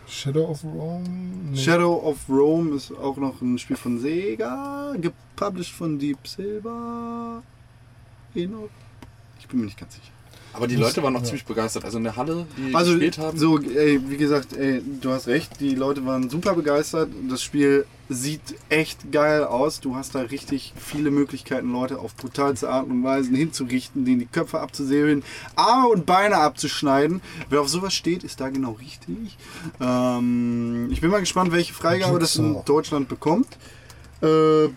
Shadow 0.08 0.50
of 0.50 0.64
Rome? 0.64 1.52
Nee. 1.52 1.58
Shadow 1.58 1.96
of 2.04 2.30
Rome 2.30 2.76
ist 2.76 2.92
auch 2.92 3.18
noch 3.18 3.42
ein 3.42 3.58
Spiel 3.58 3.76
von 3.76 4.00
Sega, 4.00 4.94
gepublished 4.98 5.74
von 5.74 5.98
Deep 5.98 6.28
Silver. 6.28 7.44
Eno? 8.34 8.70
Ich 9.40 9.48
bin 9.48 9.60
mir 9.60 9.66
nicht 9.66 9.80
ganz 9.80 9.96
sicher. 9.96 10.15
Aber 10.56 10.68
die 10.68 10.76
Leute 10.76 11.04
waren 11.04 11.16
auch 11.16 11.24
ziemlich 11.24 11.46
begeistert. 11.46 11.84
Also 11.86 11.98
in 11.98 12.04
der 12.06 12.16
Halle, 12.16 12.46
die 12.58 12.74
Also, 12.74 12.92
gespielt 12.94 13.18
haben. 13.18 13.38
so, 13.38 13.60
ey, 13.60 14.00
wie 14.10 14.18
gesagt, 14.18 14.54
ey, 14.54 14.82
du 15.02 15.12
hast 15.12 15.28
recht, 15.28 15.60
die 15.60 15.76
Leute 15.76 16.06
waren 16.06 16.30
super 16.30 16.54
begeistert. 16.54 17.10
Das 17.30 17.44
Spiel 17.44 17.86
sieht 18.08 18.42
echt 18.70 19.12
geil 19.12 19.44
aus. 19.44 19.80
Du 19.82 19.96
hast 19.96 20.14
da 20.16 20.20
richtig 20.22 20.74
viele 20.78 21.10
Möglichkeiten, 21.12 21.72
Leute 21.72 22.00
auf 22.00 22.16
brutalste 22.16 22.70
Art 22.70 22.88
und 22.88 23.04
Weise 23.04 23.32
hinzurichten, 23.32 24.06
denen 24.06 24.20
die 24.20 24.28
Köpfe 24.28 24.60
abzusäbeln, 24.60 25.24
Arme 25.56 25.88
und 25.88 26.06
Beine 26.06 26.38
abzuschneiden. 26.38 27.22
Wer 27.50 27.62
auf 27.62 27.70
sowas 27.70 27.94
steht, 27.94 28.24
ist 28.24 28.40
da 28.40 28.50
genau 28.50 28.74
richtig. 28.80 29.38
Ähm, 29.82 30.88
ich 30.92 31.02
bin 31.02 31.10
mal 31.10 31.20
gespannt, 31.20 31.52
welche 31.52 31.74
Freigabe 31.74 32.20
das 32.20 32.36
in. 32.36 32.58
Deutschland 32.66 33.08
bekommt. 33.10 33.48
Äh, 34.22 34.68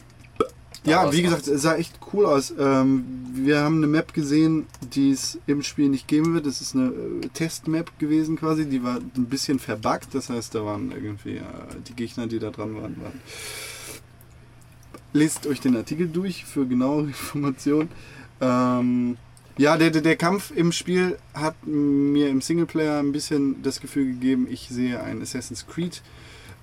ja, 0.88 1.12
wie 1.12 1.18
es 1.18 1.22
gesagt, 1.22 1.48
es 1.48 1.62
sah 1.62 1.76
echt 1.76 1.98
cool 2.12 2.26
aus. 2.26 2.52
Ähm, 2.58 3.04
wir 3.32 3.60
haben 3.60 3.76
eine 3.76 3.86
Map 3.86 4.12
gesehen, 4.14 4.66
die 4.94 5.10
es 5.10 5.38
im 5.46 5.62
Spiel 5.62 5.88
nicht 5.88 6.08
geben 6.08 6.34
wird. 6.34 6.46
Das 6.46 6.60
ist 6.60 6.74
eine 6.74 6.88
äh, 6.88 7.28
Testmap 7.34 7.98
gewesen 7.98 8.36
quasi. 8.36 8.66
Die 8.66 8.82
war 8.82 8.96
ein 8.96 9.26
bisschen 9.26 9.58
verbuggt. 9.58 10.08
Das 10.14 10.30
heißt, 10.30 10.54
da 10.54 10.64
waren 10.64 10.90
irgendwie 10.90 11.36
äh, 11.36 11.42
die 11.88 11.94
Gegner, 11.94 12.26
die 12.26 12.38
da 12.38 12.50
dran 12.50 12.74
waren, 12.74 12.96
waren. 13.00 13.20
Lest 15.12 15.46
euch 15.46 15.60
den 15.60 15.76
Artikel 15.76 16.08
durch 16.08 16.44
für 16.44 16.66
genauere 16.66 17.06
Informationen. 17.06 17.88
Ähm, 18.40 19.16
ja, 19.56 19.76
der, 19.76 19.90
der, 19.90 20.02
der 20.02 20.16
Kampf 20.16 20.52
im 20.54 20.70
Spiel 20.70 21.18
hat 21.34 21.54
mir 21.66 22.28
im 22.28 22.40
Singleplayer 22.40 23.00
ein 23.00 23.12
bisschen 23.12 23.62
das 23.62 23.80
Gefühl 23.80 24.06
gegeben, 24.06 24.46
ich 24.48 24.68
sehe 24.68 25.02
ein 25.02 25.20
Assassin's 25.20 25.66
Creed 25.66 26.00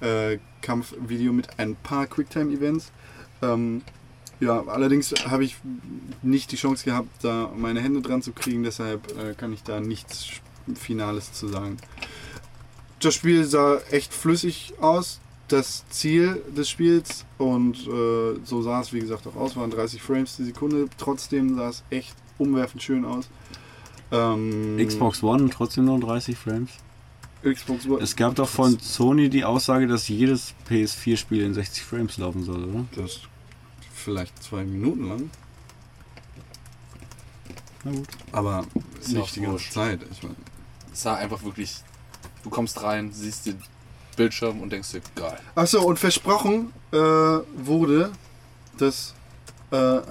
äh, 0.01 0.39
Kampfvideo 0.61 1.33
mit 1.33 1.59
ein 1.59 1.75
paar 1.75 2.07
Quicktime-Events. 2.07 2.91
Ähm, 3.41 3.81
ja, 4.39 4.63
allerdings 4.67 5.13
habe 5.27 5.45
ich 5.45 5.57
nicht 6.21 6.51
die 6.51 6.57
Chance 6.57 6.85
gehabt, 6.85 7.09
da 7.23 7.49
meine 7.55 7.81
Hände 7.81 8.01
dran 8.01 8.21
zu 8.21 8.31
kriegen, 8.31 8.63
deshalb 8.63 9.17
äh, 9.17 9.33
kann 9.33 9.53
ich 9.53 9.63
da 9.63 9.79
nichts 9.79 10.27
Finales 10.75 11.33
zu 11.33 11.47
sagen. 11.47 11.77
Das 12.99 13.13
Spiel 13.13 13.43
sah 13.45 13.79
echt 13.91 14.13
flüssig 14.13 14.73
aus. 14.81 15.19
das 15.47 15.87
Ziel 15.89 16.41
des 16.57 16.69
Spiels 16.69 17.23
und 17.37 17.77
äh, 17.87 18.39
so 18.43 18.63
sah 18.63 18.81
es 18.81 18.91
wie 18.93 18.99
gesagt 18.99 19.27
auch 19.27 19.35
aus, 19.35 19.55
waren 19.55 19.69
30 19.69 20.01
Frames 20.01 20.37
die 20.37 20.45
Sekunde. 20.45 20.87
Trotzdem 20.97 21.55
sah 21.55 21.69
es 21.69 21.83
echt 21.91 22.15
umwerfend 22.39 22.81
schön 22.81 23.05
aus. 23.05 23.29
Ähm, 24.11 24.77
Xbox 24.83 25.21
One 25.21 25.49
trotzdem 25.49 25.85
nur 25.85 25.99
30 25.99 26.35
Frames. 26.35 26.71
Xbox 27.43 27.87
One. 27.87 28.01
Es 28.01 28.15
gab 28.15 28.35
doch 28.35 28.49
von 28.49 28.79
Sony 28.79 29.29
die 29.29 29.45
Aussage, 29.45 29.87
dass 29.87 30.07
jedes 30.07 30.55
PS4-Spiel 30.67 31.43
in 31.43 31.53
60 31.53 31.83
Frames 31.83 32.17
laufen 32.17 32.43
soll, 32.43 32.63
oder? 32.63 32.85
das 32.95 33.21
vielleicht 34.05 34.41
zwei 34.41 34.63
Minuten 34.63 35.09
lang, 35.09 35.29
Na 37.83 37.91
gut. 37.91 38.07
aber 38.31 38.65
Ist 38.99 39.09
nicht 39.09 39.35
die 39.35 39.41
ganze 39.41 39.53
wurscht. 39.53 39.73
Zeit. 39.73 39.99
Ich 40.11 40.23
mein, 40.23 40.35
Es 40.93 41.01
sah 41.01 41.15
einfach 41.15 41.43
wirklich. 41.43 41.75
Du 42.43 42.49
kommst 42.49 42.81
rein, 42.83 43.11
siehst 43.11 43.47
den 43.47 43.61
Bildschirm 44.15 44.61
und 44.61 44.69
denkst 44.71 44.91
dir, 44.91 45.01
geil. 45.15 45.39
Achso, 45.55 45.81
und 45.81 45.97
versprochen 45.97 46.71
äh, 46.91 46.97
wurde, 46.97 48.11
das 48.77 49.13
äh, 49.71 50.01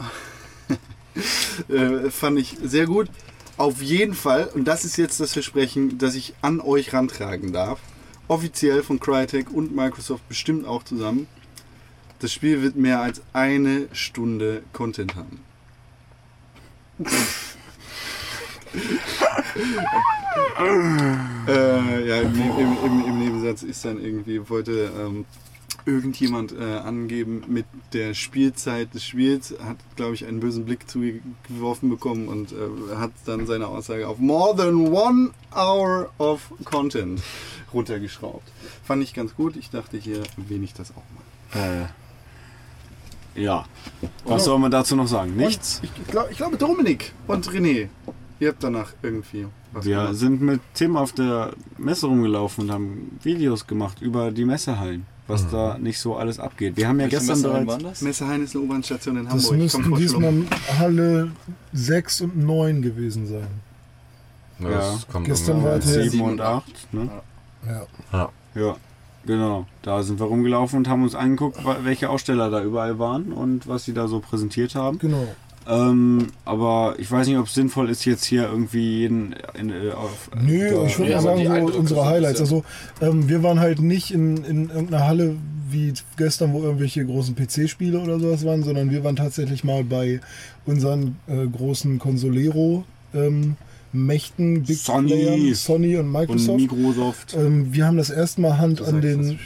äh, 1.72 2.10
fand 2.10 2.38
ich 2.38 2.56
sehr 2.62 2.86
gut. 2.86 3.08
Auf 3.56 3.80
jeden 3.80 4.14
Fall, 4.14 4.50
und 4.54 4.64
das 4.64 4.84
ist 4.84 4.96
jetzt 4.96 5.20
das 5.20 5.32
Versprechen, 5.32 5.96
das 5.98 6.16
ich 6.16 6.34
an 6.42 6.60
euch 6.60 6.92
rantragen 6.92 7.52
darf, 7.52 7.78
offiziell 8.26 8.82
von 8.82 8.98
Crytek 8.98 9.50
und 9.52 9.74
Microsoft 9.76 10.28
bestimmt 10.28 10.66
auch 10.66 10.82
zusammen, 10.82 11.28
das 12.20 12.32
Spiel 12.32 12.62
wird 12.62 12.76
mehr 12.76 13.00
als 13.00 13.22
eine 13.32 13.88
Stunde 13.92 14.62
Content 14.72 15.14
haben. 15.16 15.40
äh, 21.48 22.08
ja, 22.08 22.20
im, 22.20 22.34
im, 22.34 22.78
im, 22.84 23.04
im 23.06 23.18
Nebensatz 23.18 23.62
ist 23.62 23.84
dann 23.84 24.02
irgendwie, 24.02 24.48
wollte 24.48 24.90
ähm, 24.98 25.24
irgendjemand 25.86 26.52
äh, 26.52 26.62
angeben 26.78 27.44
mit 27.46 27.66
der 27.92 28.14
Spielzeit 28.14 28.94
des 28.94 29.04
Spiels, 29.04 29.54
hat, 29.62 29.76
glaube 29.96 30.14
ich, 30.14 30.26
einen 30.26 30.40
bösen 30.40 30.64
Blick 30.64 30.88
zugeworfen 30.88 31.90
bekommen 31.90 32.28
und 32.28 32.52
äh, 32.52 32.96
hat 32.96 33.12
dann 33.26 33.46
seine 33.46 33.68
Aussage 33.68 34.08
auf 34.08 34.18
more 34.18 34.56
than 34.56 34.88
one 34.88 35.30
hour 35.54 36.10
of 36.18 36.52
content 36.64 37.22
runtergeschraubt. 37.72 38.50
Fand 38.84 39.02
ich 39.02 39.14
ganz 39.14 39.34
gut. 39.34 39.56
Ich 39.56 39.70
dachte, 39.70 39.98
hier 39.98 40.22
ich 40.64 40.74
das 40.74 40.92
auch 40.92 41.04
mal. 41.54 41.90
Ja. 43.34 43.64
Was 44.24 44.44
soll 44.44 44.58
man 44.58 44.70
dazu 44.70 44.94
noch 44.96 45.08
sagen? 45.08 45.36
Nichts. 45.36 45.80
Und 45.82 45.90
ich, 45.98 46.06
glaub, 46.08 46.30
ich 46.30 46.36
glaube, 46.36 46.56
Dominik 46.56 47.12
und 47.26 47.48
René, 47.48 47.88
ihr 48.40 48.48
habt 48.48 48.62
danach 48.62 48.92
irgendwie 49.02 49.46
was 49.72 49.84
Wir 49.84 49.96
gemacht. 49.96 50.14
sind 50.16 50.40
mit 50.40 50.60
Tim 50.74 50.96
auf 50.96 51.12
der 51.12 51.52
Messe 51.78 52.06
rumgelaufen 52.06 52.64
und 52.64 52.70
haben 52.72 53.18
Videos 53.22 53.66
gemacht 53.66 54.00
über 54.00 54.30
die 54.30 54.44
Messehallen, 54.44 55.04
was 55.26 55.48
da 55.50 55.78
nicht 55.78 55.98
so 55.98 56.16
alles 56.16 56.38
abgeht. 56.38 56.76
Wir 56.76 56.86
haben 56.86 57.00
ja 57.00 57.04
Welche 57.06 57.16
gestern 57.18 57.36
Messehallen 57.38 57.66
bereits. 57.66 57.82
das? 57.82 58.02
Messehain 58.02 58.42
ist 58.44 58.54
eine 58.54 58.64
U-Bahn-Station 58.64 59.16
in 59.16 59.24
Das 59.24 59.32
Hamburg. 59.32 59.70
Kommt 59.72 59.88
müssten 59.88 59.96
diesmal. 59.96 60.34
Halle 60.78 61.30
6 61.72 62.20
und 62.20 62.36
9 62.36 62.82
gewesen 62.82 63.26
sein. 63.26 63.46
Ja, 64.60 64.70
Ja, 64.70 64.76
das 64.78 65.08
kommt 65.08 65.26
gestern 65.26 65.64
war 65.64 65.78
der- 65.80 65.80
7 66.10 66.20
und 66.20 66.40
8. 66.40 66.64
Ne? 66.92 67.10
Ja. 68.12 68.28
Ja, 68.54 68.76
genau. 69.26 69.66
Da 69.82 70.02
sind 70.02 70.18
wir 70.20 70.26
rumgelaufen 70.26 70.78
und 70.78 70.88
haben 70.88 71.02
uns 71.02 71.14
angeguckt, 71.14 71.58
welche 71.82 72.10
Aussteller 72.10 72.50
da 72.50 72.62
überall 72.62 72.98
waren 72.98 73.32
und 73.32 73.66
was 73.68 73.84
sie 73.84 73.92
da 73.94 74.08
so 74.08 74.20
präsentiert 74.20 74.74
haben. 74.74 74.98
Genau. 74.98 75.26
Ähm, 75.66 76.26
aber 76.44 76.94
ich 76.98 77.10
weiß 77.10 77.26
nicht, 77.26 77.38
ob 77.38 77.46
es 77.46 77.54
sinnvoll 77.54 77.88
ist, 77.88 78.04
jetzt 78.04 78.24
hier 78.24 78.42
irgendwie 78.50 78.98
jeden 79.00 79.34
in, 79.58 79.70
äh, 79.70 79.92
auf. 79.92 80.30
Nö, 80.38 80.70
da- 80.70 80.84
ich 80.84 80.98
würde 80.98 81.10
Ja, 81.12 81.20
sagen, 81.22 81.42
so 81.44 81.50
Eindrücke 81.50 81.78
unsere 81.78 82.04
Highlights. 82.06 82.40
Also, 82.40 82.64
ähm, 83.00 83.28
wir 83.30 83.42
waren 83.42 83.60
halt 83.60 83.80
nicht 83.80 84.10
in, 84.12 84.44
in 84.44 84.68
irgendeiner 84.68 85.06
Halle 85.06 85.36
wie 85.70 85.94
gestern, 86.18 86.52
wo 86.52 86.62
irgendwelche 86.62 87.04
großen 87.06 87.34
PC-Spiele 87.34 87.98
oder 87.98 88.20
sowas 88.20 88.44
waren, 88.44 88.62
sondern 88.62 88.90
wir 88.90 89.02
waren 89.04 89.16
tatsächlich 89.16 89.64
mal 89.64 89.82
bei 89.84 90.20
unseren 90.66 91.16
äh, 91.26 91.46
großen 91.46 91.98
Consolero 91.98 92.84
ähm, 93.14 93.56
Mächten, 93.94 94.62
Big 94.64 94.76
Sony. 94.78 95.08
Playern, 95.08 95.54
Sony 95.54 95.96
und 95.96 96.06
und 96.06 96.12
Microsoft. 96.12 96.58
Microsoft. 96.60 97.34
ähm, 97.38 97.72
wir 97.72 97.86
haben 97.86 97.96
das 97.96 98.10
erste 98.10 98.40
Mal 98.40 98.58
Hand 98.58 98.82
an 98.82 99.00
den, 99.00 99.38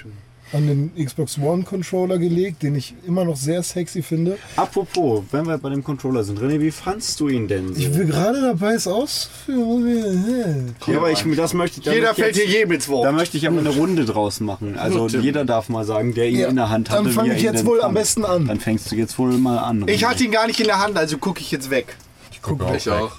an 0.53 0.67
den 0.67 1.05
Xbox 1.05 1.39
One 1.39 1.63
Controller 1.65 2.17
gelegt, 2.19 2.63
den 2.63 2.75
ich 2.75 2.95
immer 3.07 3.25
noch 3.27 3.37
sehr 3.37 3.63
sexy 3.63 4.01
finde. 4.03 4.39
Apropos, 4.57 5.23
wenn 5.31 5.47
wir 5.47 5.59
bei 5.59 5.69
dem 5.69 5.85
Controller 5.85 6.25
sind, 6.25 6.41
René, 6.41 6.59
wie 6.61 6.71
fandst 6.71 7.21
du 7.21 7.29
ihn 7.29 7.47
denn? 7.49 7.75
So? 7.75 7.81
Ich 7.81 7.95
will 7.95 8.07
gerade 8.07 8.41
dabei, 8.41 8.73
es 8.73 8.87
auszuführen. 8.89 10.75
ja, 10.87 10.97
aber 10.97 11.11
ich, 11.11 11.25
das 11.37 11.53
möchte 11.55 11.81
ich 11.81 11.87
Jeder 11.87 12.15
fällt 12.15 12.37
jetzt- 12.37 12.47
hier 12.47 12.59
jedem 12.61 12.73
ins 12.73 12.89
Wort. 12.89 13.05
Da 13.05 13.13
möchte 13.13 13.37
ich 13.37 13.47
aber 13.47 13.59
eine 13.59 13.69
Runde 13.69 14.05
draus 14.07 14.41
machen. 14.41 14.79
Also 14.79 15.09
Tim. 15.09 15.21
jeder 15.23 15.45
darf 15.45 15.69
mal 15.69 15.85
sagen, 15.85 16.15
der 16.15 16.29
ihn 16.31 16.39
Ja, 16.39 16.49
in 16.49 16.57
der 16.57 16.71
Hand 16.71 16.91
hatte. 16.91 17.05
dann 17.05 17.13
fang 17.13 17.27
wie 17.27 17.31
er 17.31 17.37
ich 17.37 17.43
jetzt 17.43 17.67
wohl 17.67 17.81
fand. 17.81 17.89
am 17.91 17.95
besten 17.95 18.25
an. 18.25 18.47
Dann 18.47 18.61
fängst 18.61 18.91
du 18.91 18.97
jetzt 18.97 19.19
wohl 19.19 19.33
mal 19.37 19.59
an. 19.59 19.85
Ich 19.87 20.03
René. 20.03 20.07
hatte 20.09 20.25
ihn 20.25 20.31
gar 20.31 20.47
nicht 20.47 20.59
in 20.61 20.67
der 20.67 20.79
Hand, 20.79 20.97
also 20.97 21.19
gucke 21.19 21.41
ich 21.41 21.51
jetzt 21.51 21.69
weg. 21.71 21.97
Ich 22.33 22.41
gucke 22.41 22.65
auch. 22.65 22.75
Ich 22.75 22.87
weg. 22.87 22.95
auch. 22.95 23.13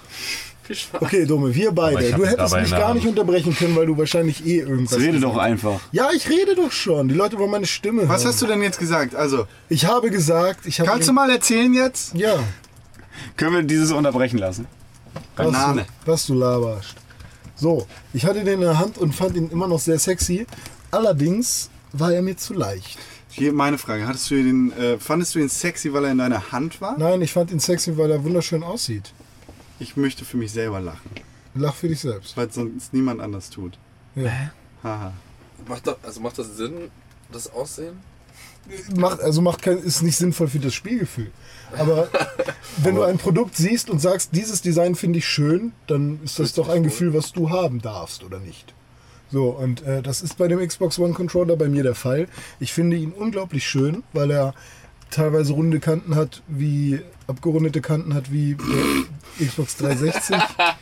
Spaß. 0.76 1.02
Okay, 1.02 1.26
Dumme, 1.26 1.54
wir 1.54 1.72
beide. 1.72 2.12
Du 2.12 2.26
hättest 2.26 2.56
mich 2.56 2.72
gar 2.72 2.94
nicht 2.94 3.06
unterbrechen 3.08 3.56
können, 3.56 3.76
weil 3.76 3.86
du 3.88 3.98
wahrscheinlich 3.98 4.46
eh 4.46 4.60
irgendwas. 4.60 4.98
Jetzt 4.98 5.08
rede 5.08 5.20
doch 5.20 5.36
hast. 5.36 5.42
einfach. 5.42 5.80
Ja, 5.92 6.10
ich 6.16 6.30
rede 6.30 6.56
doch 6.56 6.72
schon. 6.72 7.08
Die 7.08 7.16
Leute 7.16 7.38
wollen 7.38 7.52
meine 7.52 7.66
Stimme 7.68 8.08
Was 8.10 8.22
hören. 8.24 8.32
hast 8.34 8.42
du 8.42 8.48
denn 8.48 8.62
jetzt 8.62 8.80
gesagt? 8.80 9.16
Also, 9.16 9.46
Ich 9.70 9.86
habe 9.86 10.10
gesagt, 10.10 10.66
ich 10.66 10.80
habe. 10.80 10.90
kannst 10.90 11.08
du 11.08 11.14
mal 11.14 11.30
erzählen 11.30 11.74
jetzt? 11.74 12.14
Ja, 12.16 12.36
Können 13.38 13.54
wir 13.56 13.64
dieses 13.64 13.92
unterbrechen 13.92 14.38
lassen? 14.40 14.66
was 15.36 15.46
du, 15.48 15.52
Banane. 15.52 15.86
was 16.06 16.26
du 16.28 16.34
laberst. 16.34 16.96
So, 17.56 17.86
ich 18.14 18.26
hatte 18.26 18.40
den 18.44 18.56
in 18.56 18.62
der 18.62 18.80
Hand 18.80 18.98
und 18.98 19.14
fand 19.16 19.36
ihn 19.36 19.50
immer 19.50 19.68
noch 19.68 19.80
sehr 19.80 20.00
sexy. 20.00 20.46
Allerdings 20.92 21.70
war 21.94 22.12
er 22.14 22.22
mir 22.22 22.38
zu 22.38 22.54
leicht. 22.54 22.98
Hier 23.32 23.54
meine 23.54 23.78
Frage. 23.78 24.08
Hattest 24.08 24.30
du 24.32 24.36
den, 24.36 24.72
äh, 24.74 24.98
fandest 24.98 25.36
du 25.36 25.40
ihn 25.40 25.50
sexy, 25.50 25.94
weil 25.94 26.06
er 26.06 26.12
in 26.12 26.18
deiner 26.18 26.52
Hand 26.52 26.82
war? 26.82 26.98
Nein, 26.98 27.22
ich 27.22 27.32
fand 27.34 27.52
ihn 27.52 27.60
sexy, 27.60 27.98
weil 27.98 28.10
er 28.12 28.24
wunderschön 28.24 28.64
aussieht. 28.64 29.12
Ich 29.80 29.96
möchte 29.98 30.26
für 30.26 30.38
mich 30.38 30.52
selber 30.52 30.80
lachen, 30.80 31.10
Lach 31.56 31.74
für 31.76 31.88
dich 31.88 32.02
selbst. 32.02 32.36
weil 32.38 32.52
sonst 32.52 32.94
niemand 32.94 33.22
anders 33.22 33.50
tut. 33.50 33.78
Ja. 34.16 34.52
Haha. 34.84 35.14
Macht 35.68 35.88
das, 35.88 35.96
also 36.04 36.20
macht 36.22 36.38
das 36.38 36.56
Sinn, 36.58 36.92
das 37.32 37.52
Aussehen? 37.52 37.98
Macht, 38.96 39.20
also 39.22 39.42
macht 39.42 39.62
kein, 39.62 39.78
ist 39.80 40.04
nicht 40.04 40.18
sinnvoll 40.18 40.48
für 40.48 40.60
das 40.60 40.74
Spielgefühl. 40.74 41.32
Aber 41.78 42.08
wenn 42.78 42.96
du 42.96 43.04
ein 43.04 43.18
Produkt 43.18 43.56
siehst 43.56 43.90
und 43.90 44.00
sagst, 44.00 44.36
dieses 44.36 44.62
Design 44.62 44.96
finde 44.96 45.20
ich 45.20 45.28
schön, 45.28 45.74
dann 45.88 46.20
ist 46.24 46.40
das 46.40 46.54
doch 46.54 46.70
ein 46.70 46.84
Gefühl, 46.84 47.14
was 47.14 47.32
du 47.32 47.50
haben 47.50 47.82
darfst 47.82 48.24
oder 48.24 48.40
nicht. 48.40 48.74
So, 49.32 49.50
und 49.50 49.84
äh, 49.84 50.02
das 50.02 50.22
ist 50.22 50.38
bei 50.38 50.48
dem 50.48 50.66
Xbox 50.66 50.98
One 51.00 51.14
Controller 51.14 51.56
bei 51.56 51.70
mir 51.70 51.84
der 51.84 51.96
Fall. 51.96 52.28
Ich 52.60 52.74
finde 52.74 52.98
ihn 52.98 53.12
unglaublich 53.12 53.68
schön, 53.68 54.04
weil 54.14 54.32
er 54.32 54.54
teilweise 55.12 55.54
runde 55.54 55.80
Kanten 55.80 56.16
hat, 56.16 56.42
wie 56.48 57.00
abgerundete 57.28 57.82
Kanten 57.82 58.14
hat, 58.14 58.32
wie 58.32 58.56
der 59.40 59.48
Xbox 59.48 59.78
360 59.78 60.36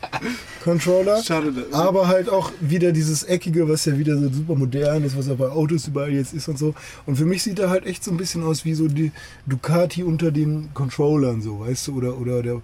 Controller. 0.64 1.22
Schade. 1.22 1.52
dass- 1.52 1.72
Aber 1.72 2.08
halt 2.08 2.28
auch 2.28 2.50
wieder 2.60 2.92
dieses 2.92 3.22
Eckige, 3.22 3.68
was 3.68 3.84
ja 3.84 3.98
wieder 3.98 4.16
so 4.18 4.28
super 4.30 4.54
modern 4.54 5.04
ist, 5.04 5.16
was 5.16 5.26
ja 5.28 5.34
bei 5.34 5.48
Autos 5.48 5.88
überall 5.88 6.12
jetzt 6.12 6.34
ist 6.34 6.48
und 6.48 6.58
so. 6.58 6.74
Und 7.06 7.16
für 7.16 7.24
mich 7.26 7.42
sieht 7.42 7.58
er 7.58 7.70
halt 7.70 7.86
echt 7.86 8.02
so 8.04 8.10
ein 8.10 8.16
bisschen 8.16 8.42
aus 8.44 8.64
wie 8.64 8.74
so 8.74 8.88
die 8.88 9.12
Ducati 9.46 10.02
unter 10.02 10.30
den 10.30 10.70
Controllern, 10.74 11.40
so, 11.42 11.60
weißt 11.60 11.88
du, 11.88 11.96
oder, 11.96 12.18
oder 12.18 12.42
der. 12.42 12.60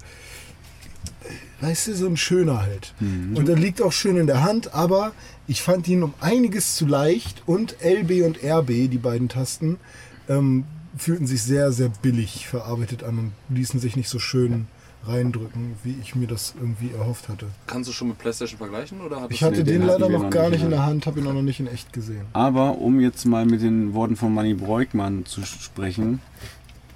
Weißt 1.61 1.87
du, 1.87 1.95
so 1.95 2.07
ein 2.07 2.17
schöner 2.17 2.61
halt. 2.63 2.93
Und 3.01 3.49
er 3.49 3.57
liegt 3.57 3.81
auch 3.81 3.93
schön 3.93 4.17
in 4.17 4.27
der 4.27 4.43
Hand, 4.43 4.75
aber 4.75 5.13
ich 5.47 5.63
fand 5.63 5.89
ihn 5.89 6.03
um 6.03 6.13
einiges 6.21 6.75
zu 6.77 6.85
leicht 6.87 7.43
und 7.47 7.77
LB 7.83 8.25
und 8.27 8.39
RB, 8.45 8.91
die 8.91 8.99
beiden 8.99 9.29
Tasten, 9.29 9.79
ähm, 10.29 10.65
fühlten 10.97 11.27
sich 11.27 11.43
sehr, 11.43 11.73
sehr 11.73 11.89
billig 12.03 12.47
verarbeitet 12.49 13.03
an 13.03 13.19
und 13.19 13.33
ließen 13.57 13.81
sich 13.81 13.97
nicht 13.97 14.09
so 14.09 14.19
schön 14.19 14.67
reindrücken, 15.07 15.75
wie 15.83 15.97
ich 16.01 16.15
mir 16.15 16.27
das 16.27 16.55
irgendwie 16.59 16.91
erhofft 16.97 17.29
hatte. 17.29 17.47
Kannst 17.67 17.89
du 17.91 17.93
schon 17.93 18.09
mit 18.09 18.19
PlayStation 18.19 18.59
vergleichen 18.59 19.01
oder 19.03 19.27
Ich 19.29 19.43
hatte 19.43 19.59
Nee, 19.59 19.65
den 19.65 19.81
den, 19.81 19.87
leider 19.87 20.09
noch 20.09 20.23
noch 20.23 20.31
gar 20.31 20.49
nicht 20.49 20.63
in 20.63 20.71
der 20.71 20.87
Hand, 20.87 21.07
habe 21.07 21.21
ihn 21.21 21.27
auch 21.27 21.35
noch 21.35 21.43
nicht 21.43 21.61
in 21.61 21.67
echt 21.67 21.93
gesehen. 21.93 22.25
Aber 22.33 22.79
um 22.79 23.01
jetzt 23.01 23.27
mal 23.27 23.45
mit 23.45 23.61
den 23.61 23.93
Worten 23.93 24.17
von 24.17 24.33
Manny 24.33 24.55
Breukmann 24.55 25.27
zu 25.27 25.45
sprechen, 25.45 26.21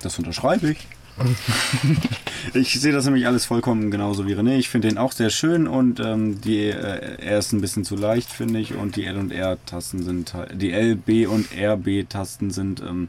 das 0.00 0.18
unterschreibe 0.18 0.70
ich. 0.70 0.86
ich 2.54 2.80
sehe 2.80 2.92
das 2.92 3.04
nämlich 3.04 3.26
alles 3.26 3.44
vollkommen 3.44 3.90
genauso 3.90 4.26
wie 4.26 4.34
René. 4.34 4.56
Ich 4.56 4.68
finde 4.68 4.88
den 4.88 4.98
auch 4.98 5.12
sehr 5.12 5.30
schön 5.30 5.66
und 5.66 6.00
ähm, 6.00 6.40
die, 6.40 6.66
äh, 6.66 7.16
er 7.20 7.38
ist 7.38 7.52
ein 7.52 7.60
bisschen 7.60 7.84
zu 7.84 7.96
leicht, 7.96 8.30
finde 8.30 8.60
ich. 8.60 8.74
Und 8.74 8.96
die 8.96 9.04
L 9.04 9.16
und 9.16 9.32
R-Tasten 9.32 10.02
sind 10.04 10.34
halt- 10.34 10.62
die 10.62 10.70
L, 10.70 10.94
B 10.96 11.26
und 11.26 11.48
RB-Tasten 11.52 12.50
sind, 12.52 12.80
ähm, 12.80 13.08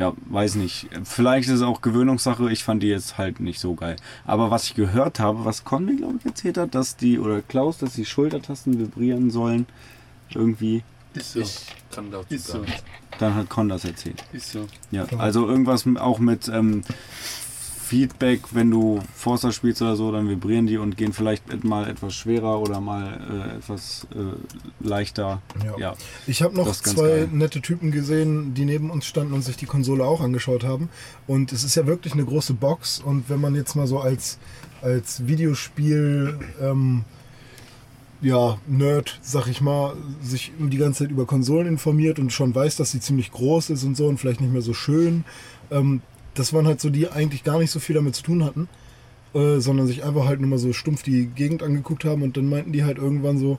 ja, 0.00 0.14
weiß 0.30 0.54
nicht. 0.54 0.88
Vielleicht 1.04 1.50
ist 1.50 1.56
es 1.56 1.62
auch 1.62 1.82
Gewöhnungssache. 1.82 2.50
Ich 2.50 2.64
fand 2.64 2.82
die 2.82 2.86
jetzt 2.86 3.18
halt 3.18 3.38
nicht 3.38 3.60
so 3.60 3.74
geil. 3.74 3.96
Aber 4.24 4.50
was 4.50 4.64
ich 4.64 4.74
gehört 4.74 5.20
habe, 5.20 5.44
was 5.44 5.64
Conny, 5.64 5.96
glaube 5.96 6.14
ich, 6.18 6.24
erzählt 6.24 6.56
hat, 6.56 6.74
dass 6.74 6.96
die, 6.96 7.18
oder 7.18 7.42
Klaus, 7.42 7.76
dass 7.76 7.92
die 7.92 8.06
Schultertasten 8.06 8.78
vibrieren 8.78 9.30
sollen. 9.30 9.66
Irgendwie. 10.30 10.82
Ist 11.12 11.34
so. 11.34 11.40
Ich 11.40 11.66
kann 11.94 12.10
dazu 12.10 12.34
Ist 12.34 12.46
so. 12.46 12.64
Dann 13.18 13.34
hat 13.34 13.50
Con 13.50 13.68
das 13.68 13.84
erzählt. 13.84 14.24
Ist 14.32 14.52
so. 14.52 14.66
Ja, 14.90 15.04
also 15.18 15.46
irgendwas 15.46 15.84
auch 15.96 16.18
mit 16.18 16.48
ähm, 16.48 16.82
Feedback, 17.90 18.42
wenn 18.52 18.70
du 18.70 19.00
Forza 19.16 19.50
spielst 19.50 19.82
oder 19.82 19.96
so, 19.96 20.12
dann 20.12 20.28
vibrieren 20.28 20.68
die 20.68 20.78
und 20.78 20.96
gehen 20.96 21.12
vielleicht 21.12 21.64
mal 21.64 21.90
etwas 21.90 22.14
schwerer 22.14 22.60
oder 22.60 22.80
mal 22.80 23.50
äh, 23.52 23.56
etwas 23.56 24.06
äh, 24.14 24.86
leichter. 24.86 25.42
Ja. 25.64 25.76
Ja. 25.76 25.94
Ich 26.28 26.40
habe 26.42 26.54
noch 26.54 26.70
zwei 26.70 27.08
geil. 27.08 27.28
nette 27.32 27.60
Typen 27.60 27.90
gesehen, 27.90 28.54
die 28.54 28.64
neben 28.64 28.92
uns 28.92 29.06
standen 29.06 29.32
und 29.32 29.42
sich 29.42 29.56
die 29.56 29.66
Konsole 29.66 30.04
auch 30.04 30.20
angeschaut 30.20 30.62
haben. 30.62 30.88
Und 31.26 31.50
es 31.50 31.64
ist 31.64 31.74
ja 31.74 31.84
wirklich 31.88 32.12
eine 32.12 32.24
große 32.24 32.54
Box. 32.54 33.00
Und 33.00 33.28
wenn 33.28 33.40
man 33.40 33.56
jetzt 33.56 33.74
mal 33.74 33.88
so 33.88 33.98
als, 33.98 34.38
als 34.82 35.26
Videospiel 35.26 36.38
ähm, 36.62 37.04
ja, 38.20 38.58
Nerd, 38.68 39.18
sag 39.20 39.48
ich 39.48 39.60
mal, 39.60 39.96
sich 40.22 40.52
die 40.56 40.76
ganze 40.76 41.02
Zeit 41.02 41.10
über 41.10 41.26
Konsolen 41.26 41.66
informiert 41.66 42.20
und 42.20 42.32
schon 42.32 42.54
weiß, 42.54 42.76
dass 42.76 42.92
sie 42.92 43.00
ziemlich 43.00 43.32
groß 43.32 43.70
ist 43.70 43.82
und 43.82 43.96
so 43.96 44.06
und 44.06 44.18
vielleicht 44.18 44.40
nicht 44.40 44.52
mehr 44.52 44.62
so 44.62 44.74
schön. 44.74 45.24
Ähm, 45.72 46.02
das 46.34 46.52
waren 46.52 46.66
halt 46.66 46.80
so, 46.80 46.90
die 46.90 47.08
eigentlich 47.08 47.44
gar 47.44 47.58
nicht 47.58 47.70
so 47.70 47.80
viel 47.80 47.94
damit 47.94 48.14
zu 48.14 48.22
tun 48.22 48.44
hatten, 48.44 48.68
äh, 49.34 49.58
sondern 49.58 49.86
sich 49.86 50.04
einfach 50.04 50.26
halt 50.26 50.40
nur 50.40 50.50
mal 50.50 50.58
so 50.58 50.72
stumpf 50.72 51.02
die 51.02 51.26
Gegend 51.26 51.62
angeguckt 51.62 52.04
haben 52.04 52.22
und 52.22 52.36
dann 52.36 52.48
meinten 52.48 52.72
die 52.72 52.84
halt 52.84 52.98
irgendwann 52.98 53.38
so, 53.38 53.58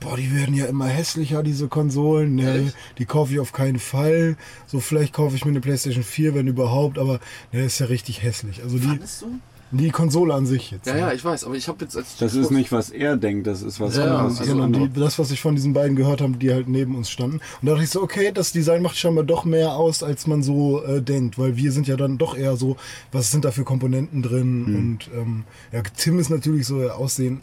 boah, 0.00 0.16
die 0.16 0.34
werden 0.34 0.54
ja 0.54 0.66
immer 0.66 0.86
hässlicher, 0.86 1.42
diese 1.42 1.68
Konsolen. 1.68 2.36
Nee, 2.36 2.70
die 2.98 3.04
kaufe 3.04 3.32
ich 3.32 3.40
auf 3.40 3.52
keinen 3.52 3.78
Fall. 3.78 4.36
So, 4.66 4.80
vielleicht 4.80 5.12
kaufe 5.12 5.36
ich 5.36 5.44
mir 5.44 5.50
eine 5.50 5.60
Playstation 5.60 6.04
4, 6.04 6.34
wenn 6.34 6.46
überhaupt, 6.46 6.98
aber 6.98 7.20
ne, 7.52 7.64
ist 7.64 7.78
ja 7.80 7.86
richtig 7.86 8.22
hässlich. 8.22 8.62
Also 8.62 8.78
die, 8.78 8.86
Fandest 8.86 9.22
du? 9.22 9.38
Die 9.70 9.90
Konsole 9.90 10.34
an 10.34 10.46
sich 10.46 10.70
jetzt. 10.70 10.86
Ja, 10.86 10.94
ne? 10.94 11.00
ja, 11.00 11.12
ich 11.12 11.24
weiß, 11.24 11.44
aber 11.44 11.54
ich 11.54 11.68
habe 11.68 11.84
jetzt 11.84 11.96
als 11.96 12.16
Das 12.16 12.34
ist 12.34 12.50
nicht, 12.50 12.72
was 12.72 12.90
er 12.90 13.16
denkt, 13.16 13.46
das 13.46 13.62
ist 13.62 13.80
was 13.80 13.96
Ja, 13.96 14.04
anderes. 14.04 14.40
also 14.40 14.52
Genau, 14.52 14.64
andere. 14.64 14.88
die, 14.88 15.00
das, 15.00 15.18
was 15.18 15.30
ich 15.30 15.40
von 15.40 15.54
diesen 15.54 15.72
beiden 15.72 15.96
gehört 15.96 16.20
habe, 16.20 16.36
die 16.36 16.52
halt 16.52 16.68
neben 16.68 16.94
uns 16.96 17.10
standen. 17.10 17.36
Und 17.60 17.66
da 17.66 17.72
dachte 17.72 17.84
ich 17.84 17.90
so, 17.90 18.02
okay, 18.02 18.30
das 18.32 18.52
Design 18.52 18.82
macht 18.82 18.96
scheinbar 18.96 19.24
doch 19.24 19.44
mehr 19.44 19.72
aus, 19.72 20.02
als 20.02 20.26
man 20.26 20.42
so 20.42 20.82
äh, 20.84 21.02
denkt. 21.02 21.38
Weil 21.38 21.56
wir 21.56 21.72
sind 21.72 21.86
ja 21.86 21.96
dann 21.96 22.18
doch 22.18 22.36
eher 22.36 22.56
so, 22.56 22.76
was 23.12 23.30
sind 23.30 23.44
da 23.44 23.50
für 23.50 23.64
Komponenten 23.64 24.22
drin? 24.22 24.64
Hm. 24.66 24.74
Und 24.76 25.10
ähm, 25.14 25.44
ja, 25.72 25.82
Tim 25.96 26.18
ist 26.18 26.30
natürlich 26.30 26.66
so, 26.66 26.82
äh, 26.82 26.88
Aussehen 26.90 27.40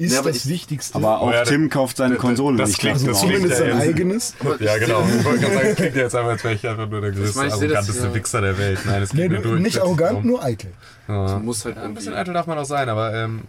ist 0.00 0.12
Ja, 0.12 0.18
aber 0.20 0.30
das 0.30 0.44
ich- 0.44 0.50
Wichtigste. 0.50 0.96
Aber 0.96 1.20
auch 1.20 1.28
Oh 1.28 1.32
ja, 1.32 1.44
Tim 1.44 1.68
kauft 1.68 1.96
seine 1.98 2.14
das- 2.14 2.20
Konsole 2.22 2.56
das 2.56 2.70
nicht. 2.70 2.80
klingt- 2.80 2.96
langsam 2.96 3.12
das 3.12 3.20
klingt 3.20 3.34
zumindest 3.36 3.60
ja 3.62 3.70
sein 3.70 3.80
eigenes. 3.80 4.34
Ja, 4.60 4.78
genau. 4.78 5.04
Ich 5.06 5.24
wollte 5.24 5.40
gerade 5.40 5.54
sagen, 5.54 5.66
es 5.68 5.76
klingt 5.76 5.96
jetzt 5.96 6.14
einfach, 6.16 6.30
als 6.30 6.44
wäre 6.44 6.54
ich 6.54 6.68
einfach 6.68 6.88
nur 6.88 7.00
der 7.00 7.10
größte, 7.12 7.42
das 7.44 7.52
arroganteste 7.52 8.06
ja- 8.06 8.14
Wichser 8.14 8.40
der 8.40 8.58
Welt. 8.58 8.78
Nein, 8.86 9.02
es 9.02 9.12
Nee, 9.12 9.22
geht 9.22 9.30
mir 9.30 9.36
du, 9.40 9.48
durch. 9.50 9.62
nicht 9.62 9.78
arrogant, 9.80 10.24
nur 10.24 10.42
eitel. 10.42 10.72
Ja. 11.08 11.38
Du 11.38 11.44
musst 11.44 11.64
halt 11.64 11.76
Ja, 11.76 11.82
ein 11.84 11.94
bisschen 11.94 12.14
eitel 12.14 12.34
darf 12.34 12.46
man 12.46 12.58
auch 12.58 12.64
sein, 12.64 12.88
aber 12.88 13.14
ähm, 13.14 13.42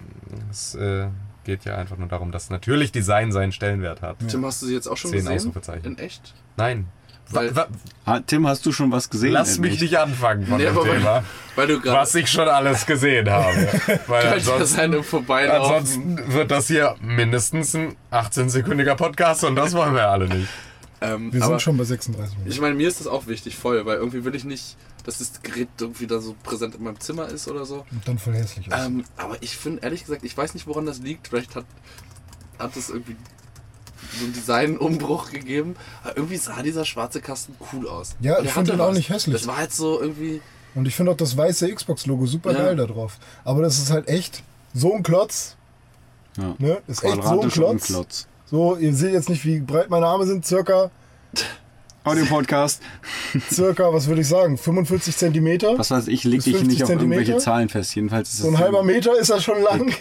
es 0.50 0.76
äh, 0.76 1.08
geht 1.44 1.66
ja 1.66 1.76
einfach 1.78 1.98
nur 1.98 2.08
darum, 2.08 2.32
dass 2.32 2.50
natürlich 2.50 2.92
Design 2.92 3.32
seinen 3.32 3.52
Stellenwert 3.52 4.02
hat. 4.02 4.18
Tim, 4.28 4.46
hast 4.46 4.62
du 4.62 4.68
sie 4.68 4.74
jetzt 4.74 4.88
auch 4.88 4.98
schon 4.98 5.12
Zehn 5.12 5.26
gesehen? 5.26 5.54
In 5.84 5.98
echt? 5.98 6.34
Nein. 6.58 6.88
Weil- 7.34 8.24
Tim, 8.28 8.48
hast 8.48 8.66
du 8.66 8.72
schon 8.72 8.92
was 8.92 9.10
gesehen? 9.10 9.32
Lass 9.32 9.58
mich 9.58 9.80
nicht 9.80 9.98
anfangen 9.98 10.46
von 10.46 10.58
Nee, 10.58 10.66
dem 10.66 10.76
weil- 10.76 10.98
Thema, 10.98 11.24
Weil 11.56 11.68
du 11.68 11.80
gerade. 11.80 12.00
was 12.00 12.14
ich 12.16 12.30
schon 12.30 12.48
alles 12.48 12.86
gesehen 12.86 13.30
habe. 13.30 13.56
Weil 14.08 14.28
ansonsten, 14.28 14.96
ansonsten 15.30 16.34
wird 16.34 16.52
das 16.52 16.68
hier 16.68 16.96
mindestens 17.02 17.76
ein 17.76 17.96
18-sekündiger 18.12 18.96
Podcast 18.96 19.44
und 19.44 19.56
das 19.56 19.74
wollen 19.74 19.94
wir 19.94 20.08
alle 20.10 20.28
nicht. 20.28 20.48
Ähm, 21.04 21.34
Wir 21.34 21.42
aber 21.42 21.54
sind 21.54 21.62
schon 21.64 21.78
bei 21.78 21.84
36 21.84 22.36
Minuten. 22.38 22.52
Ich 22.52 22.62
meine, 22.62 22.76
mir 22.76 22.88
ist 22.88 23.00
das 23.00 23.08
auch 23.08 23.26
wichtig, 23.26 23.56
voll, 23.56 23.84
weil 23.88 23.98
irgendwie 23.98 24.24
will 24.24 24.36
ich 24.36 24.44
nicht, 24.44 24.78
dass 25.04 25.18
das 25.18 25.42
Gerät 25.42 25.68
irgendwie 25.80 26.06
da 26.06 26.20
so 26.20 26.36
präsent 26.44 26.76
in 26.76 26.84
meinem 26.84 27.00
Zimmer 27.00 27.28
ist 27.28 27.48
oder 27.48 27.66
so. 27.66 27.88
Und 27.90 28.08
dann 28.08 28.20
voll 28.20 28.36
hässlich 28.36 28.72
aus. 28.72 28.86
Ähm, 28.86 29.04
aber 29.18 29.36
ich 29.42 29.58
finde, 29.58 29.82
ehrlich 29.82 30.06
gesagt, 30.06 30.24
ich 30.24 30.38
weiß 30.38 30.54
nicht, 30.54 30.68
woran 30.68 30.86
das 30.86 31.00
liegt. 31.00 31.30
Vielleicht 31.30 31.56
hat, 31.56 31.66
hat 32.60 32.78
es 32.78 32.92
irgendwie 32.92 33.16
so 34.18 34.26
einen 34.26 34.34
Designumbruch 34.34 35.32
gegeben. 35.32 35.76
Aber 36.04 36.18
irgendwie 36.18 36.38
sah 36.38 36.62
dieser 36.62 36.86
schwarze 36.86 37.22
Kasten 37.22 37.56
cool 37.74 37.88
aus. 37.88 38.16
Ja, 38.20 38.40
ich 38.42 38.56
hatte 38.56 38.72
den 38.72 38.82
auch 38.82 38.94
nicht 38.94 39.10
hässlich. 39.10 39.36
Das 39.36 39.48
war 39.48 39.58
halt 39.58 39.74
so 39.74 40.00
irgendwie. 40.02 40.42
Und 40.76 40.88
ich 40.88 40.96
finde 40.96 41.12
auch 41.12 41.18
das 41.18 41.36
weiße 41.36 41.74
Xbox-Logo 41.74 42.26
super 42.26 42.54
geil 42.54 42.78
Ja. 42.78 42.86
da 42.86 42.94
drauf. 42.94 43.18
Aber 43.44 43.62
das 43.62 43.78
ist 43.78 43.92
halt 43.92 44.08
echt 44.08 44.44
so 44.74 44.94
ein 44.94 45.04
Klotz. 45.04 45.56
Ja. 46.38 46.56
Ne? 46.60 46.82
Ist 46.88 47.04
echt 47.04 47.24
so 47.24 47.42
ein 47.42 47.50
Klotz. 47.50 47.88
Klotz. 47.88 48.28
So, 48.50 48.76
ihr 48.78 48.94
seht 48.96 49.14
jetzt 49.14 49.30
nicht, 49.30 49.46
wie 49.46 49.60
breit 49.60 49.90
meine 49.90 50.06
Arme 50.06 50.26
sind. 50.26 50.46
Circa, 50.46 50.92
Audio-Podcast. 52.04 52.82
circa, 53.52 53.94
was 53.94 54.08
würde 54.08 54.22
ich 54.22 54.28
sagen, 54.28 54.58
45 54.58 55.16
Zentimeter. 55.16 55.78
Was 55.78 55.92
weiß 55.92 56.08
ich, 56.08 56.24
leg 56.24 56.42
dich 56.44 56.54
50 56.56 56.68
nicht 56.68 56.84
auf 56.84 56.90
irgendwelche? 56.90 57.38
Zahlen 57.38 57.70
fest. 57.70 57.94
Jedenfalls 57.96 58.30
ist 58.34 58.40
So 58.40 58.48
ein 58.48 58.58
halber 58.58 58.84
Meter 58.84 59.18
ist 59.18 59.30
das 59.30 59.44
schon 59.44 59.62
lang. 59.62 59.94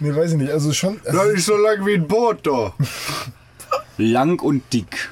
Ne, 0.00 0.16
weiß 0.16 0.32
ich 0.32 0.38
nicht. 0.38 0.50
Also 0.50 0.72
schon. 0.72 1.00
Na, 1.12 1.24
nicht 1.26 1.44
so 1.44 1.56
lang 1.56 1.84
wie 1.86 1.94
ein 1.94 2.08
Boot 2.08 2.46
da. 2.46 2.72
lang 4.02 4.40
und 4.42 4.62
dick. 4.72 5.10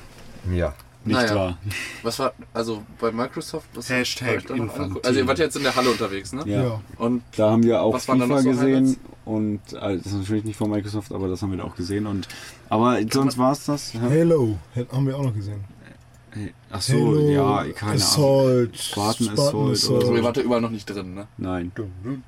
Ja. 0.54 0.74
Nicht 1.02 1.16
Naja. 1.16 1.34
wahr? 1.34 1.58
Was 2.02 2.18
war, 2.18 2.34
also 2.52 2.82
bei 3.00 3.10
Microsoft? 3.10 3.66
Was 3.72 3.88
Hashtag 3.88 4.46
war 4.50 4.56
angeguckt? 4.56 5.06
Also 5.06 5.18
ihr 5.20 5.26
wart 5.26 5.38
jetzt 5.38 5.56
in 5.56 5.62
der 5.62 5.74
Halle 5.74 5.90
unterwegs, 5.90 6.32
ne? 6.34 6.42
Ja. 6.44 6.62
Ja. 6.62 6.80
Und 6.98 7.22
Da 7.36 7.50
haben 7.50 7.62
wir 7.62 7.80
auch 7.80 7.94
Was 7.94 8.04
FIFA 8.04 8.26
so 8.26 8.34
gesehen 8.50 8.58
Highlights? 8.58 8.98
und 9.24 9.60
also 9.80 9.96
das 10.02 10.12
ist 10.12 10.18
natürlich 10.18 10.44
nicht 10.44 10.56
von 10.58 10.68
Microsoft, 10.70 11.10
aber 11.12 11.28
das 11.28 11.40
haben 11.40 11.52
wir 11.52 11.58
da 11.58 11.64
auch 11.64 11.74
gesehen 11.74 12.06
und 12.06 12.28
aber 12.68 12.98
sonst 13.10 13.38
war 13.38 13.52
es 13.52 13.64
das. 13.64 13.94
Halo 13.94 14.58
haben 14.92 15.06
wir 15.06 15.16
auch 15.16 15.24
noch 15.24 15.34
gesehen. 15.34 15.64
Ach 16.72 16.80
so, 16.80 16.94
Halo, 16.94 17.30
ja, 17.30 17.64
keine 17.72 17.92
Ahnung. 17.92 18.02
Assault, 18.02 18.76
Spartan 18.78 19.28
Assault 19.30 19.54
oder 19.54 19.70
also 20.00 20.16
ihr 20.16 20.22
wart 20.22 20.36
da 20.36 20.40
überall 20.40 20.60
noch 20.60 20.70
nicht 20.70 20.86
drin, 20.88 21.14
ne? 21.14 21.26
Nein. 21.38 21.72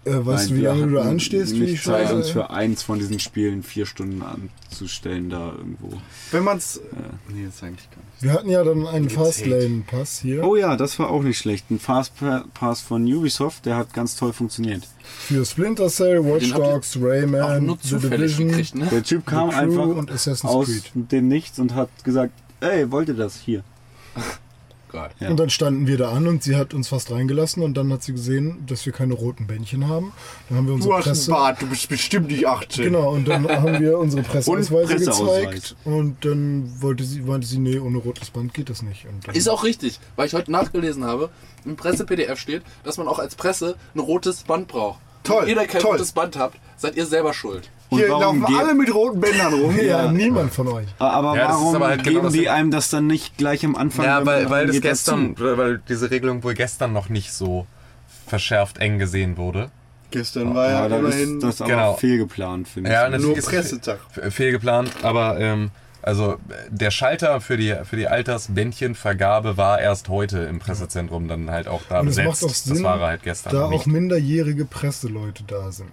Äh, 0.05 0.11
weißt 0.13 0.51
du, 0.51 0.55
Nein, 0.55 0.59
wie 0.59 0.63
wir 0.63 0.69
lange 0.71 0.87
du 0.89 0.95
da 0.95 1.03
anstehst 1.03 1.55
nicht 1.55 1.85
Zeit, 1.85 2.13
uns 2.13 2.31
für 2.31 2.51
eins 2.51 2.83
von 2.83 2.99
diesen 2.99 3.21
Spielen 3.21 3.63
vier 3.63 3.87
Stunden 3.87 4.23
anzustellen 4.23 5.31
da 5.31 5.53
irgendwo. 5.53 5.91
Wenn 6.33 6.43
man's. 6.43 6.81
Nee, 7.29 7.45
das 7.47 7.63
eigentlich 7.63 7.89
gar 7.91 7.99
nicht. 7.99 8.23
Wir 8.23 8.33
hatten 8.33 8.51
ja 8.51 8.65
dann 8.65 8.87
einen 8.87 9.09
Fastlane-Pass 9.11 10.21
hier 10.21 10.45
Oh 10.45 10.57
ja, 10.57 10.77
das 10.77 10.99
war 10.99 11.11
auch 11.11 11.23
nicht 11.23 11.39
schlecht. 11.39 11.71
Ein 11.71 11.79
Fast 11.79 12.13
Pass 12.55 12.81
von 12.81 13.05
Ubisoft, 13.05 13.67
der 13.67 13.77
hat 13.77 13.95
ganz 13.95 14.17
toll 14.17 14.33
funktioniert. 14.33 14.89
für 15.03 15.45
Splinter 15.45 15.89
Cell, 15.89 16.25
Watch 16.25 16.53
Dogs, 16.53 16.97
Auch 16.97 17.03
Rayman, 17.03 17.67
nur 17.67 17.79
The 17.81 17.99
Division, 17.99 18.49
gekriegt, 18.49 18.75
ne? 18.75 18.87
Der 18.91 19.03
Typ 19.03 19.27
kam 19.27 19.51
einfach 19.51 19.87
und 19.87 20.11
Assassin's 20.11 20.45
aus 20.45 20.67
Creed. 20.67 21.13
dem 21.13 21.29
Nichts 21.29 21.59
und 21.59 21.75
hat 21.75 21.89
gesagt, 22.05 22.33
ey, 22.61 22.91
wollt 22.91 23.09
ihr 23.09 23.15
das 23.15 23.37
hier? 23.41 23.63
Geil. 24.93 25.09
Ja. 25.21 25.31
Und 25.31 25.39
dann 25.41 25.49
standen 25.49 25.87
wir 25.87 25.97
da 25.97 26.11
an 26.13 26.27
und 26.27 26.43
sie 26.43 26.55
hat 26.55 26.75
uns 26.75 26.89
fast 26.89 27.11
reingelassen 27.11 27.63
und 27.63 27.73
dann 27.79 27.91
hat 27.91 28.03
sie 28.03 28.13
gesehen, 28.13 28.63
dass 28.67 28.85
wir 28.85 28.93
keine 28.93 29.15
roten 29.15 29.47
Bändchen 29.47 29.89
haben. 29.89 30.13
Dann 30.51 30.59
haben 30.59 30.67
wir 30.67 30.73
Du 30.73 30.75
unsere 30.75 30.97
hast 30.99 31.07
einen 31.07 31.15
Presse. 31.15 31.31
Bart, 31.31 31.63
du 31.63 31.67
bist 31.69 31.89
bestimmt 31.89 32.29
nicht 32.29 32.47
18. 32.47 32.85
Genau, 32.85 33.11
und 33.11 33.27
dann 33.27 33.49
haben 33.49 33.81
wir 33.81 33.97
unsere 33.99 34.23
Presseausweise 34.29 34.95
Presseausweis. 34.97 35.45
gezeigt 35.47 35.77
und 35.87 36.23
dann 36.27 36.71
wollte 36.83 37.05
sie, 37.05 37.23
meinte 37.23 37.47
sie, 37.47 37.59
nee, 37.59 37.79
ohne 37.79 37.97
rotes 37.97 38.29
Band 38.29 38.53
geht 38.53 38.69
das 38.69 38.83
nicht. 38.83 39.07
Und 39.07 39.27
dann, 39.27 39.35
Ist 39.35 39.49
auch 39.49 39.65
richtig, 39.65 39.99
weil 40.17 40.27
ich 40.27 40.35
heute 40.35 40.53
nachgelesen 40.53 41.05
habe, 41.05 41.31
im 41.65 41.75
Presse-PDF 41.77 42.39
steht, 42.39 42.63
dass 42.85 42.99
man 42.99 43.09
auch 43.09 43.19
als 43.19 43.35
Presse 43.35 43.77
ein 43.95 44.01
rotes 44.01 44.43
Band 44.43 44.69
braucht. 44.69 44.99
Toll, 45.25 45.45
Wenn 45.45 45.49
ihr 45.49 45.55
da 45.55 45.65
kein 45.67 45.81
toll. 45.81 45.93
rotes 45.93 46.13
Band 46.13 46.37
habt, 46.37 46.59
seid 46.77 46.97
ihr 46.97 47.07
selber 47.07 47.33
schuld. 47.33 47.71
Und 47.93 47.99
Hier 47.99 48.09
warum 48.09 48.41
laufen 48.43 48.57
alle 48.59 48.75
mit 48.75 48.95
roten 48.95 49.21
Bändern 49.21 49.53
rum. 49.55 49.77
ja, 49.83 50.11
niemand 50.11 50.53
von 50.53 50.69
euch. 50.69 50.87
Aber 50.99 51.37
Ja, 51.37 51.49
das 51.49 51.57
warum 51.57 51.77
aber 51.77 51.87
halt 51.89 52.03
genau 52.05 52.11
geben 52.15 52.25
das 52.25 52.33
die 52.33 52.49
einem 52.49 52.71
das 52.71 52.89
dann 52.91 53.07
nicht 53.07 53.37
gleich 53.37 53.65
am 53.65 53.77
Anfang? 53.77 54.05
Ja, 54.07 54.25
weil, 54.25 54.49
weil 54.51 54.67
das 54.69 54.81
gestern, 54.81 55.35
dazu? 55.35 55.57
weil 55.59 55.81
diese 55.89 56.11
Regelung 56.11 56.43
wohl 56.43 56.55
gestern 56.55 56.93
noch 56.93 57.09
nicht 57.09 57.33
so 57.33 57.67
verschärft 58.27 58.79
eng 58.79 58.99
gesehen 58.99 59.37
wurde. 59.37 59.71
Gestern 60.11 60.55
war 60.55 60.67
ja, 60.69 60.81
Ja, 60.83 60.89
dann 60.89 61.01
immerhin 61.01 61.37
ist 61.39 61.43
das 61.45 61.61
aber 61.63 61.71
Genau. 61.71 61.95
fehlgeplant, 61.95 62.69
finde 62.69 62.91
ich. 62.91 62.95
Ja, 62.95 63.09
nur 63.09 63.19
natürlich 63.19 63.39
ist 63.39 63.45
es 63.47 63.51
Pressetag. 63.51 63.99
fehlgeplant, 64.31 64.91
aber 65.03 65.39
ähm, 65.41 65.71
also 66.03 66.37
der 66.71 66.91
Schalter 66.91 67.41
für 67.41 67.57
die, 67.57 67.75
für 67.85 67.97
die 67.97 68.09
Altersbändchenvergabe 68.09 69.57
war 69.57 69.81
erst 69.81 70.09
heute 70.09 70.41
im 70.41 70.59
Pressezentrum 70.59 71.29
dann 71.29 71.51
halt 71.51 71.69
auch 71.69 71.83
da 71.89 72.01
Und 72.01 72.09
es 72.09 72.17
besetzt. 72.17 72.43
macht 72.43 72.51
auch 72.51 72.55
Sinn, 72.55 72.75
das 72.75 72.83
war 72.83 73.01
er 73.01 73.07
halt 73.07 73.23
gestern 73.23 73.53
Da 73.53 73.59
noch 73.61 73.67
auch 73.67 73.71
nicht. 73.73 73.87
minderjährige 73.87 74.65
Presseleute 74.65 75.45
da 75.47 75.71
sind. 75.73 75.91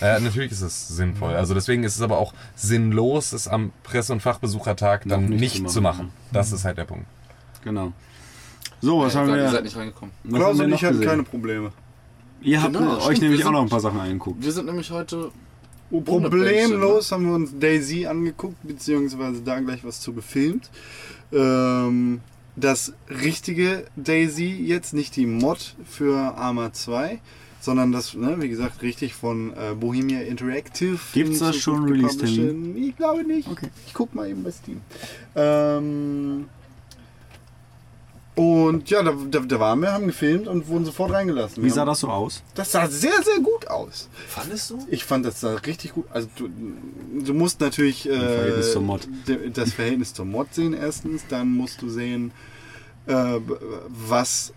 Ja, 0.00 0.18
natürlich 0.20 0.52
ist 0.52 0.62
es 0.62 0.88
sinnvoll. 0.88 1.34
Also 1.34 1.52
deswegen 1.54 1.84
ist 1.84 1.96
es 1.96 2.02
aber 2.02 2.18
auch 2.18 2.32
sinnlos, 2.54 3.32
es 3.32 3.46
am 3.46 3.72
Presse- 3.82 4.12
und 4.12 4.20
Fachbesuchertag 4.22 5.02
dann 5.06 5.26
nicht, 5.28 5.40
nicht 5.60 5.70
zu 5.70 5.80
machen. 5.82 6.06
machen. 6.06 6.12
Das 6.32 6.50
ist 6.52 6.64
halt 6.64 6.78
der 6.78 6.84
Punkt. 6.84 7.06
Genau. 7.62 7.92
So, 8.80 9.00
was 9.00 9.14
Ihr 9.14 9.20
haben 9.20 9.28
wir? 9.28 9.36
Ihr 9.36 9.50
seid 9.50 9.64
nicht 9.64 9.76
reingekommen. 9.76 10.14
Klaus 10.32 10.58
und 10.60 10.72
ich 10.72 10.84
hatten 10.84 11.00
keine 11.02 11.22
Probleme. 11.24 11.72
Ihr 12.42 12.62
habt 12.62 12.74
Genau, 12.74 12.96
euch 12.96 13.02
stimmt, 13.04 13.22
nämlich 13.22 13.44
auch 13.44 13.50
noch 13.50 13.62
ein 13.62 13.68
paar 13.68 13.80
Sachen 13.80 14.00
angeguckt. 14.00 14.42
Wir 14.44 14.52
sind 14.52 14.66
nämlich 14.66 14.90
heute. 14.90 15.30
Problemlos 15.90 17.12
haben 17.12 17.26
wir 17.26 17.34
uns 17.34 17.58
Daisy 17.58 18.06
angeguckt, 18.06 18.56
beziehungsweise 18.62 19.42
da 19.42 19.60
gleich 19.60 19.84
was 19.84 20.00
zu 20.00 20.12
gefilmt. 20.12 20.70
Ähm, 21.32 22.20
das 22.56 22.92
richtige 23.08 23.84
Daisy 23.96 24.46
jetzt, 24.46 24.94
nicht 24.94 25.14
die 25.16 25.26
Mod 25.26 25.76
für 25.84 26.16
Arma 26.36 26.72
2, 26.72 27.20
sondern 27.60 27.92
das, 27.92 28.14
ne, 28.14 28.36
wie 28.40 28.48
gesagt, 28.48 28.82
richtig 28.82 29.14
von 29.14 29.52
äh, 29.52 29.74
Bohemia 29.74 30.20
Interactive. 30.20 30.98
Gibt's 31.12 31.40
in 31.40 31.46
das 31.46 31.56
schon, 31.56 31.84
Release-Termin? 31.84 32.76
Ich 32.76 32.96
glaube 32.96 33.24
nicht. 33.24 33.48
Okay. 33.48 33.68
Ich 33.86 33.94
guck 33.94 34.14
mal 34.14 34.28
eben 34.28 34.42
bei 34.42 34.52
Steam. 34.52 34.80
Ähm, 35.34 36.46
und 38.36 38.88
ja, 38.90 39.02
da, 39.02 39.12
da, 39.30 39.40
da 39.40 39.58
waren 39.60 39.80
wir, 39.80 39.92
haben 39.92 40.06
gefilmt 40.06 40.46
und 40.46 40.68
wurden 40.68 40.84
sofort 40.84 41.10
reingelassen. 41.12 41.62
Wie 41.62 41.66
Wir 41.66 41.72
sah 41.72 41.80
haben- 41.80 41.88
das 41.88 42.00
so 42.00 42.08
aus? 42.08 42.42
Das 42.54 42.70
sah 42.70 42.86
sehr, 42.86 43.20
sehr 43.24 43.40
gut 43.42 43.66
aus. 43.66 44.08
Fandest 44.28 44.70
du? 44.70 44.78
Ich 44.90 45.04
fand 45.04 45.24
das 45.26 45.40
sah 45.40 45.54
richtig 45.54 45.94
gut. 45.94 46.04
Also 46.10 46.28
du, 46.36 46.48
du 47.24 47.34
musst 47.34 47.60
natürlich 47.60 48.08
äh, 48.08 48.12
Verhältnis 48.18 48.74
das 49.54 49.72
Verhältnis 49.72 50.14
zur 50.14 50.24
Mod 50.26 50.52
sehen 50.54 50.74
erstens, 50.74 51.22
dann 51.28 51.48
musst 51.50 51.82
du 51.82 51.88
sehen, 51.88 52.30
äh, 53.06 53.40
was 53.88 54.52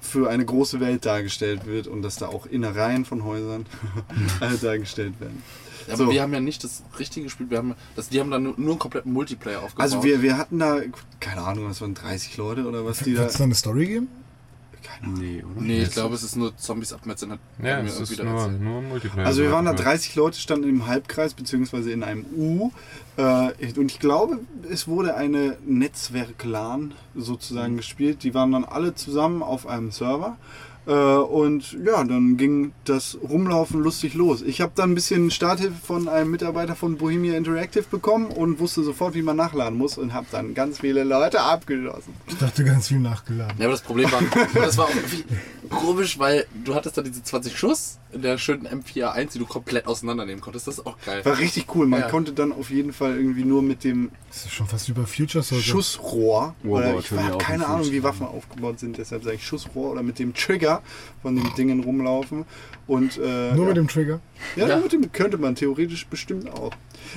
für 0.00 0.28
eine 0.30 0.44
große 0.44 0.78
Welt 0.80 1.04
dargestellt 1.06 1.66
wird 1.66 1.86
und 1.86 2.02
dass 2.02 2.16
da 2.16 2.26
auch 2.28 2.46
Innereien 2.46 3.04
von 3.04 3.24
Häusern 3.24 3.66
dargestellt 4.62 5.20
werden. 5.20 5.42
Ja, 5.88 5.94
aber 5.94 6.04
So. 6.04 6.10
wir 6.12 6.22
haben 6.22 6.32
ja 6.32 6.40
nicht 6.40 6.62
das 6.62 6.82
Richtige 6.98 7.24
gespielt. 7.24 7.50
Wir 7.50 7.58
haben, 7.58 7.74
das, 7.96 8.08
die 8.08 8.20
haben 8.20 8.30
dann 8.30 8.42
nur, 8.44 8.54
nur 8.56 8.70
einen 8.70 8.78
kompletten 8.78 9.12
Multiplayer 9.12 9.58
aufgebaut. 9.62 9.82
Also 9.82 10.04
wir, 10.04 10.22
wir 10.22 10.38
hatten 10.38 10.58
da, 10.58 10.80
keine 11.20 11.42
Ahnung, 11.42 11.68
was 11.68 11.80
waren 11.80 11.94
30 11.94 12.36
Leute 12.36 12.66
oder 12.66 12.84
was 12.84 12.98
die 13.00 13.14
da. 13.14 13.20
Wird 13.22 13.30
es 13.30 13.36
da 13.38 13.44
eine 13.44 13.54
Story 13.54 13.86
geben? 13.86 14.08
Nee, 15.02 15.44
oder? 15.44 15.60
Nee, 15.60 15.82
ich 15.82 15.90
glaube, 15.90 16.14
es 16.14 16.22
ist 16.22 16.34
nur 16.34 16.56
Zombies 16.56 16.92
abmetzeln. 16.92 17.32
Hat 17.32 17.40
Ja, 17.62 17.80
es 17.80 18.00
ist 18.00 18.22
nur, 18.22 18.48
nur 18.48 18.82
Multiplayer. 18.82 19.26
Also 19.26 19.42
wir 19.42 19.52
waren 19.52 19.64
da 19.64 19.72
Ja. 19.72 19.76
30 19.76 20.14
Leute, 20.16 20.38
standen 20.40 20.68
im 20.68 20.86
Halbkreis 20.86 21.34
beziehungsweise 21.34 21.92
in 21.92 22.02
einem 22.02 22.24
U. 22.36 22.72
Äh, 23.16 23.50
und 23.76 23.90
ich 23.92 23.98
glaube, 24.00 24.40
es 24.70 24.88
wurde 24.88 25.14
eine 25.14 25.56
Netzwerk-LAN 25.66 26.94
sozusagen 27.14 27.76
gespielt. 27.76 28.22
Die 28.22 28.34
waren 28.34 28.52
dann 28.52 28.64
alle 28.64 28.94
zusammen 28.94 29.42
auf 29.42 29.66
einem 29.66 29.90
Server. 29.90 30.36
Äh, 30.88 30.92
und 30.92 31.76
ja, 31.84 32.02
dann 32.02 32.38
ging 32.38 32.72
das 32.86 33.18
Rumlaufen 33.22 33.80
lustig 33.80 34.14
los. 34.14 34.40
Ich 34.40 34.62
habe 34.62 34.72
dann 34.74 34.92
ein 34.92 34.94
bisschen 34.94 35.30
Starthilfe 35.30 35.76
von 35.84 36.08
einem 36.08 36.30
Mitarbeiter 36.30 36.74
von 36.74 36.96
Bohemia 36.96 37.36
Interactive 37.36 37.84
bekommen 37.90 38.28
und 38.28 38.58
wusste 38.58 38.82
sofort, 38.82 39.14
wie 39.14 39.20
man 39.20 39.36
nachladen 39.36 39.76
muss 39.76 39.98
und 39.98 40.14
habe 40.14 40.26
dann 40.32 40.54
ganz 40.54 40.80
viele 40.80 41.04
Leute 41.04 41.42
abgeschossen. 41.42 42.14
Ich 42.26 42.38
dachte 42.38 42.64
ganz 42.64 42.88
viel 42.88 43.00
nachgeladen. 43.00 43.54
Ja, 43.58 43.66
aber 43.66 43.72
das 43.72 43.82
Problem 43.82 44.10
war, 44.10 44.22
das 44.54 44.78
war 44.78 44.86
auch 44.86 44.94
irgendwie 44.94 45.24
komisch, 45.68 46.18
weil 46.18 46.46
du 46.64 46.74
hattest 46.74 46.96
da 46.98 47.02
diese 47.02 47.22
20 47.22 47.56
Schuss 47.58 47.98
in 48.12 48.22
der 48.22 48.38
schönen 48.38 48.66
M4A1, 48.66 49.32
die 49.32 49.38
du 49.38 49.46
komplett 49.46 49.86
auseinandernehmen 49.86 50.40
konntest. 50.40 50.66
Das 50.66 50.78
ist 50.78 50.86
auch 50.86 50.96
geil. 51.04 51.24
War 51.24 51.38
richtig 51.38 51.66
cool. 51.74 51.86
Man 51.86 52.00
Ja. 52.00 52.08
konnte 52.08 52.32
dann 52.32 52.52
auf 52.52 52.70
jeden 52.70 52.92
Fall 52.92 53.16
irgendwie 53.16 53.44
nur 53.44 53.62
mit 53.62 53.84
dem 53.84 54.10
Das 54.28 54.44
ist 54.46 54.52
schon 54.52 54.66
fast 54.66 54.88
über 54.88 55.06
Future 55.06 55.42
Soldier. 55.44 55.64
Schussrohr. 55.64 56.54
Warboard 56.62 56.84
Oder 56.84 56.98
ich 56.98 57.10
habe 57.12 57.38
keine 57.38 57.66
Ahnung, 57.66 57.86
wie 57.90 57.96
Fuß. 58.00 58.04
Waffen 58.04 58.26
aufgebaut 58.26 58.78
sind, 58.80 58.96
deshalb 58.98 59.24
sage 59.24 59.36
ich 59.36 59.46
Schussrohr 59.46 59.90
oder 59.92 60.02
mit 60.02 60.18
dem 60.18 60.34
Trigger 60.34 60.82
von 61.22 61.36
den 61.36 61.54
Dingen 61.56 61.80
rumlaufen. 61.84 62.44
Und, 62.86 63.18
äh, 63.18 63.52
Nur 63.54 63.64
ja. 63.64 63.68
mit 63.68 63.76
dem 63.76 63.88
Trigger. 63.88 64.20
Ja, 64.56 64.66
Ja. 64.68 64.76
mit 64.78 64.92
dem 64.92 65.12
könnte 65.12 65.36
man 65.36 65.54
theoretisch 65.54 66.06
bestimmt 66.06 66.50
auch. 66.52 66.72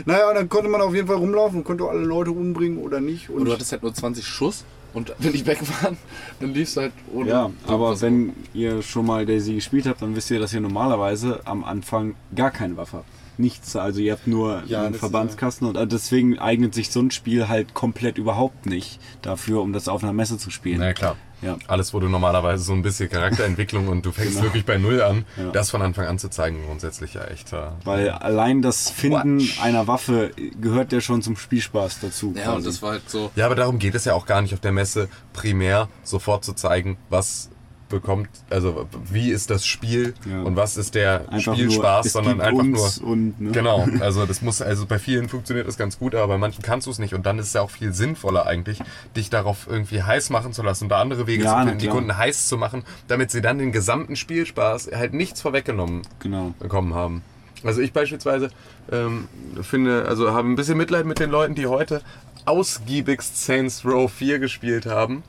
Naja, 0.06 0.28
und 0.30 0.36
dann 0.36 0.50
konnte 0.50 0.70
man 0.70 0.82
auf 0.82 0.94
jeden 0.94 1.08
Fall 1.08 1.18
rumlaufen 1.18 1.60
und 1.60 1.64
konnte 1.64 1.86
alle 1.88 2.02
Leute 2.02 2.32
umbringen 2.32 2.80
oder 2.80 3.00
nicht. 3.00 3.30
Und 3.30 3.40
Und 3.40 3.46
du 3.46 3.54
hattest 3.54 3.72
halt 3.72 3.84
nur 3.84 3.94
20 3.94 4.26
Schuss 4.26 4.66
und 4.94 5.14
wenn 5.20 5.34
die 5.34 5.46
weg 5.46 5.60
waren, 5.82 5.98
dann 6.40 6.54
liefst 6.54 6.78
du 6.78 6.82
halt 6.82 6.94
ohne. 7.14 7.30
Ja, 7.30 7.52
aber 7.68 8.00
wenn 8.02 8.34
ihr 8.54 8.82
schon 8.82 9.06
mal 9.06 9.26
Daisy 9.26 9.56
gespielt 9.56 9.86
habt, 9.88 10.02
dann 10.02 10.16
wisst 10.16 10.32
ihr, 10.32 10.40
dass 10.40 10.54
ihr 10.54 10.62
normalerweise 10.62 11.42
am 11.46 11.64
Anfang 11.64 12.16
gar 12.36 12.52
keine 12.52 12.78
Waffe 12.78 12.98
habt. 12.98 13.08
Nichts, 13.38 13.76
also 13.76 14.02
ihr 14.02 14.12
habt 14.12 14.28
nur 14.28 14.64
Ja, 14.68 14.84
einen 14.84 14.94
Verbandskasten 14.94 15.68
und 15.68 15.76
äh, 15.76 15.88
deswegen 15.88 16.38
eignet 16.38 16.76
sich 16.76 16.92
so 16.92 17.00
ein 17.00 17.12
Spiel 17.12 17.48
halt 17.48 17.74
komplett 17.74 18.18
überhaupt 18.18 18.66
nicht 18.66 19.00
dafür, 19.22 19.62
um 19.62 19.74
das 19.74 19.88
auf 19.88 20.04
einer 20.04 20.14
Messe 20.14 20.38
zu 20.38 20.52
spielen. 20.52 20.80
Na 20.80 20.94
klar. 20.94 21.16
Ja. 21.42 21.58
Alles, 21.68 21.94
wo 21.94 22.00
du 22.00 22.08
normalerweise 22.08 22.64
so 22.64 22.74
ein 22.74 22.82
bisschen 22.82 23.10
Charakterentwicklung 23.10 23.88
und 23.88 24.06
du 24.06 24.12
fängst 24.12 24.42
wirklich 24.42 24.66
bei 24.66 24.78
Null 24.78 25.02
an, 25.02 25.26
Ja. 25.38 25.52
das 25.52 25.70
von 25.72 25.82
Anfang 25.82 26.06
an 26.08 26.18
zu 26.20 26.30
zeigen, 26.30 26.64
grundsätzlich 26.66 27.14
ja 27.14 27.24
echt. 27.26 27.54
äh, 27.54 27.58
Weil 27.84 28.10
allein 28.10 28.62
das 28.62 28.90
Finden 28.90 29.38
Quatsch. 29.40 29.62
einer 29.62 29.88
Waffe 29.88 30.32
gehört 30.60 30.92
ja 30.92 31.02
schon 31.02 31.22
zum 31.22 31.36
Spielspaß 31.38 32.00
dazu. 32.02 32.34
Ja, 32.36 32.50
und 32.50 32.56
quasi. 32.56 32.66
das 32.68 32.82
war 32.82 32.92
halt 32.94 33.10
so. 33.10 33.32
Ja, 33.36 33.46
aber 33.46 33.56
darum 33.56 33.78
geht 33.80 33.96
es 33.96 34.06
ja 34.06 34.14
auch 34.14 34.26
gar 34.26 34.42
nicht 34.42 34.54
auf 34.54 34.60
der 34.60 34.72
Messe, 34.72 35.10
primär 35.34 35.88
sofort 36.04 36.44
zu 36.44 36.54
zeigen, 36.54 36.98
was 37.10 37.50
bekommt, 37.92 38.28
also 38.50 38.88
wie 39.12 39.30
ist 39.30 39.52
das 39.52 39.66
Spiel 39.66 40.16
Ja. 40.28 40.42
und 40.42 40.56
was 40.56 40.78
ist 40.78 40.96
der 40.96 41.26
einfach 41.30 41.54
Spielspaß, 41.54 42.06
nur, 42.06 42.12
sondern 42.12 42.42
einfach 42.42 42.64
nur. 42.64 42.90
Und, 43.08 43.40
ne? 43.40 43.52
Genau, 43.52 43.88
also 44.00 44.26
das 44.26 44.42
muss, 44.42 44.62
also 44.62 44.88
bei 44.88 44.98
vielen 44.98 45.30
funktioniert 45.30 45.68
das 45.68 45.78
ganz 45.78 46.00
gut, 46.00 46.16
aber 46.16 46.28
bei 46.30 46.38
manchen 46.40 46.64
kannst 46.64 46.88
du 46.88 46.92
es 46.92 46.98
nicht 46.98 47.14
und 47.14 47.26
dann 47.28 47.38
ist 47.38 47.48
es 47.48 47.54
ja 47.54 47.62
auch 47.62 47.70
viel 47.70 47.94
sinnvoller 47.94 48.48
eigentlich, 48.48 48.80
dich 49.16 49.30
darauf 49.30 49.68
irgendwie 49.70 50.02
heiß 50.02 50.32
machen 50.32 50.54
zu 50.54 50.64
lassen 50.64 50.86
und 50.86 50.90
da 50.90 51.00
andere 51.00 51.28
Wege 51.28 51.44
Ja, 51.44 51.52
zu 51.60 51.66
finden, 51.66 51.78
die. 51.80 51.88
Kunden 51.88 52.18
heiß 52.18 52.48
zu 52.48 52.58
machen, 52.58 52.84
damit 53.08 53.30
sie 53.30 53.42
dann 53.42 53.60
den 53.60 53.72
gesamten 53.72 54.16
Spielspaß 54.16 54.90
halt 54.96 55.14
nichts 55.14 55.42
vorweggenommen 55.42 56.02
Genau. 56.20 56.56
bekommen 56.58 56.96
haben. 56.96 57.22
Also 57.64 57.82
ich 57.82 57.94
beispielsweise 57.94 58.50
ähm, 58.92 59.28
finde, 59.62 60.06
also 60.08 60.32
habe 60.32 60.48
ein 60.48 60.56
bisschen 60.56 60.78
Mitleid 60.78 61.06
mit 61.06 61.20
den 61.20 61.30
Leuten, 61.30 61.54
die 61.54 61.68
heute 61.68 62.02
ausgiebigst 62.46 63.44
Saints 63.46 63.86
Row 63.86 64.12
4 64.12 64.40
gespielt 64.40 64.86
haben. 64.86 65.24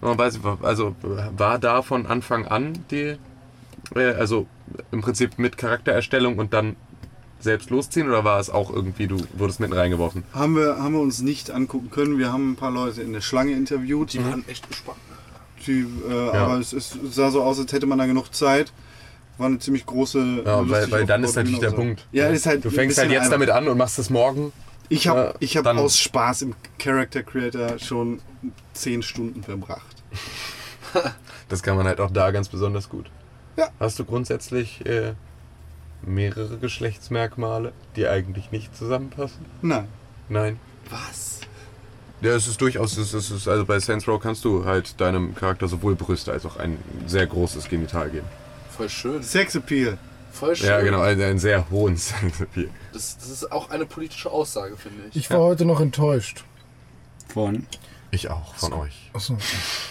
Man 0.00 0.16
weiß, 0.16 0.40
also 0.62 0.94
war 1.36 1.58
da 1.58 1.82
von 1.82 2.06
Anfang 2.06 2.46
an 2.46 2.84
die, 2.90 3.16
äh, 3.94 4.12
also 4.18 4.46
im 4.92 5.00
Prinzip 5.00 5.38
mit 5.38 5.58
Charaktererstellung 5.58 6.38
und 6.38 6.52
dann 6.52 6.76
selbst 7.40 7.70
losziehen 7.70 8.08
oder 8.08 8.24
war 8.24 8.40
es 8.40 8.50
auch 8.50 8.72
irgendwie, 8.72 9.06
du 9.06 9.18
wurdest 9.34 9.60
mitten 9.60 9.72
reingeworfen? 9.72 10.24
haben, 10.32 10.56
wir, 10.56 10.78
haben 10.78 10.94
wir 10.94 11.00
uns 11.00 11.20
nicht 11.20 11.50
angucken 11.50 11.90
können. 11.90 12.18
Wir 12.18 12.32
haben 12.32 12.52
ein 12.52 12.56
paar 12.56 12.70
Leute 12.70 13.02
in 13.02 13.12
der 13.12 13.20
Schlange 13.20 13.52
interviewt. 13.52 14.12
Die 14.12 14.24
waren 14.24 14.44
echt 14.48 14.68
gespannt. 14.68 14.98
Die, 15.66 15.86
äh, 16.08 16.30
Aber 16.30 16.58
es, 16.58 16.72
es 16.72 16.96
sah 17.10 17.30
so 17.30 17.42
aus, 17.42 17.58
als 17.58 17.72
hätte 17.72 17.86
man 17.86 17.98
da 17.98 18.06
genug 18.06 18.34
Zeit. 18.34 18.72
War 19.36 19.46
eine 19.46 19.58
ziemlich 19.58 19.86
große. 19.86 20.42
Ja, 20.44 20.68
weil, 20.68 20.90
weil 20.90 21.06
dann 21.06 21.22
ist 21.22 21.30
aufgebaute 21.30 21.52
natürlich 21.52 21.60
der 21.60 21.70
Punkt. 21.70 22.06
Ja, 22.10 22.26
ist 22.28 22.46
halt 22.46 22.64
du 22.64 22.70
fängst 22.70 22.98
halt 22.98 23.10
jetzt 23.10 23.30
damit 23.30 23.50
an 23.50 23.68
und 23.68 23.78
machst 23.78 23.98
es 23.98 24.10
morgen. 24.10 24.52
Ich 24.88 25.06
habe 25.08 25.20
Ja, 25.20 25.34
ich 25.40 25.56
hab 25.56 25.64
dann- 25.64 25.78
aus 25.78 25.98
Spaß 25.98 26.42
im 26.42 26.54
Character 26.78 27.22
Creator 27.22 27.78
schon 27.78 28.20
10 28.74 29.02
Stunden 29.02 29.42
verbracht. 29.42 29.96
Das 31.50 31.62
kann 31.62 31.76
man 31.76 31.86
halt 31.86 31.98
auch 32.00 32.10
da 32.10 32.30
ganz 32.30 32.48
besonders 32.48 32.88
gut. 32.90 33.10
Ja. 33.56 33.68
Hast 33.80 33.98
du 33.98 34.04
grundsätzlich 34.04 34.84
äh, 34.86 35.14
mehrere 36.02 36.58
Geschlechtsmerkmale, 36.58 37.72
die 37.96 38.06
eigentlich 38.06 38.50
nicht 38.52 38.76
zusammenpassen? 38.76 39.44
Nein. 39.62 39.88
Nein. 40.28 40.58
Was? 40.90 41.40
Ja, 42.20 42.32
es 42.32 42.46
ist 42.48 42.60
durchaus, 42.60 42.92
es 42.98 43.14
ist, 43.14 43.14
es 43.14 43.30
ist, 43.30 43.48
also 43.48 43.64
bei 43.64 43.78
Saints 43.80 44.06
Row 44.08 44.20
kannst 44.20 44.44
du 44.44 44.64
halt 44.64 45.00
deinem 45.00 45.34
Charakter 45.34 45.68
sowohl 45.68 45.94
Brüste 45.94 46.32
als 46.32 46.44
auch 46.44 46.56
ein 46.56 46.76
sehr 47.06 47.26
großes 47.26 47.68
Genital 47.68 48.10
geben. 48.10 48.26
Voll 48.76 48.88
schön. 48.88 49.22
Sexappeal. 49.22 49.96
Voll 50.32 50.56
schön. 50.56 50.68
Ja, 50.68 50.80
genau, 50.80 51.00
einen, 51.00 51.20
einen 51.20 51.38
sehr 51.38 51.68
hohen 51.70 51.96
Sexappeal. 51.96 52.68
Das, 52.92 53.16
das 53.18 53.28
ist 53.28 53.52
auch 53.52 53.70
eine 53.70 53.86
politische 53.86 54.30
Aussage, 54.30 54.76
finde 54.76 55.04
ich. 55.10 55.16
Ich 55.16 55.30
war 55.30 55.40
heute 55.40 55.64
noch 55.64 55.80
enttäuscht. 55.80 56.44
Von. 57.28 57.66
Ich 58.10 58.30
auch, 58.30 58.54
von 58.54 58.72
euch. 58.72 59.10
Achso, 59.12 59.36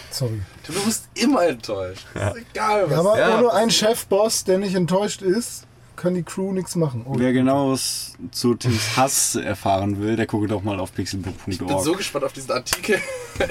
sorry. 0.09 0.41
Du 0.65 0.73
bist 0.85 1.07
immer 1.13 1.45
enttäuscht. 1.45 2.07
Ist 2.15 2.45
egal, 2.51 2.89
was. 2.89 2.97
Aber 2.97 3.19
Ja, 3.19 3.35
ohne 3.35 3.43
das 3.43 3.53
einen 3.53 3.71
Chefboss, 3.71 4.43
der 4.43 4.57
nicht 4.57 4.73
enttäuscht 4.73 5.21
ist, 5.21 5.66
kann 5.97 6.13
die 6.15 6.23
Crew 6.23 6.53
nichts 6.53 6.75
machen. 6.75 7.05
Oh, 7.05 7.15
Wer 7.17 7.33
genaues 7.33 8.13
zu 8.31 8.55
Tims 8.55 8.95
Hass 8.95 9.35
erfahren 9.35 10.01
will, 10.01 10.15
der 10.15 10.25
gucke 10.27 10.47
doch 10.47 10.63
mal 10.63 10.79
auf 10.79 10.91
ich 10.97 11.11
bin 11.11 11.23
so 11.23 11.31
pixelbook.org. 11.45 11.97
gespannt 11.97 12.25
auf 12.25 12.33
diesen 12.33 12.51
Artikel. 12.51 12.97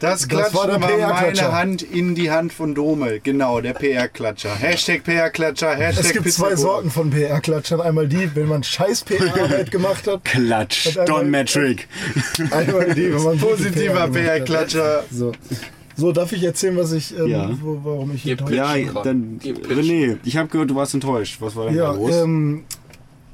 Das 0.00 0.28
Klatschen 0.28 0.54
war 0.54 0.68
war, 0.68 0.78
der 0.78 0.86
PR-Klatscher. 0.86 1.44
meine 1.44 1.52
Hand 1.56 1.82
in 1.82 2.14
die 2.14 2.30
Hand 2.30 2.52
von 2.52 2.74
Dome. 2.74 3.20
Genau, 3.20 3.60
der 3.60 3.72
PR-Klatscher. 3.72 4.54
Hashtag 4.58 5.04
PR-Klatscher, 5.04 5.74
Hashtag 5.74 6.04
es 6.04 6.12
gibt 6.12 6.24
zwei 6.32 6.48
Pizzaburg. 6.50 6.58
Sorten 6.58 6.90
von 6.90 7.10
PR-Klatschern. 7.10 7.80
Einmal 7.80 8.08
die, 8.08 8.34
wenn 8.34 8.48
man 8.48 8.62
scheiß 8.62 9.04
PR-Arbeit 9.04 9.70
gemacht 9.70 10.06
hat. 10.06 10.24
Klatsch, 10.24 10.98
Don 11.06 11.30
Metric. 11.30 11.88
Einmal 12.50 12.92
die, 12.92 13.14
wenn 13.14 13.22
man 13.22 13.38
Positiver. 13.38 14.08
PR-Klatscher. 14.08 15.04
So. 15.10 15.32
So, 15.96 16.12
darf 16.12 16.32
ich 16.32 16.42
erzählen, 16.42 16.76
was 16.76 16.92
ich, 16.92 17.16
ähm, 17.18 17.26
Ja. 17.28 17.50
wo, 17.62 17.80
warum 17.84 18.14
ich 18.14 18.24
Ihr 18.26 18.32
enttäuscht 18.32 18.54
Ja, 18.54 19.02
dann. 19.02 19.38
René, 19.42 20.18
ich 20.24 20.36
habe 20.36 20.48
gehört, 20.48 20.70
du 20.70 20.74
warst 20.74 20.94
enttäuscht. 20.94 21.36
Was 21.40 21.54
war 21.56 21.66
denn 21.66 21.76
da 21.76 21.82
Ja, 21.84 21.92
los? 21.92 22.14
ähm, 22.14 22.64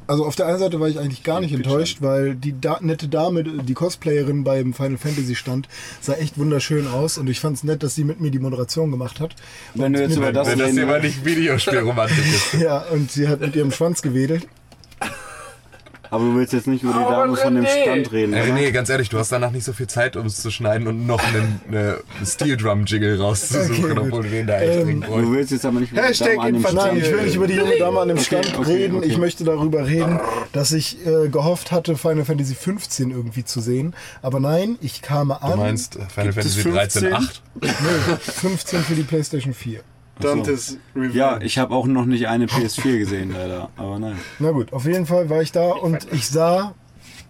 also 0.07 0.25
auf 0.27 0.35
der 0.35 0.47
einen 0.47 0.59
Seite 0.59 0.81
war 0.81 0.89
ich 0.89 0.99
eigentlich 0.99 1.23
gar 1.23 1.41
nicht 1.41 1.55
enttäuscht, 1.55 1.99
weil 2.01 2.35
die 2.35 2.61
da 2.61 2.79
nette 2.81 3.07
Dame, 3.07 3.45
die 3.45 3.75
Cosplayerin 3.75 4.43
beim 4.43 4.75
Final 4.75 4.99
Fantasy 4.99 5.37
stand, 5.37 5.69
sah 6.01 6.15
echt 6.15 6.37
wunderschön 6.37 6.89
aus 6.89 7.17
und 7.17 7.31
ich 7.31 7.39
fand 7.39 7.57
es 7.59 7.63
nett, 7.65 7.85
dass 7.85 7.95
sie 7.95 8.03
mit 8.03 8.21
mir 8.21 8.33
die 8.33 8.41
Moderation 8.41 8.91
gemacht 8.91 9.21
hat. 9.21 9.37
Wenn 9.75 9.93
du 9.93 10.01
jetzt 10.03 10.17
über 10.17 10.33
das 10.33 10.49
Wenn 10.49 10.59
das 10.59 10.73
mal 10.75 11.01
nicht 11.01 11.25
Videospielromantik 11.25 12.19
ist. 12.55 12.61
Ja, 12.61 12.79
und 12.93 13.11
sie 13.13 13.29
hat 13.29 13.41
mit 13.41 13.55
ihrem 13.55 13.71
Schwanz 13.71 14.03
gewedelt. 14.03 14.49
Aber 16.11 16.25
du 16.25 16.35
willst 16.35 16.53
jetzt 16.53 16.67
nicht 16.67 16.83
über 16.83 16.93
die 16.93 16.99
Dame 16.99 17.37
von 17.37 17.55
dem! 17.55 17.67
Stand 17.67 18.13
reden. 18.13 18.35
Oder? 18.35 18.43
René, 18.45 18.71
ganz 18.73 18.89
ehrlich, 18.89 19.09
du 19.09 19.19
hast 19.19 19.31
danach 19.31 19.51
nicht 19.53 19.65
so 19.65 19.73
viel 19.73 19.87
Zeit, 19.87 20.17
um 20.17 20.27
es 20.27 20.43
zu 20.43 20.51
schneiden 20.51 20.87
und 20.89 21.07
noch 21.07 21.23
einen 21.23 21.61
eine 21.69 21.99
Steel 22.27 22.57
Drum 22.57 22.85
Jiggle 22.85 23.19
rauszusuchen, 23.19 23.93
Okay, 23.93 24.01
obwohl 24.01 24.23
du 24.25 24.29
den 24.29 24.47
da 24.47 24.61
echt 24.61 24.81
Ähm, 24.81 25.01
dringend 25.03 25.07
Du 25.09 25.33
willst 25.33 25.53
jetzt 25.53 25.65
aber 25.65 25.81
nicht 25.81 25.93
über 25.93 26.03
die 26.03 26.09
Hashtag 26.09 26.37
Dame 26.37 26.43
an 26.47 26.53
dem. 26.55 26.63
Stand 26.63 26.75
Nein, 26.77 26.97
ich 26.97 27.11
will 27.13 27.23
nicht 27.23 27.37
über 27.37 27.47
die 27.47 27.55
junge 27.55 27.79
Dame 27.79 28.01
an 28.01 28.09
dem 28.09 28.19
Stand 28.19 28.59
okay, 28.59 28.73
reden. 28.73 28.97
okay. 28.97 29.07
Ich 29.07 29.19
möchte 29.19 29.45
darüber 29.45 29.87
reden, 29.87 30.21
dass 30.53 30.73
ich 30.73 30.99
äh, 31.07 31.29
gehofft 31.29 31.71
hatte, 31.73 31.97
Final 31.97 32.25
Fantasy 32.25 32.55
15 32.55 33.11
irgendwie 33.11 33.45
zu 33.45 33.61
sehen. 33.61 33.95
Aber 34.23 34.41
nein, 34.41 34.79
ich 34.81 35.03
kam 35.03 35.31
an. 35.31 35.53
Du 35.53 35.57
meinst 35.59 35.95
Final 35.95 36.33
Gibt 36.33 36.45
es 36.45 36.57
Fantasy 36.57 36.71
13 36.71 37.03
15? 37.03 37.15
8? 37.15 37.43
Nee, 37.63 38.17
15 38.21 38.81
für 38.83 38.95
die 38.95 39.03
PlayStation 39.03 39.55
4. 39.55 39.81
Dantes 40.21 40.79
Revenge. 40.95 41.15
Ja, 41.15 41.41
ich 41.41 41.59
habe 41.59 41.75
auch 41.75 41.87
noch 41.87 42.07
nicht 42.07 42.29
eine 42.29 42.47
PS4 42.47 42.99
gesehen, 42.99 43.33
leider. 43.33 43.71
Aber 43.77 43.99
nein. 43.99 44.17
Na 44.39 44.51
gut, 44.51 44.73
auf 44.73 44.85
jeden 44.87 45.07
Fall 45.07 45.29
war 45.31 45.43
ich 45.43 45.53
da 45.53 45.71
und 45.71 46.07
ich 46.13 46.29
sah 46.29 46.75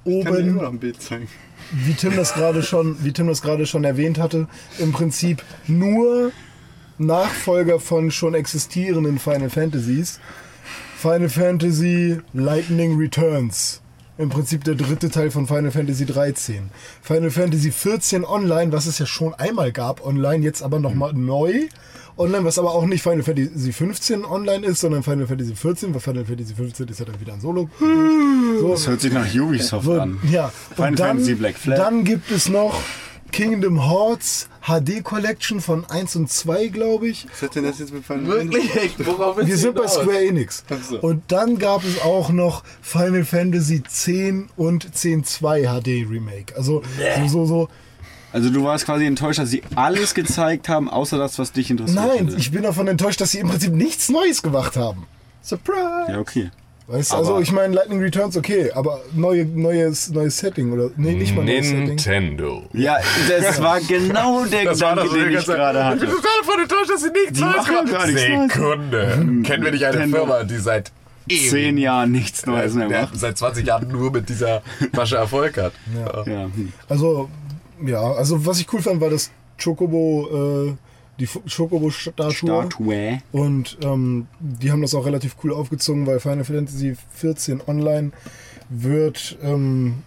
kann 0.05 0.13
dir 0.13 0.21
immer 0.21 0.31
oben 0.31 0.55
noch 0.57 0.73
ein 0.73 0.79
Bild 0.79 1.01
zeigen. 1.03 1.29
wie 1.73 1.95
Tim 1.95 2.17
das 2.17 2.35
gerade 2.35 2.63
schon, 2.63 2.97
wie 3.05 3.13
Tim 3.13 3.27
das 3.27 3.43
gerade 3.43 3.67
schon 3.67 3.85
erwähnt 3.85 4.19
hatte, 4.19 4.49
im 4.79 4.93
Prinzip 4.93 5.43
nur 5.67 6.33
Nachfolger 6.99 7.81
von 7.81 8.11
schon 8.11 8.35
existierenden 8.35 9.19
Final 9.19 9.51
Fantasies. 9.51 10.21
Final 10.97 11.29
Fantasy 11.31 12.19
Lightning 12.35 12.99
Returns. 12.99 13.81
im 14.19 14.29
Prinzip 14.29 14.65
der 14.65 14.75
dritte 14.75 15.09
Teil 15.11 15.31
von 15.31 15.47
Final 15.47 15.71
Fantasy 15.71 16.05
13. 16.05 16.69
Final 17.01 17.31
Fantasy 17.31 17.71
14 17.73 18.23
Online, 18.27 18.71
was 18.71 18.85
es 18.85 18.99
ja 18.99 19.07
schon 19.07 19.33
einmal 19.33 19.73
gab 19.73 20.05
online, 20.05 20.45
jetzt 20.45 20.63
aber 20.63 20.79
nochmal 20.79 21.15
neu. 21.15 21.69
Online, 22.21 22.45
was 22.45 22.59
aber 22.59 22.73
auch 22.75 22.85
nicht 22.85 23.03
Final 23.03 23.23
Fantasy 23.23 23.73
15 23.73 24.25
online 24.25 24.67
ist, 24.67 24.81
sondern 24.81 25.03
Final 25.03 25.27
Fantasy 25.27 25.55
14, 25.57 25.95
weil 25.95 26.01
Final 26.01 26.25
Fantasy 26.27 26.55
15 26.55 26.89
ist 26.89 27.01
ja 27.01 27.07
dann 27.07 27.21
wieder 27.21 27.33
ein 27.33 27.41
Solo. 27.41 27.69
So, 28.61 28.69
Das 28.73 28.87
hört 28.87 29.01
sich 29.01 29.13
nach 29.13 29.27
Ubisoft 29.35 29.85
so, 29.87 29.93
an. 30.01 30.19
ja. 30.31 30.53
Final 30.75 30.91
Und 30.91 30.99
dann, 31.01 31.09
Fantasy 31.09 31.35
Black 31.35 31.57
Flag. 31.57 31.77
dann 31.79 32.05
gibt 32.05 32.31
es 32.31 32.49
noch 32.49 32.79
Kingdom 33.33 33.89
Hearts 33.89 34.49
HD 34.67 35.03
Collection 35.05 35.61
von 35.61 35.85
1 35.89 36.17
und 36.17 36.29
2, 36.31 36.67
glaube 36.69 37.09
ich. 37.09 37.27
Was 37.31 37.43
hat 37.43 37.55
denn 37.55 37.65
das 37.65 37.79
jetzt 37.79 37.93
mit 37.95 38.05
Final 38.05 38.27
Wirklich? 38.27 38.95
Worauf 39.07 39.39
Wir 39.39 39.57
sind 39.57 39.77
bei? 39.77 39.87
Square 39.87 40.25
Enix. 40.27 40.65
So. 40.89 40.99
Und 41.01 41.23
dann 41.29 41.59
gab 41.59 41.85
es 41.85 42.03
auch 42.03 42.31
noch 42.31 42.65
Final 42.83 43.25
Fantasy 43.25 43.83
10 43.83 44.49
und 44.57 44.85
10.2 44.95 45.63
HD 45.81 46.11
Remake. 46.11 46.57
Also 46.57 46.83
so, 47.21 47.29
so, 47.29 47.47
so. 47.47 47.69
Also 48.33 48.51
du 48.51 48.63
warst 48.65 48.85
quasi 48.87 49.07
enttäuscht, 49.07 49.39
dass 49.41 49.51
sie 49.51 49.63
alles 49.75 50.15
gezeigt 50.15 50.69
haben, 50.69 50.89
außer 50.89 51.19
das, 51.19 51.39
was 51.39 51.53
dich 51.53 51.71
interessiert 51.71 52.05
Nein, 52.07 52.27
hätte. 52.29 52.37
ich 52.39 52.51
bin 52.53 52.63
davon 52.63 52.87
enttäuscht, 52.89 53.21
dass 53.21 53.33
sie 53.33 53.39
im 53.41 53.49
Prinzip 53.49 53.73
nichts 53.73 54.09
Neues 54.09 54.43
gemacht 54.43 54.77
haben. 54.77 55.07
Surprise! 55.43 56.07
Ja, 56.13 56.19
okay. 56.19 56.51
Weißt 56.87 57.13
du, 57.13 57.17
also 57.17 57.39
ich 57.41 57.53
meine, 57.53 57.73
Lightning 57.75 58.01
Returns 58.01 58.37
okay, 58.37 58.73
aber 58.73 59.01
neue, 59.15 59.45
neues, 59.47 60.11
neues 60.11 60.39
Setting 60.39 60.73
oder 60.73 60.91
nee, 60.97 61.13
nicht 61.15 61.37
mal 61.37 61.45
neues 61.45 61.67
Setting. 61.69 61.85
Nintendo. 61.85 62.65
Ja, 62.73 62.99
das 63.29 63.63
war 63.63 63.81
genau 63.81 64.45
der 64.45 64.65
Das 64.65 64.79
Gedanke, 64.79 65.05
das, 65.05 65.13
den 65.13 65.31
ich 65.39 65.45
gerade 65.47 65.79
Ich 65.79 65.85
hatte. 65.85 66.01
bin 66.01 66.09
total 66.11 66.31
davon 66.41 66.61
enttäuscht, 66.63 66.91
dass 66.91 67.03
sie 67.03 67.11
nichts 67.11 67.33
Die 67.39 67.41
Neues 67.45 67.57
machen 67.59 67.75
ja 67.75 67.83
gemacht 67.83 68.07
Neues. 68.09 68.53
Sekunde. 68.53 69.43
Kennen 69.45 69.65
wir 69.65 69.71
nicht 69.73 69.85
eine 69.85 69.99
Nintendo. 69.99 70.17
Firma, 70.19 70.43
die 70.45 70.57
seit 70.57 70.93
Zehn 71.29 71.79
Jahren 71.79 72.11
nichts 72.11 72.45
Neues 72.45 72.75
mehr 72.75 72.89
macht. 72.89 73.17
seit 73.17 73.39
20 73.39 73.65
Jahren 73.65 73.87
nur 73.87 74.11
mit 74.11 74.29
dieser 74.29 74.63
Masche 74.93 75.17
Erfolg 75.17 75.59
hat. 75.59 75.73
Ja. 75.95 76.25
hm. 76.25 76.73
Also, 76.89 77.29
ja, 77.85 78.01
also 78.01 78.47
was 78.47 78.61
ich 78.61 78.73
cool 78.73 78.83
fand, 78.83 79.01
war 79.01 79.11
das 79.11 79.31
Chocobo, 79.63 80.69
äh, 80.69 80.77
die 81.19 81.27
Chocobo-Statue. 81.27 82.33
Statue. 82.33 83.19
Und 83.33 83.79
ähm, 83.83 84.27
die 84.41 84.71
haben 84.73 84.83
das 84.83 84.95
auch 84.95 85.05
relativ 85.05 85.37
cool 85.45 85.53
aufgezogen, 85.53 86.07
weil 86.07 86.21
Final 86.21 86.45
Fantasy 86.45 86.97
14 87.15 87.63
Online 87.67 88.13
wird 88.71 89.37
ähm, 89.43 90.03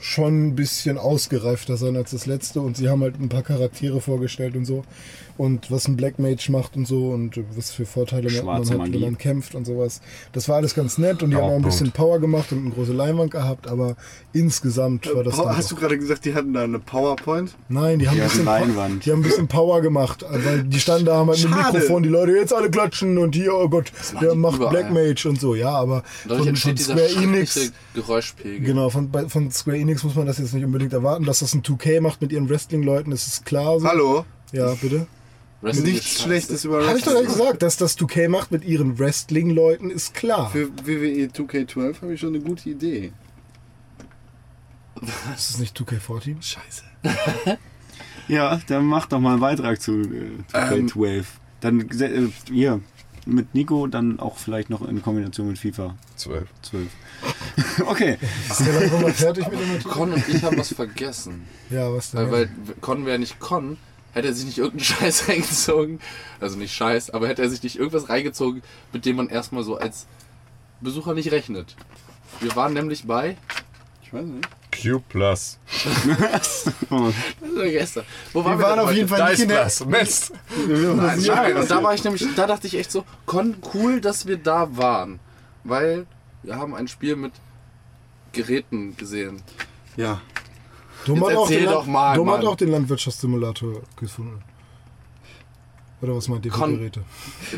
schon 0.00 0.48
ein 0.48 0.54
bisschen 0.54 0.98
ausgereifter 0.98 1.76
sein 1.76 1.96
als 1.96 2.10
das 2.12 2.26
letzte 2.26 2.60
und 2.60 2.76
sie 2.76 2.88
haben 2.88 3.02
halt 3.02 3.20
ein 3.20 3.28
paar 3.28 3.42
Charaktere 3.42 4.00
vorgestellt 4.00 4.56
und 4.56 4.64
so 4.64 4.84
und 5.36 5.70
was 5.70 5.86
ein 5.86 5.96
Black 5.96 6.18
Mage 6.18 6.50
macht 6.50 6.76
und 6.76 6.86
so 6.86 7.10
und 7.10 7.38
was 7.56 7.70
für 7.70 7.86
Vorteile 7.86 8.24
man 8.30 8.64
Schwarze 8.64 8.78
hat, 8.80 8.92
wenn 8.92 9.00
man 9.00 9.18
kämpft 9.18 9.54
und 9.54 9.64
sowas. 9.66 10.00
Das 10.32 10.48
war 10.48 10.56
alles 10.56 10.74
ganz 10.74 10.98
nett 10.98 11.22
und 11.22 11.30
die 11.30 11.36
haben 11.36 11.44
auch 11.44 11.48
ein 11.50 11.62
Punkt. 11.62 11.66
bisschen 11.68 11.92
Power 11.92 12.18
gemacht 12.18 12.50
und 12.52 12.58
eine 12.64 12.70
große 12.70 12.92
Leinwand 12.92 13.30
gehabt, 13.30 13.68
aber 13.68 13.96
insgesamt 14.32 15.12
war 15.14 15.24
das 15.24 15.36
dann 15.36 15.56
Hast 15.56 15.70
du 15.70 15.76
gerade 15.76 15.96
gesagt, 15.98 16.24
die 16.24 16.34
hatten 16.34 16.52
da 16.54 16.64
eine 16.64 16.78
PowerPoint? 16.78 17.54
Nein, 17.68 17.98
die 17.98 18.08
haben, 18.08 18.16
Die 18.16 18.22
ein 18.22 18.28
bisschen, 18.28 18.44
Leinwand. 18.44 19.04
die 19.06 19.12
haben 19.12 19.20
ein 19.20 19.22
bisschen 19.22 19.48
Power 19.48 19.80
gemacht, 19.80 20.24
weil 20.28 20.64
die 20.64 20.80
standen 20.80 21.06
da 21.06 21.16
haben 21.16 21.28
halt 21.28 21.42
mit 21.42 21.50
dem. 21.52 21.56
Mikrofon, 21.56 22.02
die 22.02 22.08
Leute 22.08 22.32
jetzt 22.32 22.52
alle 22.52 22.70
klatschen 22.70 23.18
und 23.18 23.34
hier, 23.34 23.54
oh 23.54 23.68
Gott, 23.68 23.92
der 24.20 24.34
macht 24.34 24.56
überall. 24.56 24.70
Black 24.72 24.92
Mage 24.92 25.28
und 25.28 25.40
so, 25.40 25.54
ja, 25.54 25.70
aber 25.70 26.02
Dadurch 26.24 26.40
von, 26.40 26.48
entsteht 26.48 26.80
von 26.80 26.96
Square 26.98 27.22
Enix, 27.24 27.72
Geräuschpegel. 27.94 28.60
genau, 28.60 28.90
von, 28.90 29.10
von 29.28 29.50
Square 29.50 29.76
Enix 29.78 29.87
muss 30.04 30.14
man 30.14 30.26
das 30.26 30.38
jetzt 30.38 30.54
nicht 30.54 30.64
unbedingt 30.64 30.92
erwarten, 30.92 31.24
dass 31.24 31.40
das 31.40 31.54
ein 31.54 31.62
2K 31.62 32.00
macht 32.00 32.20
mit 32.20 32.32
ihren 32.32 32.48
Wrestling-Leuten, 32.48 33.10
das 33.10 33.26
ist 33.26 33.46
klar 33.46 33.78
so. 33.80 33.86
Hallo? 33.86 34.24
Ja, 34.52 34.74
bitte. 34.74 35.06
Wrestling 35.60 35.92
Nichts. 35.94 36.22
Schlechtes 36.22 36.64
über 36.64 36.86
Habe 36.86 36.98
ich 36.98 37.04
doch 37.04 37.12
Wrestling. 37.14 37.32
gesagt, 37.38 37.62
dass 37.62 37.76
das 37.76 37.98
2K 37.98 38.28
macht 38.28 38.52
mit 38.52 38.64
ihren 38.64 38.98
Wrestling-Leuten, 38.98 39.90
ist 39.90 40.14
klar. 40.14 40.50
Für 40.50 40.68
WWE 40.84 41.26
2K12 41.26 42.02
habe 42.02 42.14
ich 42.14 42.20
schon 42.20 42.34
eine 42.34 42.40
gute 42.44 42.70
Idee. 42.70 43.12
Ist 45.34 45.50
das 45.54 45.58
nicht 45.58 45.76
2K14? 45.76 46.36
Scheiße. 46.42 46.82
Ja, 48.28 48.60
dann 48.66 48.84
mach 48.84 49.06
doch 49.06 49.20
mal 49.20 49.30
einen 49.32 49.40
Beitrag 49.40 49.80
zu 49.80 50.02
äh, 50.02 50.30
2K12. 50.52 51.24
Dann 51.60 51.80
äh, 51.80 52.28
hier 52.52 52.82
mit 53.24 53.54
Nico, 53.54 53.86
dann 53.86 54.20
auch 54.20 54.36
vielleicht 54.36 54.68
noch 54.68 54.86
in 54.86 55.00
Kombination 55.00 55.48
mit 55.48 55.58
FIFA 55.58 55.96
12. 56.16 56.46
12. 56.60 56.86
okay. 57.86 58.18
Ist 58.48 58.60
der 58.60 58.80
langsam 58.80 59.02
mal 59.02 59.12
fertig 59.12 59.48
mit 59.48 59.60
dem? 59.60 59.82
Con 59.84 60.12
und 60.12 60.28
ich 60.28 60.42
haben 60.42 60.58
was 60.58 60.72
vergessen. 60.72 61.46
Ja, 61.70 61.92
was 61.92 62.10
denn? 62.10 62.30
Weil, 62.30 62.48
weil 62.64 62.76
Con 62.80 63.06
wäre 63.06 63.18
nicht 63.18 63.38
Con, 63.40 63.78
hätte 64.12 64.28
er 64.28 64.34
sich 64.34 64.46
nicht 64.46 64.58
irgendeinen 64.58 64.84
Scheiß 65.00 65.28
reingezogen. 65.28 66.00
Also 66.40 66.56
nicht 66.56 66.74
Scheiß, 66.74 67.10
aber 67.10 67.28
hätte 67.28 67.42
er 67.42 67.50
sich 67.50 67.62
nicht 67.62 67.76
irgendwas 67.76 68.08
reingezogen, 68.08 68.62
mit 68.92 69.04
dem 69.04 69.16
man 69.16 69.28
erstmal 69.28 69.64
so 69.64 69.76
als 69.76 70.06
Besucher 70.80 71.14
nicht 71.14 71.32
rechnet. 71.32 71.76
Wir 72.40 72.54
waren 72.56 72.72
nämlich 72.72 73.06
bei. 73.06 73.36
Ich 74.02 74.12
weiß 74.12 74.24
nicht. 74.24 74.48
Q 74.80 75.00
Plus. 75.08 75.58
Das 76.20 76.66
war 76.90 77.12
gestern. 77.64 78.04
Wo 78.32 78.44
wir 78.44 78.58
waren 78.58 78.78
auf 78.78 78.92
jeden 78.92 79.08
Fall 79.08 79.30
nicht 79.30 79.42
in 79.42 79.48
der... 79.48 79.62
Plus. 79.62 79.84
Mist. 79.86 80.32
Nein, 80.68 81.20
nein, 81.26 81.56
und 81.56 81.70
da 81.70 81.82
war 81.82 81.94
ich 81.94 82.04
nämlich, 82.04 82.24
da 82.36 82.46
dachte 82.46 82.66
ich 82.68 82.76
echt 82.76 82.92
so, 82.92 83.04
Con, 83.26 83.56
cool, 83.74 84.00
dass 84.00 84.26
wir 84.26 84.36
da 84.36 84.76
waren. 84.76 85.18
Weil 85.64 86.06
wir 86.42 86.56
haben 86.56 86.74
ein 86.74 86.88
Spiel 86.88 87.16
mit 87.16 87.32
Geräten 88.32 88.96
gesehen. 88.96 89.42
Ja. 89.96 90.20
Dom 91.06 91.24
hat, 91.26 91.36
auch 91.36 91.48
den, 91.48 91.64
doch 91.64 91.86
mal, 91.86 92.14
Dom 92.16 92.30
hat 92.30 92.44
auch 92.44 92.56
den 92.56 92.70
Landwirtschaftssimulator 92.70 93.82
gefunden. 93.96 94.42
Oder 96.00 96.14
was 96.14 96.28
meint 96.28 96.44
ihr 96.46 96.52
für 96.52 96.58
Kon- 96.58 96.76
Geräte? 96.78 97.02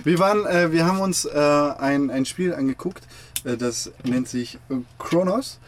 Wir 0.04 0.18
waren, 0.18 0.46
äh, 0.46 0.72
wir 0.72 0.86
haben 0.86 1.00
uns 1.00 1.24
äh, 1.24 1.30
ein, 1.78 2.10
ein 2.10 2.24
Spiel 2.24 2.54
angeguckt, 2.54 3.06
äh, 3.44 3.56
das 3.56 3.92
nennt 4.04 4.28
sich 4.28 4.56
äh, 4.70 4.76
Chronos. 4.98 5.58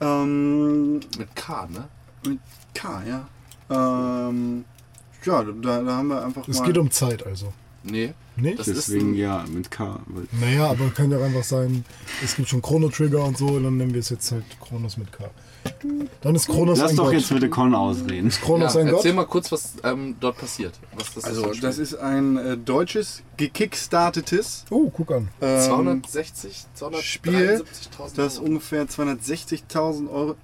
Ähm, 0.00 0.94
Mit 1.18 1.34
K, 1.34 1.66
ne? 1.66 1.88
mit 2.24 2.38
K, 2.74 3.02
ja. 3.04 3.28
Ähm, 3.70 4.64
ja, 5.24 5.42
da, 5.42 5.82
da 5.82 5.96
haben 5.96 6.08
wir 6.08 6.24
einfach 6.24 6.46
Es 6.48 6.58
mal. 6.60 6.66
geht 6.66 6.78
um 6.78 6.90
Zeit 6.90 7.26
also. 7.26 7.52
Nee. 7.82 8.12
Nicht? 8.36 8.58
Das 8.58 8.68
ist 8.68 8.88
Deswegen 8.88 9.14
ja, 9.14 9.44
mit 9.52 9.70
K. 9.70 9.98
weil- 10.06 10.28
Naja, 10.40 10.66
aber 10.70 10.90
kann 10.90 11.10
ja 11.10 11.18
auch 11.18 11.22
einfach 11.22 11.42
sein, 11.42 11.84
es 12.22 12.36
gibt 12.36 12.48
schon 12.48 12.62
Chrono 12.62 12.88
Trigger 12.88 13.24
und 13.24 13.36
so, 13.36 13.46
und 13.46 13.64
dann 13.64 13.76
nennen 13.76 13.92
wir 13.92 14.00
es 14.00 14.10
jetzt 14.10 14.30
halt 14.30 14.44
Chronos 14.60 14.96
mit 14.96 15.10
K. 15.12 15.28
Dann 16.20 16.34
ist 16.36 16.46
Chronos 16.46 16.78
Lass 16.78 16.90
ein 16.92 16.96
doch 16.96 17.04
Gott. 17.06 17.14
jetzt 17.14 17.28
bitte 17.30 17.48
Con 17.50 17.74
ausreden. 17.74 18.30
Chronos 18.30 18.74
ja, 18.74 18.80
ein 18.80 18.86
Gott? 18.86 18.96
erzähl 18.98 19.12
mal 19.12 19.26
kurz, 19.26 19.50
was 19.50 19.72
ähm, 19.82 20.14
dort 20.20 20.38
passiert. 20.38 20.74
Was 20.96 21.12
das 21.14 21.24
also, 21.24 21.50
ein 21.50 21.60
das 21.60 21.78
ist 21.78 21.94
ein 21.96 22.36
äh, 22.36 22.56
deutsches, 22.56 23.22
gekickstartetes 23.36 24.64
Oh, 24.70 24.88
guck 24.90 25.10
an. 25.12 25.28
ähm, 25.40 25.60
260, 25.60 26.64
273.000 26.78 27.02
Spiel, 27.02 27.64
das 28.16 28.38
ungefähr 28.38 28.86
260.000 28.88 30.08
Euro. 30.10 30.36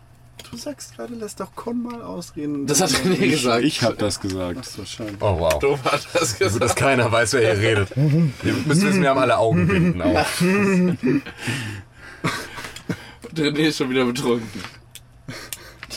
Du 0.51 0.57
sagst 0.57 0.97
gerade, 0.97 1.15
lass 1.15 1.37
doch 1.37 1.55
Con 1.55 1.83
mal 1.83 2.03
ausreden. 2.03 2.67
Das 2.67 2.81
hat 2.81 2.93
er 2.93 3.11
mir 3.11 3.29
gesagt. 3.29 3.65
Ich 3.65 3.83
hab 3.83 3.99
das 3.99 4.21
gesagt. 4.21 4.59
Achso, 4.59 4.85
schade. 4.85 5.13
Oh 5.21 5.39
wow. 5.39 5.59
Dom 5.59 5.83
hat 5.85 6.07
das 6.13 6.39
Gut, 6.39 6.43
dass 6.43 6.55
gesagt. 6.55 6.77
keiner 6.77 7.11
weiß, 7.11 7.33
wer 7.35 7.55
hier 7.55 7.63
redet. 7.63 7.97
Ihr 7.97 8.53
müsst 8.67 8.83
wissen, 8.83 9.03
wir 9.03 9.11
haben 9.11 9.21
alle 9.21 9.39
Augenbinden 9.39 10.03
auf. 10.03 10.43
René 13.37 13.69
ist 13.69 13.79
schon 13.79 13.91
wieder 13.91 14.05
betrunken. 14.05 14.49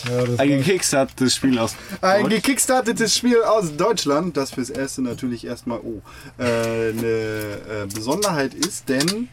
Ja, 0.06 0.24
Ein 0.38 0.50
gekickstartetes 0.50 1.36
Spiel 1.36 1.58
aus. 1.60 1.76
Ein 2.02 2.30
gekickstartetes 2.30 3.18
Spiel 3.18 3.42
aus 3.44 3.76
Deutschland, 3.76 4.38
das 4.38 4.52
fürs 4.52 4.70
Erste 4.70 5.02
natürlich 5.02 5.46
erstmal 5.46 5.80
oh, 5.80 6.02
äh, 6.38 6.44
eine 6.44 7.06
äh, 7.06 7.88
Besonderheit 7.94 8.54
ist, 8.54 8.88
denn 8.90 9.28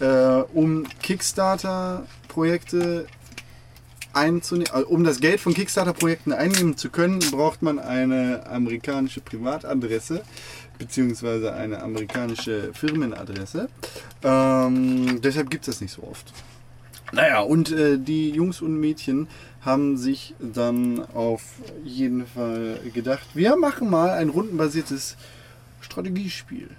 äh, 0.00 0.42
um 0.52 0.86
Kickstarter-Projekte 1.02 3.06
einzunehmen, 4.12 4.72
also 4.72 4.88
um 4.88 5.04
das 5.04 5.20
Geld 5.20 5.40
von 5.40 5.54
Kickstarter-Projekten 5.54 6.32
einnehmen 6.32 6.76
zu 6.76 6.90
können, 6.90 7.20
braucht 7.30 7.62
man 7.62 7.78
eine 7.78 8.46
amerikanische 8.46 9.20
Privatadresse 9.20 10.22
beziehungsweise 10.78 11.52
eine 11.52 11.82
amerikanische 11.82 12.72
Firmenadresse. 12.72 13.68
Ähm, 14.22 15.20
deshalb 15.20 15.50
gibt 15.50 15.68
es 15.68 15.74
das 15.74 15.80
nicht 15.80 15.92
so 15.92 16.02
oft. 16.02 16.32
Naja, 17.12 17.40
und 17.40 17.70
äh, 17.70 17.98
die 17.98 18.30
Jungs 18.30 18.62
und 18.62 18.78
Mädchen 18.78 19.28
haben 19.60 19.96
sich 19.96 20.34
dann 20.38 21.04
auf 21.12 21.42
jeden 21.84 22.26
Fall 22.26 22.80
gedacht, 22.94 23.28
wir 23.34 23.56
machen 23.56 23.90
mal 23.90 24.10
ein 24.10 24.30
rundenbasiertes 24.30 25.16
Strategiespiel. 25.80 26.70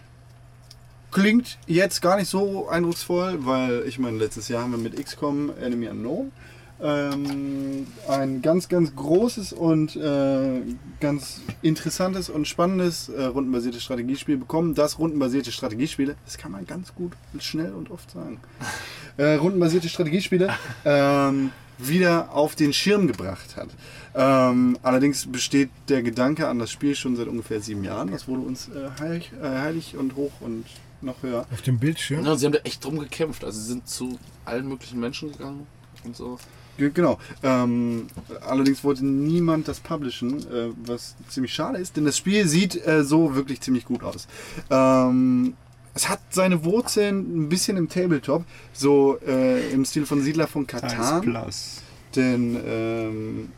Klingt 1.11 1.59
jetzt 1.67 2.01
gar 2.01 2.15
nicht 2.15 2.29
so 2.29 2.69
eindrucksvoll, 2.69 3.45
weil 3.45 3.83
ich 3.85 3.99
meine, 3.99 4.17
letztes 4.17 4.47
Jahr 4.47 4.63
haben 4.63 4.71
wir 4.71 4.77
mit 4.79 4.95
XCOM 4.95 5.51
Enemy 5.61 5.89
Unknown 5.89 6.31
ähm, 6.81 7.87
ein 8.07 8.41
ganz, 8.41 8.69
ganz 8.69 8.95
großes 8.95 9.53
und 9.53 9.95
äh, 9.95 10.61
ganz 10.99 11.41
interessantes 11.61 12.29
und 12.29 12.47
spannendes 12.47 13.09
äh, 13.09 13.23
rundenbasiertes 13.23 13.83
Strategiespiel 13.83 14.37
bekommen. 14.37 14.73
Das 14.73 14.99
rundenbasierte 14.99 15.51
Strategiespiele, 15.51 16.15
das 16.25 16.37
kann 16.37 16.51
man 16.51 16.65
ganz 16.65 16.95
gut 16.95 17.13
und 17.33 17.43
schnell 17.43 17.73
und 17.73 17.91
oft 17.91 18.11
sagen, 18.11 18.39
äh, 19.17 19.33
rundenbasierte 19.35 19.89
Strategiespiele 19.89 20.53
ähm, 20.85 21.51
wieder 21.77 22.31
auf 22.33 22.55
den 22.55 22.73
Schirm 22.73 23.07
gebracht 23.07 23.55
hat. 23.55 23.69
Ähm, 24.13 24.77
allerdings 24.83 25.31
besteht 25.31 25.69
der 25.89 26.03
Gedanke 26.03 26.47
an 26.47 26.59
das 26.59 26.71
Spiel 26.71 26.95
schon 26.95 27.15
seit 27.15 27.27
ungefähr 27.27 27.61
sieben 27.61 27.83
Jahren. 27.83 28.11
Das 28.11 28.27
wurde 28.27 28.41
uns 28.41 28.69
äh, 28.69 28.89
heilig, 28.99 29.31
äh, 29.41 29.47
heilig 29.47 29.95
und 29.97 30.15
hoch 30.15 30.31
und 30.41 30.65
noch 31.01 31.23
höher. 31.23 31.47
auf 31.51 31.61
dem 31.61 31.79
Bildschirm. 31.79 32.25
Ja, 32.25 32.35
sie 32.35 32.45
haben 32.45 32.53
da 32.53 32.59
echt 32.59 32.83
drum 32.83 32.99
gekämpft. 32.99 33.43
Also 33.43 33.59
sie 33.59 33.67
sind 33.67 33.87
zu 33.87 34.19
allen 34.45 34.67
möglichen 34.67 34.99
Menschen 34.99 35.31
gegangen. 35.31 35.65
und 36.03 36.15
so. 36.15 36.37
Ge- 36.77 36.91
Genau. 36.93 37.19
Ähm, 37.43 38.07
allerdings 38.41 38.83
wollte 38.83 39.05
niemand 39.05 39.67
das 39.67 39.79
publishen, 39.79 40.39
äh, 40.51 40.69
was 40.85 41.15
ziemlich 41.29 41.53
schade 41.53 41.77
ist, 41.77 41.97
denn 41.97 42.05
das 42.05 42.17
Spiel 42.17 42.47
sieht 42.47 42.85
äh, 42.87 43.03
so 43.03 43.35
wirklich 43.35 43.61
ziemlich 43.61 43.85
gut 43.85 44.03
aus. 44.03 44.27
Ähm, 44.69 45.55
es 45.93 46.07
hat 46.07 46.19
seine 46.29 46.63
Wurzeln 46.63 47.43
ein 47.45 47.49
bisschen 47.49 47.75
im 47.77 47.89
Tabletop, 47.89 48.45
so 48.73 49.19
äh, 49.27 49.69
im 49.71 49.83
Stil 49.85 50.05
von 50.05 50.21
Siedler 50.21 50.47
von 50.47 50.65
Katan. 50.65 51.21
Plus. 51.21 51.81
Denn 52.15 52.57
ähm, 52.65 53.51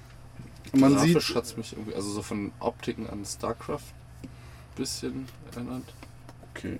man 0.74 0.98
sieht. 1.00 1.36
Hat's 1.36 1.56
mich 1.58 1.74
irgendwie, 1.74 1.94
also 1.96 2.10
so 2.10 2.22
von 2.24 2.52
Optiken 2.60 3.08
an 3.10 3.24
StarCraft 3.26 3.82
bisschen 4.76 5.28
erinnert, 5.54 5.84
Okay. 6.56 6.78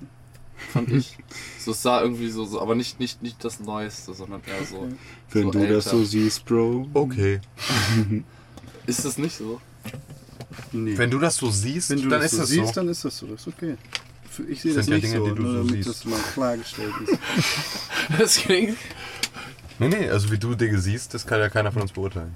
Fand 0.72 0.92
ich. 0.92 1.18
so 1.60 1.72
es 1.72 1.82
sah 1.82 2.02
irgendwie 2.02 2.30
so, 2.30 2.46
so 2.46 2.62
aber 2.62 2.76
nicht, 2.76 3.00
nicht, 3.00 3.22
nicht 3.24 3.44
das 3.44 3.60
Neueste, 3.60 4.14
sondern 4.14 4.42
eher 4.46 4.66
so. 4.66 4.88
Wenn 5.32 5.44
so 5.44 5.52
du 5.52 5.60
das 5.60 5.86
älter. 5.86 5.90
so 5.98 6.04
siehst, 6.04 6.46
Bro. 6.46 6.88
Okay. 6.94 7.40
Ist 8.86 9.06
das 9.06 9.18
nicht 9.18 9.36
so? 9.38 9.62
Nee. 10.72 10.98
Wenn 10.98 11.10
du 11.10 11.20
das 11.20 11.38
so 11.38 11.50
siehst, 11.50 11.90
Wenn 11.90 12.02
du 12.04 12.10
dann 12.10 12.22
das 12.22 12.32
ist 12.34 12.38
so 12.38 12.42
das 12.44 12.50
siehst, 12.50 12.68
so. 12.68 12.74
dann 12.74 12.90
ist 12.90 13.06
das 13.06 13.18
so. 13.18 13.28
Das 13.28 13.42
ist 13.42 13.48
okay. 13.48 13.76
Für- 14.30 14.44
Ich 14.44 14.62
sehe 14.62 14.74
Das 14.74 14.86
das 14.86 14.86
sind 14.86 14.94
ja 14.94 14.98
nicht 15.10 15.14
Dinge, 15.14 15.26
so, 15.26 15.30
die 15.30 15.36
du 15.36 15.42
nur 15.44 15.52
so 15.52 15.58
damit 15.70 15.84
siehst. 15.86 15.90
das 15.90 16.06
mal 16.06 16.20
klargestellt 16.34 16.94
ist. 17.06 17.20
Das 18.20 18.36
klingt. 18.36 18.78
Nee, 19.80 19.88
nee, 19.88 20.10
also 20.10 20.32
wie 20.32 20.38
du 20.38 20.54
Dinge 20.56 20.78
siehst, 20.80 21.14
das 21.14 21.26
kann 21.26 21.40
ja 21.40 21.50
keiner 21.50 21.72
von 21.72 21.82
uns 21.84 21.92
beurteilen. 21.94 22.34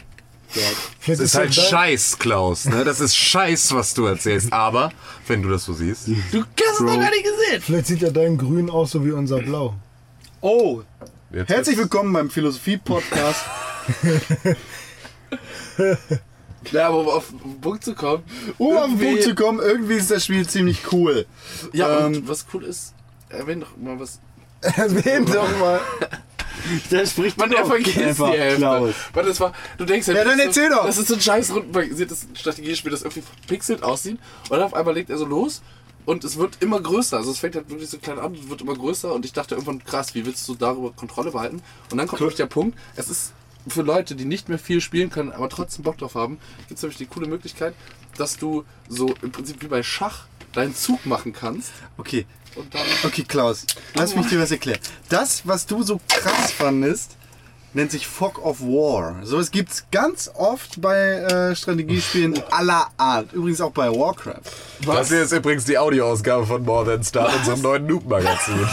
Das 1.05 1.19
ist 1.19 1.35
halt 1.35 1.53
Scheiß, 1.53 2.19
Klaus. 2.19 2.65
Ne? 2.65 2.83
Das 2.83 2.99
ist 2.99 3.15
Scheiß, 3.15 3.73
was 3.73 3.93
du 3.93 4.05
erzählst. 4.05 4.51
Aber, 4.53 4.91
wenn 5.27 5.41
du 5.43 5.49
das 5.49 5.65
so 5.65 5.73
siehst. 5.73 6.07
Du 6.07 6.13
hast 6.41 6.73
es 6.73 6.79
noch 6.79 6.95
gar 6.99 7.09
nicht 7.11 7.23
gesehen! 7.25 7.61
Vielleicht 7.61 7.87
sieht 7.87 8.01
ja 8.01 8.09
dein 8.09 8.37
Grün 8.37 8.69
aus 8.69 8.91
so 8.91 9.05
wie 9.05 9.11
unser 9.11 9.39
Blau. 9.39 9.75
Oh, 10.41 10.81
Jetzt 11.31 11.49
herzlich 11.49 11.77
willkommen 11.77 12.13
beim 12.13 12.29
Philosophie-Podcast. 12.29 13.41
Ja, 16.71 16.87
aber 16.89 16.99
um 16.99 17.07
auf 17.07 17.29
den 17.29 17.61
Punkt 17.61 17.83
zu 17.83 17.93
kommen. 17.95 18.23
Um 18.57 18.75
auf 18.75 18.83
den 18.85 18.91
irgendwie- 18.91 19.05
Punkt 19.05 19.23
zu 19.23 19.35
kommen, 19.35 19.59
irgendwie 19.59 19.93
ist 19.93 20.11
das 20.11 20.25
Spiel 20.25 20.45
ziemlich 20.47 20.91
cool. 20.91 21.25
Ja, 21.71 21.99
Ähm, 21.99 22.05
und 22.07 22.27
was 22.27 22.45
cool 22.53 22.65
ist, 22.65 22.93
erwähn 23.29 23.61
doch 23.61 23.77
mal 23.77 23.97
was. 23.99 24.19
Erwähn 24.61 25.25
doch 25.25 25.47
mal. 25.59 25.79
Der 26.91 27.05
spricht 27.05 27.37
Man, 27.37 27.51
er 27.51 27.65
vergisst 27.65 27.97
einfach 27.97 28.31
die 28.31 28.37
Hälfte. 28.37 28.93
Das 29.13 29.39
war, 29.39 29.53
du 29.77 29.85
denkst 29.85 30.07
Ja, 30.07 30.13
dann 30.13 30.25
das 30.25 30.35
ist 30.37 30.45
erzähl 30.45 30.69
so, 30.69 30.75
doch. 30.75 30.85
Das 30.85 30.97
ist 30.97 31.07
so 31.07 31.13
ein 31.15 31.21
scheiß 31.21 31.53
rundenbasiertes 31.53 32.27
Strategiespiel, 32.33 32.91
das 32.91 33.01
irgendwie 33.01 33.23
pixelt 33.47 33.83
aussieht. 33.83 34.19
Und 34.43 34.51
dann 34.51 34.61
auf 34.61 34.73
einmal 34.73 34.93
legt 34.93 35.09
er 35.09 35.17
so 35.17 35.25
los 35.25 35.61
und 36.05 36.23
es 36.23 36.37
wird 36.37 36.57
immer 36.61 36.79
größer. 36.79 37.17
Also 37.17 37.31
es 37.31 37.39
fängt 37.39 37.55
halt 37.55 37.69
wirklich 37.69 37.89
so 37.89 37.97
klein 37.97 38.19
an 38.19 38.31
und 38.31 38.49
wird 38.49 38.61
immer 38.61 38.75
größer. 38.75 39.13
Und 39.13 39.25
ich 39.25 39.33
dachte 39.33 39.55
irgendwann, 39.55 39.83
krass, 39.83 40.15
wie 40.15 40.25
willst 40.25 40.47
du 40.47 40.55
darüber 40.55 40.91
Kontrolle 40.91 41.31
behalten? 41.31 41.61
Und 41.91 41.97
dann 41.97 42.07
kommt 42.07 42.21
nämlich 42.21 42.37
der 42.37 42.45
Punkt, 42.45 42.77
es 42.95 43.09
ist 43.09 43.33
für 43.67 43.81
Leute, 43.81 44.15
die 44.15 44.25
nicht 44.25 44.49
mehr 44.49 44.59
viel 44.59 44.79
spielen 44.79 45.09
können, 45.09 45.31
aber 45.33 45.49
trotzdem 45.49 45.83
Bock 45.83 45.97
drauf 45.97 46.15
haben, 46.15 46.39
gibt 46.67 46.77
es 46.77 46.81
nämlich 46.81 46.97
die 46.97 47.05
coole 47.05 47.27
Möglichkeit, 47.27 47.73
dass 48.17 48.37
du 48.37 48.63
so 48.87 49.13
im 49.21 49.31
Prinzip 49.31 49.61
wie 49.61 49.67
bei 49.67 49.83
Schach 49.83 50.27
deinen 50.53 50.73
Zug 50.73 51.05
machen 51.05 51.33
kannst. 51.33 51.71
Okay, 51.97 52.25
Und 52.55 52.73
dann 52.73 52.81
okay, 53.03 53.23
Klaus, 53.23 53.65
lass 53.93 54.15
mich 54.15 54.27
dir 54.27 54.39
was 54.39 54.51
erklären. 54.51 54.79
Das, 55.09 55.45
was 55.45 55.65
du 55.65 55.83
so 55.83 55.99
krass 56.07 56.51
fandest, 56.51 57.17
nennt 57.73 57.91
sich 57.91 58.07
Fog 58.07 58.43
of 58.43 58.61
War. 58.61 59.23
Sowas 59.23 59.51
gibt's 59.51 59.85
ganz 59.91 60.29
oft 60.33 60.81
bei 60.81 60.97
äh, 60.97 61.55
Strategiespielen 61.55 62.41
aller 62.49 62.87
Art. 62.97 63.31
Übrigens 63.33 63.61
auch 63.61 63.71
bei 63.71 63.89
Warcraft. 63.89 64.41
Das 64.85 65.09
hier 65.09 65.21
ist 65.21 65.31
übrigens 65.31 65.65
die 65.65 65.77
Audioausgabe 65.77 66.45
von 66.45 66.63
More 66.63 66.85
Than 66.85 67.03
Start, 67.03 67.35
unserem 67.35 67.61
neuen 67.61 67.85
Noob-Magazin. 67.85 68.55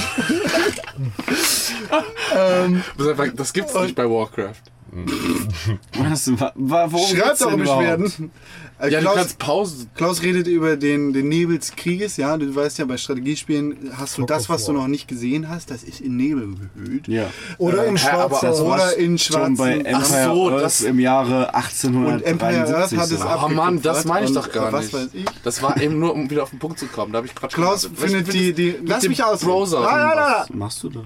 Das 3.37 3.53
gibt's 3.53 3.75
nicht 3.75 3.95
bei 3.95 4.05
Warcraft. 4.05 4.74
Was, 5.99 6.31
wa, 6.39 6.53
wa, 6.55 6.87
worum 6.91 7.07
Schreibt 7.17 7.41
überhaupt? 7.41 7.59
Beschwerden. 7.59 8.31
Äh, 8.79 8.91
Ja, 8.91 8.99
du 8.99 9.05
Klaus, 9.05 9.15
kannst 9.17 9.39
Pause. 9.39 9.87
Klaus 9.95 10.23
redet 10.23 10.47
über 10.47 10.77
den, 10.77 11.13
den 11.13 11.29
Nebel 11.29 11.59
des 11.59 11.75
Krieges. 11.75 12.17
Ja, 12.17 12.37
du 12.37 12.55
weißt 12.55 12.79
ja, 12.79 12.85
bei 12.85 12.97
Strategiespielen 12.97 13.91
hast 13.97 14.17
du 14.17 14.23
Fog 14.23 14.29
das, 14.29 14.49
was 14.49 14.65
du 14.67 14.73
noch 14.73 14.87
nicht 14.89 15.07
gesehen 15.09 15.49
hast, 15.49 15.71
das 15.71 15.83
ist 15.85 16.01
in 16.01 16.17
Nebel 16.17 16.55
gehüllt. 16.75 17.09
Ja. 17.09 17.31
Oder 17.59 17.87
in 17.87 17.97
Hä, 17.97 18.09
aber 18.11 18.37
schwarzer. 18.39 18.65
war- 18.67 18.75
Oder 18.75 18.97
in 18.97 19.13
bei 19.15 19.19
schwarzen. 19.19 19.59
Empire 19.87 19.95
Ach 19.95 20.05
so, 20.05 20.51
Earth 20.51 20.63
das- 20.63 20.81
im 20.83 20.99
Jahre 21.01 21.49
Und 21.49 22.23
Empire 22.23 22.61
Earth 22.61 22.93
1873. 22.93 22.99
hat 22.99 23.11
es 23.11 23.45
Oh 23.45 23.49
Mann, 23.49 23.83
das 23.83 24.05
meine 24.05 24.27
ich 24.27 24.33
doch 24.33 24.51
gar 24.53 24.69
äh, 24.69 24.73
was 24.73 24.83
nicht. 24.85 24.95
weiß 24.95 25.09
ich? 25.15 25.25
Das 25.43 25.63
war 25.63 25.81
eben 25.81 25.99
nur, 25.99 26.13
um 26.15 26.29
wieder 26.31 26.43
auf 26.43 26.51
den 26.51 26.59
Punkt 26.59 26.79
zu 26.79 26.87
kommen. 26.87 27.13
Da 27.13 27.19
habe 27.19 27.27
ich 27.27 27.35
gerade 27.35 27.55
Klaus 27.55 27.89
findet 27.95 28.33
die, 28.33 28.53
die. 28.53 28.77
Lass 28.85 29.01
dem 29.03 29.11
mich 29.11 29.23
aus. 29.25 29.41
Browser. 29.41 29.81
Nein, 29.83 30.17
Was 30.17 30.51
machst 30.51 30.83
du 30.83 30.91
da? 30.91 31.01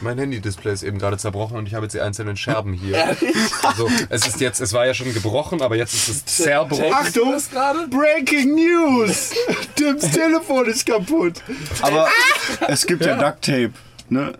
Mein 0.00 0.18
Handy-Display 0.18 0.72
ist 0.72 0.82
eben 0.82 0.98
gerade 0.98 1.18
zerbrochen 1.18 1.56
und 1.56 1.66
ich 1.66 1.74
habe 1.74 1.84
jetzt 1.86 1.92
die 1.94 2.00
einzelnen 2.00 2.36
Scherben 2.36 2.72
hier. 2.72 3.16
Also, 3.62 3.90
es 4.08 4.26
ist 4.26 4.40
jetzt, 4.40 4.60
es 4.60 4.72
war 4.72 4.86
ja 4.86 4.94
schon 4.94 5.12
gebrochen, 5.12 5.60
aber 5.62 5.76
jetzt 5.76 5.92
ist 5.94 6.08
es 6.08 6.24
zerbrochen. 6.24 6.92
Achtung! 6.92 7.32
das 7.32 7.50
gerade? 7.50 7.86
Breaking 7.88 8.54
News! 8.54 9.30
Tims 9.76 10.10
Telefon 10.10 10.66
ist 10.66 10.86
kaputt. 10.86 11.42
Aber 11.82 12.08
es 12.68 12.86
gibt 12.86 13.04
ja 13.04 13.16
Duct 13.16 13.42
Tape. 13.44 13.72
Ne? 14.08 14.32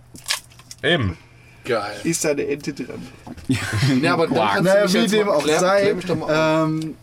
Eben. 0.83 1.17
Geil. 1.65 2.01
Ist 2.05 2.25
da 2.25 2.31
eine 2.31 2.47
Ente 2.47 2.73
dran? 2.73 3.07
Ja, 4.03 4.15
aber 4.15 4.27
dann 4.29 4.37
kannst 4.37 4.65
Naja, 4.65 4.81
du 4.81 4.85
mich 4.85 4.95
wie 4.95 4.99
jetzt 4.99 5.13
dem 5.13 5.27
mal 5.27 5.35
auch 5.35 5.43
klären- 5.45 5.61
sei. 5.61 5.95
Ähm, 6.31 6.95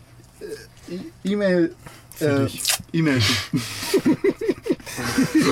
äh, 0.90 1.28
E-Mail. 1.32 1.74
Äh, 2.20 2.46
E-Mail. 2.92 3.22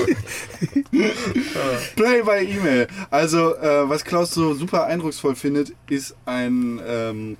Play 1.95 2.21
by 2.21 2.45
E-Mail. 2.45 2.87
Also, 3.09 3.55
äh, 3.55 3.89
was 3.89 4.03
Klaus 4.03 4.31
so 4.31 4.53
super 4.53 4.85
eindrucksvoll 4.85 5.35
findet, 5.35 5.73
ist 5.89 6.15
ein 6.25 6.81
ähm, 6.87 7.37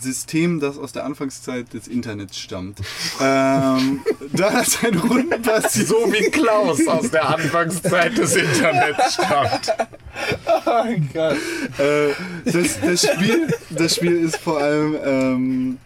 System, 0.00 0.60
das 0.60 0.78
aus 0.78 0.92
der 0.92 1.04
Anfangszeit 1.04 1.72
des 1.72 1.88
Internets 1.88 2.38
stammt. 2.38 2.80
ähm, 3.20 4.02
da 4.32 4.52
hat 4.52 4.84
ein 4.84 4.98
Rundenpass 4.98 5.74
So 5.74 6.12
wie 6.12 6.30
Klaus 6.30 6.86
aus 6.86 7.10
der 7.10 7.28
Anfangszeit 7.28 8.16
des 8.16 8.36
Internets 8.36 9.14
stammt. 9.14 9.72
Äh, 11.78 12.14
das, 12.44 12.80
das, 12.80 13.06
Spiel, 13.06 13.48
das 13.70 13.96
Spiel 13.96 14.16
ist 14.16 14.36
vor 14.36 14.58
allem 14.58 14.96
ähm, 15.04 15.78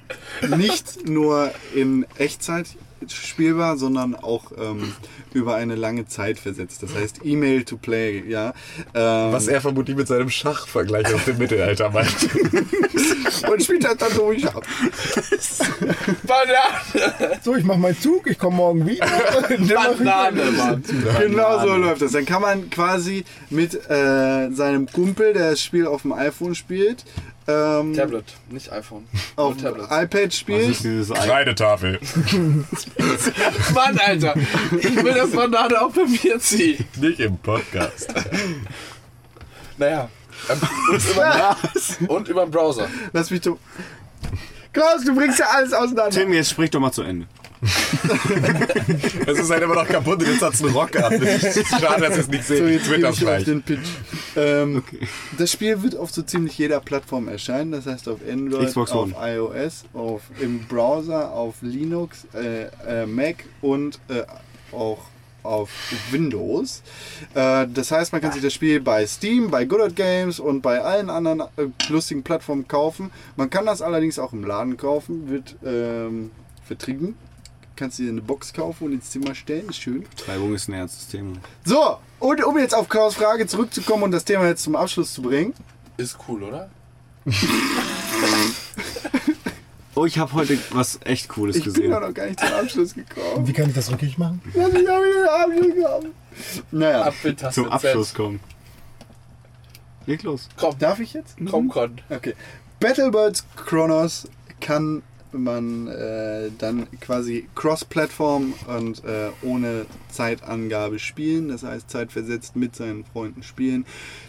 nicht 0.57 1.09
nur 1.09 1.53
in 1.75 2.07
Echtzeit 2.19 2.67
spielbar, 3.13 3.77
sondern 3.77 4.15
auch 4.15 4.53
ähm, 4.59 4.93
über 5.33 5.55
eine 5.57 5.75
lange 5.75 6.07
Zeit 6.07 6.39
versetzt. 6.39 6.83
Das 6.83 6.95
heißt 6.95 7.21
E-Mail 7.25 7.65
to 7.65 7.77
Play, 7.77 8.25
ja. 8.29 8.55
Ähm, 8.95 9.33
Was 9.33 9.49
er 9.49 9.61
vermutlich 9.61 9.97
mit 9.97 10.09
seinem 10.09 10.31
Schachvergleich 10.31 11.13
aus 11.15 11.25
dem 11.25 11.39
Mittelalter 11.39 11.91
meint. 11.91 12.15
und 13.51 13.63
spielt 13.63 13.85
das 13.85 13.97
dann 13.97 14.15
durch 14.15 14.47
ab. 14.47 14.65
Banane! 16.27 17.39
So, 17.43 17.55
ich 17.57 17.65
mach 17.65 17.77
meinen 17.77 17.99
Zug, 18.01 18.27
ich 18.27 18.39
komme 18.39 18.57
morgen 18.57 18.87
wieder. 18.87 19.07
Banane, 19.49 20.51
Mann. 20.53 20.85
Genau 21.21 21.61
so 21.67 21.75
läuft 21.75 22.03
das. 22.03 22.13
Dann 22.13 22.27
kann 22.27 22.43
man 22.43 22.71
quasi 22.71 23.25
mit 23.51 23.75
äh, 23.91 24.51
seinem 24.51 24.87
Kumpel, 24.87 25.33
der 25.33 25.51
das 25.51 25.63
Spiel 25.63 25.87
auf 25.87 26.03
dem 26.03 26.13
iPhone 26.13 26.55
spielt, 26.55 27.05
ähm, 27.47 27.95
Tablet, 27.95 28.25
nicht 28.51 28.73
iPhone. 28.73 29.07
auf 29.37 29.57
Tablet. 29.57 29.87
iPad 29.91 30.33
spielt. 30.33 30.79
Kreidetafel. 31.13 32.01
Mann, 33.75 33.99
Alter! 33.99 34.35
Ich 34.79 34.97
will 34.97 35.15
das 35.15 35.31
Banane 35.31 35.83
auch 35.83 35.93
bei 35.93 36.05
mir 36.07 36.39
ziehen. 36.39 36.85
Nicht 36.97 37.21
im 37.21 37.37
Podcast. 37.39 38.13
Naja. 39.77 40.09
Ähm, 40.49 40.61
Und 40.91 41.09
über, 41.11 41.57
und 42.09 42.29
über 42.29 42.43
den 42.47 42.51
Browser. 42.51 42.89
Lass 43.13 43.31
mich 43.31 43.41
doch. 43.41 43.59
Klaus, 44.73 45.05
du 45.05 45.15
bringst 45.15 45.39
ja 45.39 45.47
alles 45.47 45.73
auseinander. 45.73 46.11
Tim, 46.11 46.33
jetzt 46.33 46.51
sprich 46.51 46.71
doch 46.71 46.81
mal 46.81 46.93
zu 46.93 47.03
Ende. 47.03 47.27
Es 49.27 49.39
ist 49.39 49.51
halt 49.51 49.63
immer 49.63 49.75
noch 49.75 49.89
kaputt 49.89 50.21
und 50.23 50.29
jetzt 50.29 50.43
hat 50.43 50.55
es 50.55 50.63
einen 50.63 50.73
Rock 50.75 50.97
an. 50.97 51.13
Schade, 51.13 52.03
dass 52.09 52.19
es 52.19 52.29
nicht 52.29 52.45
So, 52.45 52.55
seht. 52.55 52.69
jetzt 52.69 52.91
gebe 52.91 52.99
ich 52.99 53.27
auf 53.27 53.45
den 53.45 53.63
Pitch. 53.63 53.89
Ähm, 54.37 54.83
Das 55.39 55.51
Spiel 55.53 55.83
wird 55.83 55.97
auf 55.97 56.11
so 56.11 56.23
ziemlich 56.23 56.57
jeder 56.59 56.81
Plattform 56.81 57.29
erscheinen. 57.29 57.73
Das 57.73 57.87
heißt 57.87 58.09
auf 58.09 58.19
Android, 58.31 58.69
Xbox 58.69 58.93
auf 58.93 59.15
One. 59.15 59.15
iOS, 59.35 59.85
auf, 59.95 60.23
im 60.41 60.61
Browser, 60.67 61.33
auf 61.33 61.57
Linux, 61.63 62.27
äh, 62.35 62.65
äh, 62.87 63.07
Mac 63.07 63.45
und 63.61 63.99
äh, 64.09 64.23
auch 64.75 64.99
auf 65.43 65.71
Windows. 66.11 66.83
Äh, 67.35 67.67
das 67.73 67.91
heißt, 67.91 68.13
man 68.13 68.21
kann 68.23 68.33
sich 68.33 68.43
das 68.43 68.53
Spiel 68.55 68.81
bei 68.81 69.07
Steam, 69.07 69.51
bei 69.51 69.65
Good 69.67 69.81
Old 69.81 69.97
Games 69.97 70.41
und 70.41 70.63
bei 70.63 70.81
allen 70.81 71.11
anderen 71.11 71.41
äh, 71.41 71.67
lustigen 71.89 72.23
Plattformen 72.23 72.67
kaufen. 72.67 73.11
Man 73.37 73.51
kann 73.51 73.67
das 73.67 73.83
allerdings 73.83 74.19
auch 74.19 74.33
im 74.33 74.45
Laden 74.45 74.77
kaufen, 74.77 75.29
wird 75.29 75.57
ähm, 75.65 76.31
vertrieben. 76.67 77.15
Kannst 77.77 77.99
dir 77.99 78.09
eine 78.09 78.21
Box 78.23 78.53
kaufen 78.53 78.85
und 78.85 78.93
ins 78.93 79.11
Zimmer 79.11 79.35
stellen, 79.35 79.69
ist 79.69 79.79
schön. 79.79 80.05
Treibung 80.17 80.55
ist 80.55 80.69
ein 80.69 80.75
ernstes 80.75 81.09
Thema. 81.09 81.33
So, 81.65 81.99
und 82.21 82.45
um 82.45 82.57
jetzt 82.59 82.75
auf 82.75 82.89
Klaus 82.89 83.17
Frage 83.17 83.47
zurückzukommen 83.49 84.05
und 84.05 84.11
das 84.13 84.25
Thema 84.25 84.47
jetzt 84.47 84.63
zum 84.63 84.77
Abschluss 84.77 85.13
zu 85.13 85.23
bringen. 85.23 85.55
Ist 85.97 86.17
cool, 86.29 86.43
oder? 86.45 86.71
Oh, 89.97 90.07
ich 90.07 90.19
habe 90.19 90.33
heute 90.33 90.59
was 90.73 90.99
echt 91.05 91.29
Cooles 91.29 91.55
Ich 91.55 91.63
bin 91.65 91.73
gesehen. 91.73 91.91
doch 91.93 92.01
noch 92.01 92.13
gar 92.13 92.27
nicht 92.27 92.41
zum 92.41 92.49
Abschluss 92.53 92.95
gekommen. 92.95 93.47
Wie 93.47 93.53
kann 93.53 93.69
ich 93.69 93.77
das 93.77 93.93
rückgängig 93.93 94.19
machen? 94.19 94.43
Lass 94.53 94.73
mich 94.73 94.89
auch 94.89 94.99
wieder 95.01 95.41
Abschluss 95.41 95.85
kommen. 95.85 96.13
Naja, 96.73 97.13
Zum 97.53 97.69
Abschluss 97.69 98.13
kommen. 98.13 98.41
Leg 100.07 100.25
los. 100.25 100.49
Komm, 100.57 100.77
Darf 100.81 100.99
ich 100.99 101.13
jetzt? 101.15 101.37
komm, 101.49 101.69
Con. 101.69 102.01
Okay. 102.11 102.35
Battlebirds 102.81 103.45
Chronos 103.55 104.29
kann 104.61 105.03
man 105.39 105.89
äh, 105.89 106.51
dann 106.59 106.87
quasi 107.01 107.47
cross-Plattform 107.55 108.55
und 108.67 109.05
äh, 109.05 109.31
ohne 109.43 109.87
Zeitangabe 110.09 110.99
spielen, 110.99 111.49
das 111.49 111.63
heißt 111.63 111.91
zeitversetzt 111.91 112.57
mit 112.57 112.75
seinen 112.77 113.05
Freunden 113.05 113.43
spielen. 113.43 113.85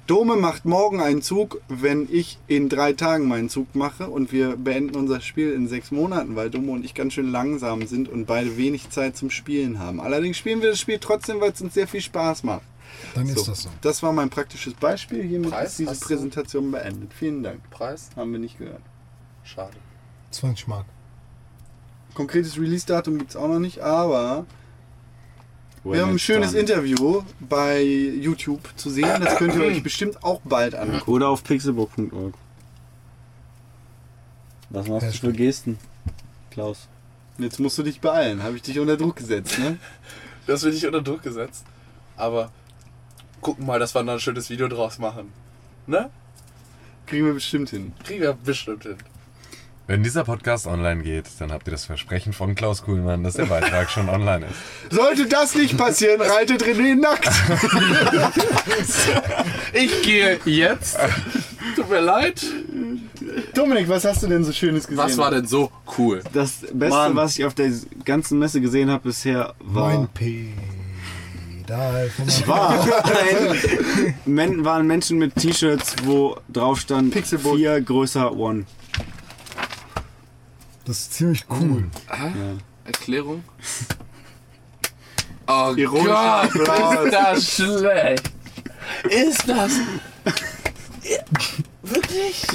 Dome 0.07 0.35
macht 0.35 0.65
morgen 0.65 1.01
einen 1.01 1.21
Zug, 1.21 1.61
wenn 1.67 2.07
ich 2.11 2.37
in 2.47 2.69
drei 2.69 2.93
Tagen 2.93 3.27
meinen 3.27 3.49
Zug 3.49 3.73
mache 3.75 4.09
und 4.09 4.31
wir 4.31 4.55
beenden 4.57 4.95
unser 4.95 5.21
Spiel 5.21 5.51
in 5.53 5.67
sechs 5.67 5.91
Monaten, 5.91 6.35
weil 6.35 6.49
Dome 6.49 6.71
und 6.71 6.85
ich 6.85 6.93
ganz 6.93 7.13
schön 7.13 7.31
langsam 7.31 7.87
sind 7.87 8.09
und 8.09 8.25
beide 8.25 8.57
wenig 8.57 8.89
Zeit 8.89 9.15
zum 9.17 9.29
Spielen 9.29 9.79
haben. 9.79 9.99
Allerdings 10.01 10.37
spielen 10.37 10.61
wir 10.61 10.69
das 10.69 10.79
Spiel 10.79 10.99
trotzdem, 10.99 11.39
weil 11.41 11.51
es 11.51 11.61
uns 11.61 11.73
sehr 11.73 11.87
viel 11.87 12.01
Spaß 12.01 12.43
macht. 12.43 12.63
Dann 13.13 13.27
ist 13.27 13.39
So, 13.39 13.45
das 13.51 13.63
so. 13.63 13.69
das 13.81 14.03
war 14.03 14.11
mein 14.13 14.29
praktisches 14.29 14.73
Beispiel. 14.73 15.23
Hiermit 15.23 15.51
Preis 15.51 15.79
ist 15.79 15.89
diese? 15.91 16.05
Präsentation 16.05 16.71
beendet. 16.71 17.13
Vielen 17.13 17.43
Dank. 17.43 17.69
Preis? 17.69 18.09
Haben 18.15 18.31
wir 18.31 18.39
nicht 18.39 18.57
gehört. 18.57 18.81
Schade. 19.43 19.75
20 20.31 20.67
Mark. 20.67 20.85
Konkretes 22.15 22.57
Release-Datum 22.57 23.19
gibt 23.19 23.29
es 23.31 23.35
auch 23.35 23.47
noch 23.47 23.59
nicht, 23.59 23.79
aber 23.81 24.45
When 25.83 25.93
wir 25.93 26.01
haben 26.01 26.11
ein 26.13 26.19
schönes 26.19 26.51
done. 26.51 26.61
Interview 26.61 27.21
bei 27.39 27.83
YouTube 27.83 28.61
zu 28.75 28.89
sehen. 28.89 29.21
Das 29.23 29.35
könnt 29.35 29.53
ihr 29.53 29.61
euch 29.61 29.83
bestimmt 29.83 30.23
auch 30.23 30.41
bald 30.43 30.73
angucken. 30.73 31.11
Oder 31.11 31.29
auf 31.29 31.43
pixelbook.org. 31.43 32.33
Was 34.71 34.87
machst 34.87 35.03
Ja, 35.05 35.11
du 35.11 35.17
für 35.17 35.33
Gesten, 35.33 35.77
Klaus? 36.49 36.87
Jetzt 37.37 37.59
musst 37.59 37.77
du 37.77 37.83
dich 37.83 37.99
beeilen. 38.01 38.41
Habe 38.41 38.55
ich 38.55 38.63
dich 38.63 38.79
unter 38.79 38.97
Druck 38.97 39.17
gesetzt, 39.17 39.59
ne? 39.59 39.77
Das 40.47 40.63
wird 40.63 40.73
nicht 40.73 40.85
unter 40.85 41.01
Druck 41.01 41.21
gesetzt. 41.21 41.65
Aber 42.17 42.51
gucken 43.41 43.65
mal, 43.65 43.79
dass 43.79 43.93
wir 43.93 44.03
da 44.03 44.13
ein 44.13 44.19
schönes 44.19 44.49
Video 44.49 44.67
draus 44.67 44.97
machen. 44.99 45.31
Ne? 45.85 46.09
Kriegen 47.05 47.25
wir 47.25 47.33
bestimmt 47.33 47.69
hin. 47.69 47.93
Kriegen 48.03 48.21
wir 48.21 48.33
bestimmt 48.33 48.83
hin. 48.83 48.95
Wenn 49.87 50.01
dieser 50.01 50.23
Podcast 50.23 50.65
online 50.65 51.03
geht, 51.03 51.25
dann 51.37 51.51
habt 51.51 51.67
ihr 51.67 51.71
das 51.71 51.85
Versprechen 51.85 52.33
von 52.33 52.55
Klaus 52.55 52.81
Kuhlmann, 52.81 53.23
dass 53.23 53.35
der 53.35 53.45
Beitrag 53.45 53.91
schon 53.91 54.09
online 54.09 54.47
ist. 54.47 54.91
Sollte 54.95 55.27
das 55.27 55.53
nicht 55.53 55.77
passieren, 55.77 56.21
reitet 56.21 56.63
René 56.63 56.95
nackt. 56.95 57.29
Ich 59.73 60.01
gehe 60.01 60.39
jetzt. 60.45 60.97
Tut 61.75 61.87
mir 61.89 61.99
leid. 62.01 62.43
Dominik, 63.53 63.87
was 63.87 64.05
hast 64.05 64.23
du 64.23 64.27
denn 64.27 64.43
so 64.43 64.51
Schönes 64.51 64.87
gesehen? 64.87 65.03
Was 65.03 65.17
war 65.19 65.29
denn 65.29 65.45
so 65.45 65.71
cool? 65.99 66.23
Das 66.33 66.61
Beste, 66.73 66.89
Mann. 66.97 67.15
was 67.15 67.37
ich 67.37 67.45
auf 67.45 67.53
der 67.53 67.71
ganzen 68.05 68.39
Messe 68.39 68.61
gesehen 68.61 68.89
habe 68.89 69.03
bisher, 69.03 69.53
war, 69.59 69.89
Mein 69.89 70.07
von- 70.07 70.53
war 72.47 72.69
ein, 74.25 74.65
waren 74.65 74.87
Menschen 74.87 75.17
mit 75.17 75.35
T-Shirts, 75.35 75.95
wo 76.03 76.37
drauf 76.51 76.79
stand 76.79 77.11
Pixelbook. 77.11 77.55
4 77.57 77.81
größer 77.81 78.35
One. 78.35 78.65
Das 80.85 80.99
ist 80.99 81.13
ziemlich 81.13 81.45
cool. 81.49 81.89
Erklärung? 82.85 83.43
Oh 85.47 85.75
Ironischer 85.77 86.49
Gott, 86.55 87.05
ist 87.05 87.13
das 87.13 87.53
schlecht. 87.53 88.31
Ist 89.07 89.47
das... 89.47 89.73
Wirklich? 91.83 92.47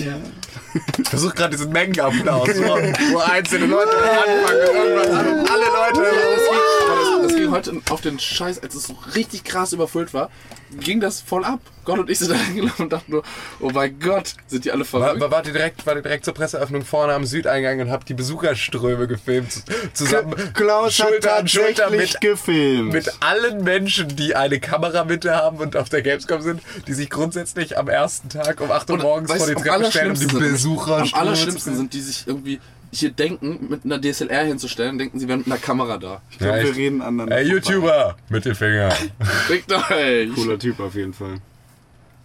Ich 0.98 1.08
versuche 1.08 1.34
gerade 1.34 1.56
diesen 1.56 1.72
Mengenapplaus, 1.72 2.48
wo, 2.48 3.14
wo 3.14 3.18
einzelne 3.18 3.66
Leute 3.66 3.90
anfangen 3.90 4.98
und 4.98 5.40
und 5.40 5.50
alle 5.50 5.64
Leute. 5.64 6.02
Das 6.02 6.48
ging, 6.48 6.58
aber 6.88 7.00
das, 7.00 7.22
das 7.22 7.36
ging 7.36 7.50
heute 7.50 7.80
auf 7.90 8.00
den 8.00 8.18
Scheiß, 8.18 8.62
als 8.62 8.74
es 8.74 8.84
so 8.84 8.96
richtig 9.14 9.44
krass 9.44 9.72
überfüllt 9.72 10.14
war, 10.14 10.30
ging 10.78 11.00
das 11.00 11.20
voll 11.20 11.44
ab. 11.44 11.60
Gott 11.84 11.98
und 11.98 12.10
ich 12.10 12.18
sind 12.18 12.30
da 12.30 12.36
hingelaufen 12.36 12.84
und 12.84 12.92
dachten 12.92 13.10
nur, 13.10 13.22
oh 13.58 13.70
mein 13.72 13.98
Gott, 13.98 14.34
sind 14.46 14.64
die 14.64 14.70
alle 14.70 14.84
verrückt? 14.84 15.20
war, 15.20 15.30
wart 15.30 15.46
ihr 15.46 15.52
direkt, 15.52 15.86
war 15.86 15.96
ihr 15.96 16.02
direkt 16.02 16.24
zur 16.24 16.34
Presseöffnung 16.34 16.84
vorne 16.84 17.14
am 17.14 17.24
Südeingang 17.24 17.80
und 17.80 17.90
habt 17.90 18.08
die 18.08 18.14
Besucherströme 18.14 19.06
gefilmt. 19.06 19.64
Zusammen 19.94 20.34
Klaus 20.52 20.94
Schulter 20.94 21.32
hat 21.32 21.40
an 21.40 21.48
Schulter 21.48 21.90
mit, 21.90 22.20
gefilmt. 22.20 22.92
mit 22.92 23.10
allen 23.20 23.64
Menschen, 23.64 24.14
die 24.14 24.36
eine 24.36 24.60
Kameramitte 24.60 25.34
haben 25.34 25.58
und 25.58 25.76
auf 25.76 25.88
der 25.88 26.02
Gamescom 26.02 26.42
sind, 26.42 26.62
die 26.86 26.92
sich 26.92 27.08
grundsätzlich 27.08 27.78
am 27.78 27.88
ersten 27.88 28.28
Tag 28.28 28.60
um 28.60 28.70
8 28.70 28.90
Uhr 28.90 28.98
morgens 28.98 29.32
vor 29.32 29.46
die 29.46 29.54
Treppe 29.54 29.90
stellen, 29.90 30.12
um 30.12 30.18
die 30.18 30.26
sind 30.26 30.40
Besucherströme 30.68 31.12
Am 31.14 31.28
allerschlimmsten 31.28 31.76
sind, 31.76 31.92
die 31.94 32.00
sich 32.00 32.26
irgendwie 32.26 32.60
hier 32.92 33.10
denken, 33.10 33.68
mit 33.68 33.84
einer 33.84 34.00
DSLR 34.00 34.44
hinzustellen, 34.44 34.98
denken, 34.98 35.18
sie 35.20 35.28
wären 35.28 35.38
mit 35.40 35.46
einer 35.46 35.58
Kamera 35.58 35.96
da. 35.98 36.20
Ich 36.30 36.38
glaube, 36.38 36.58
Ja, 36.58 36.64
wir 36.64 36.74
reden 36.76 37.02
anderen. 37.02 37.30
Ey, 37.30 37.48
YouTuber, 37.48 38.16
Mittelfinger. 38.28 38.90
Fickt 39.46 39.72
euch! 39.72 40.34
Cooler 40.34 40.58
Typ 40.58 40.80
auf 40.80 40.94
jeden 40.94 41.14
Fall. 41.14 41.40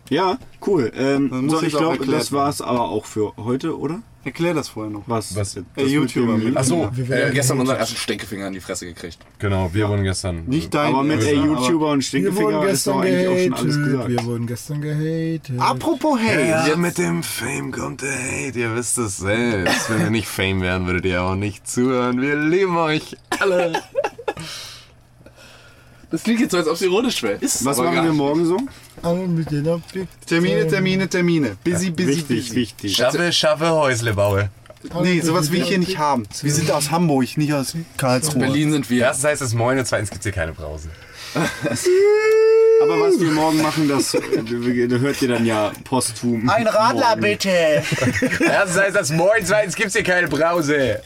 Ja, 0.09 0.37
cool. 0.67 0.91
Ähm, 0.95 1.49
so, 1.49 1.61
ich 1.63 1.75
auch 1.75 1.79
glaube, 1.79 2.05
das 2.05 2.31
war's 2.31 2.61
aber 2.61 2.81
auch 2.89 3.05
für 3.05 3.33
heute, 3.37 3.77
oder? 3.77 4.01
Erklär 4.23 4.55
das 4.55 4.69
vorher 4.69 4.91
noch. 4.91 5.03
Was? 5.05 5.35
Was? 5.35 5.53
Das 5.53 5.63
Ey, 5.75 5.83
mit 5.83 5.89
YouTuber 5.91 6.33
dem- 6.37 6.43
mit- 6.45 6.57
Ach 6.57 6.63
so, 6.63 6.89
Wir 6.93 7.27
äh, 7.27 7.31
Gestern 7.31 7.59
unseren 7.59 7.77
ersten 7.77 7.95
Stinkefinger 7.95 8.47
in 8.47 8.53
die 8.53 8.59
Fresse 8.59 8.87
gekriegt. 8.87 9.19
genau, 9.37 9.69
wir 9.71 9.87
wurden 9.87 10.03
gestern. 10.03 10.45
Nicht 10.47 10.73
dein 10.73 10.93
Aber 10.95 11.03
mit 11.03 11.21
ey, 11.23 11.35
YouTuber 11.35 11.91
und 11.91 11.99
Wir 11.99 12.01
Stinkefinger 12.03 12.53
wurden 12.59 12.69
ist 12.69 12.87
doch 12.87 13.01
gestern 13.03 13.19
eigentlich 13.23 13.27
auch 13.27 13.43
schon 13.43 13.53
alles 13.53 13.75
gehatet. 13.75 13.91
gesagt. 13.91 14.09
Wir 14.09 14.25
wurden 14.25 14.47
gestern 14.47 14.81
gehatet. 14.81 15.59
Apropos 15.59 16.19
Hate. 16.19 16.69
Ja, 16.69 16.75
mit 16.75 16.97
dem 16.97 17.21
Fame 17.21 17.71
kommt 17.71 18.01
der 18.01 18.13
Hate, 18.15 18.59
ihr 18.59 18.75
wisst 18.75 18.97
es 18.97 19.17
selbst. 19.17 19.89
Wenn 19.91 19.99
wir 19.99 20.09
nicht 20.09 20.27
Fame 20.27 20.61
wären, 20.61 20.87
würdet 20.87 21.05
ihr 21.05 21.21
auch 21.21 21.35
nicht 21.35 21.67
zuhören. 21.67 22.19
Wir 22.19 22.35
lieben 22.35 22.77
euch 22.77 23.15
alle. 23.39 23.73
Das 26.11 26.23
klingt 26.23 26.39
jetzt 26.39 26.51
so, 26.51 26.57
als 26.57 26.67
ob 26.67 26.73
es 26.75 26.81
ironisch 26.81 27.21
wäre. 27.23 27.33
Ist 27.35 27.65
Was 27.65 27.77
machen 27.77 28.03
wir 28.03 28.13
morgen 28.13 28.45
so? 28.45 28.57
Alle 29.01 29.27
mit 29.27 29.51
den 29.51 29.67
Objekten. 29.67 30.07
Termine, 30.25 30.67
Termine, 30.67 31.07
Termine. 31.07 31.57
Busy, 31.63 31.91
busy, 31.91 32.07
Wichtig, 32.09 32.27
busy. 32.47 32.55
wichtig. 32.55 32.95
Schaffe, 32.95 33.31
schaffe, 33.31 33.69
Häusle 33.69 34.13
baue. 34.13 34.49
Nee, 35.01 35.19
sowas 35.21 35.51
will 35.51 35.61
ich 35.61 35.67
hier 35.67 35.79
nicht 35.79 35.97
haben. 35.97 36.27
Wir 36.41 36.51
sind 36.53 36.69
aus 36.71 36.91
Hamburg, 36.91 37.37
nicht 37.37 37.53
aus 37.53 37.75
Karlsruhe. 37.97 38.39
Berlin 38.41 38.71
sind 38.71 38.89
wir. 38.89 39.03
Erstens 39.03 39.25
heißt 39.25 39.41
es 39.41 39.53
Moin 39.53 39.79
und 39.79 39.85
zweitens 39.85 40.09
gibt 40.09 40.19
es 40.19 40.25
hier 40.25 40.31
keine 40.31 40.53
Brause. 40.53 40.89
Aber 41.35 42.99
was 42.99 43.19
wir 43.19 43.31
morgen 43.31 43.61
machen, 43.61 43.87
das, 43.87 44.13
äh, 44.13 44.19
das 44.87 44.99
hört 44.99 45.21
ihr 45.21 45.27
dann 45.29 45.45
ja 45.45 45.71
posthum. 45.85 46.47
Ein 46.49 46.67
Radler 46.67 47.09
morgen. 47.09 47.21
bitte. 47.21 47.49
Erstens 48.39 48.77
heißt 48.81 48.95
das 48.95 49.09
Moin, 49.11 49.43
zweitens 49.43 49.75
gibt 49.75 49.87
es 49.87 49.93
hier 49.95 50.03
keine 50.03 50.27
Brause. 50.27 51.01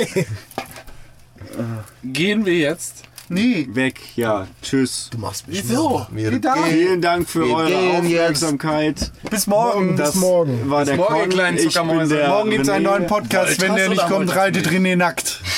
Gehen 2.04 2.46
wir 2.46 2.58
jetzt? 2.58 3.04
Nee. 3.30 3.68
Weg, 3.72 4.00
ja. 4.16 4.48
Tschüss. 4.62 5.10
Du 5.12 5.20
machst 5.20 5.48
mich 5.48 5.64
Wieso? 5.64 6.06
Wir 6.12 6.30
Vielen 6.32 7.02
Dank 7.02 7.30
für 7.30 7.46
Wir 7.46 7.56
eure 7.56 7.68
gehen 7.70 8.10
jetzt. 8.10 8.44
Aufmerksamkeit. 8.44 9.12
Bis 9.30 9.48
morgen. 9.48 9.96
Das 9.98 10.16
morgen. 10.16 10.70
war 10.70 10.84
der 10.84 10.96
morgen, 10.96 11.22
ihr 11.22 11.30
kleinen 11.30 11.58
Ich 11.58 11.64
bin 11.64 11.72
Zuckermäuse. 11.72 12.16
der 12.16 12.30
Morgen 12.30 12.50
gibt's 12.50 12.70
einen 12.70 12.86
René. 12.86 12.90
neuen 12.90 13.08
Podcast. 13.08 13.62
Wenn 13.62 13.76
der 13.76 13.90
nicht 13.90 14.08
kommt, 14.08 14.36
reitet? 14.36 14.68
René 14.68 14.96
nackt. 14.96 15.42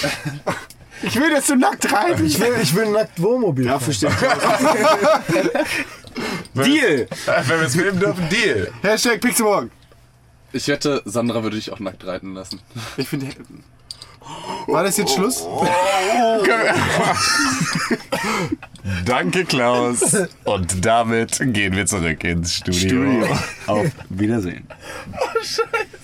Ich 1.04 1.16
will, 1.16 1.32
dass 1.32 1.48
du 1.48 1.56
nackt 1.56 1.92
reitest. 1.92 2.36
Ich 2.36 2.40
will, 2.40 2.54
ich 2.62 2.76
will 2.76 2.92
nackt 2.92 3.20
Wohnmobil 3.20 3.66
Dafür 3.66 3.92
steht 3.92 4.12
Deal! 6.54 7.08
Wenn 7.26 7.60
wir 7.60 7.66
es 7.66 7.76
filmen 7.76 8.00
dürfen, 8.00 8.30
Deal. 8.30 8.72
Hashtag 8.84 9.20
Pixelburg. 9.20 9.72
Ich 10.54 10.68
wette, 10.68 11.02
Sandra 11.06 11.42
würde 11.42 11.56
dich 11.56 11.72
auch 11.72 11.80
nackt 11.80 12.06
reiten 12.06 12.36
lassen. 12.36 12.60
Ich 12.98 13.08
finde. 13.08 13.26
War 14.68 14.84
das 14.84 14.98
jetzt 14.98 15.14
Schluss? 15.14 15.46
Danke, 19.06 19.46
Klaus. 19.46 20.16
Und 20.44 20.86
damit 20.86 21.40
gehen 21.54 21.76
wir 21.76 21.86
zurück 21.86 22.24
ins 22.24 22.56
Studio. 22.56 22.80
Studio. 22.80 23.38
Auf 23.68 23.88
Wiedersehen. 24.10 24.68
Scheiße. 25.42 26.01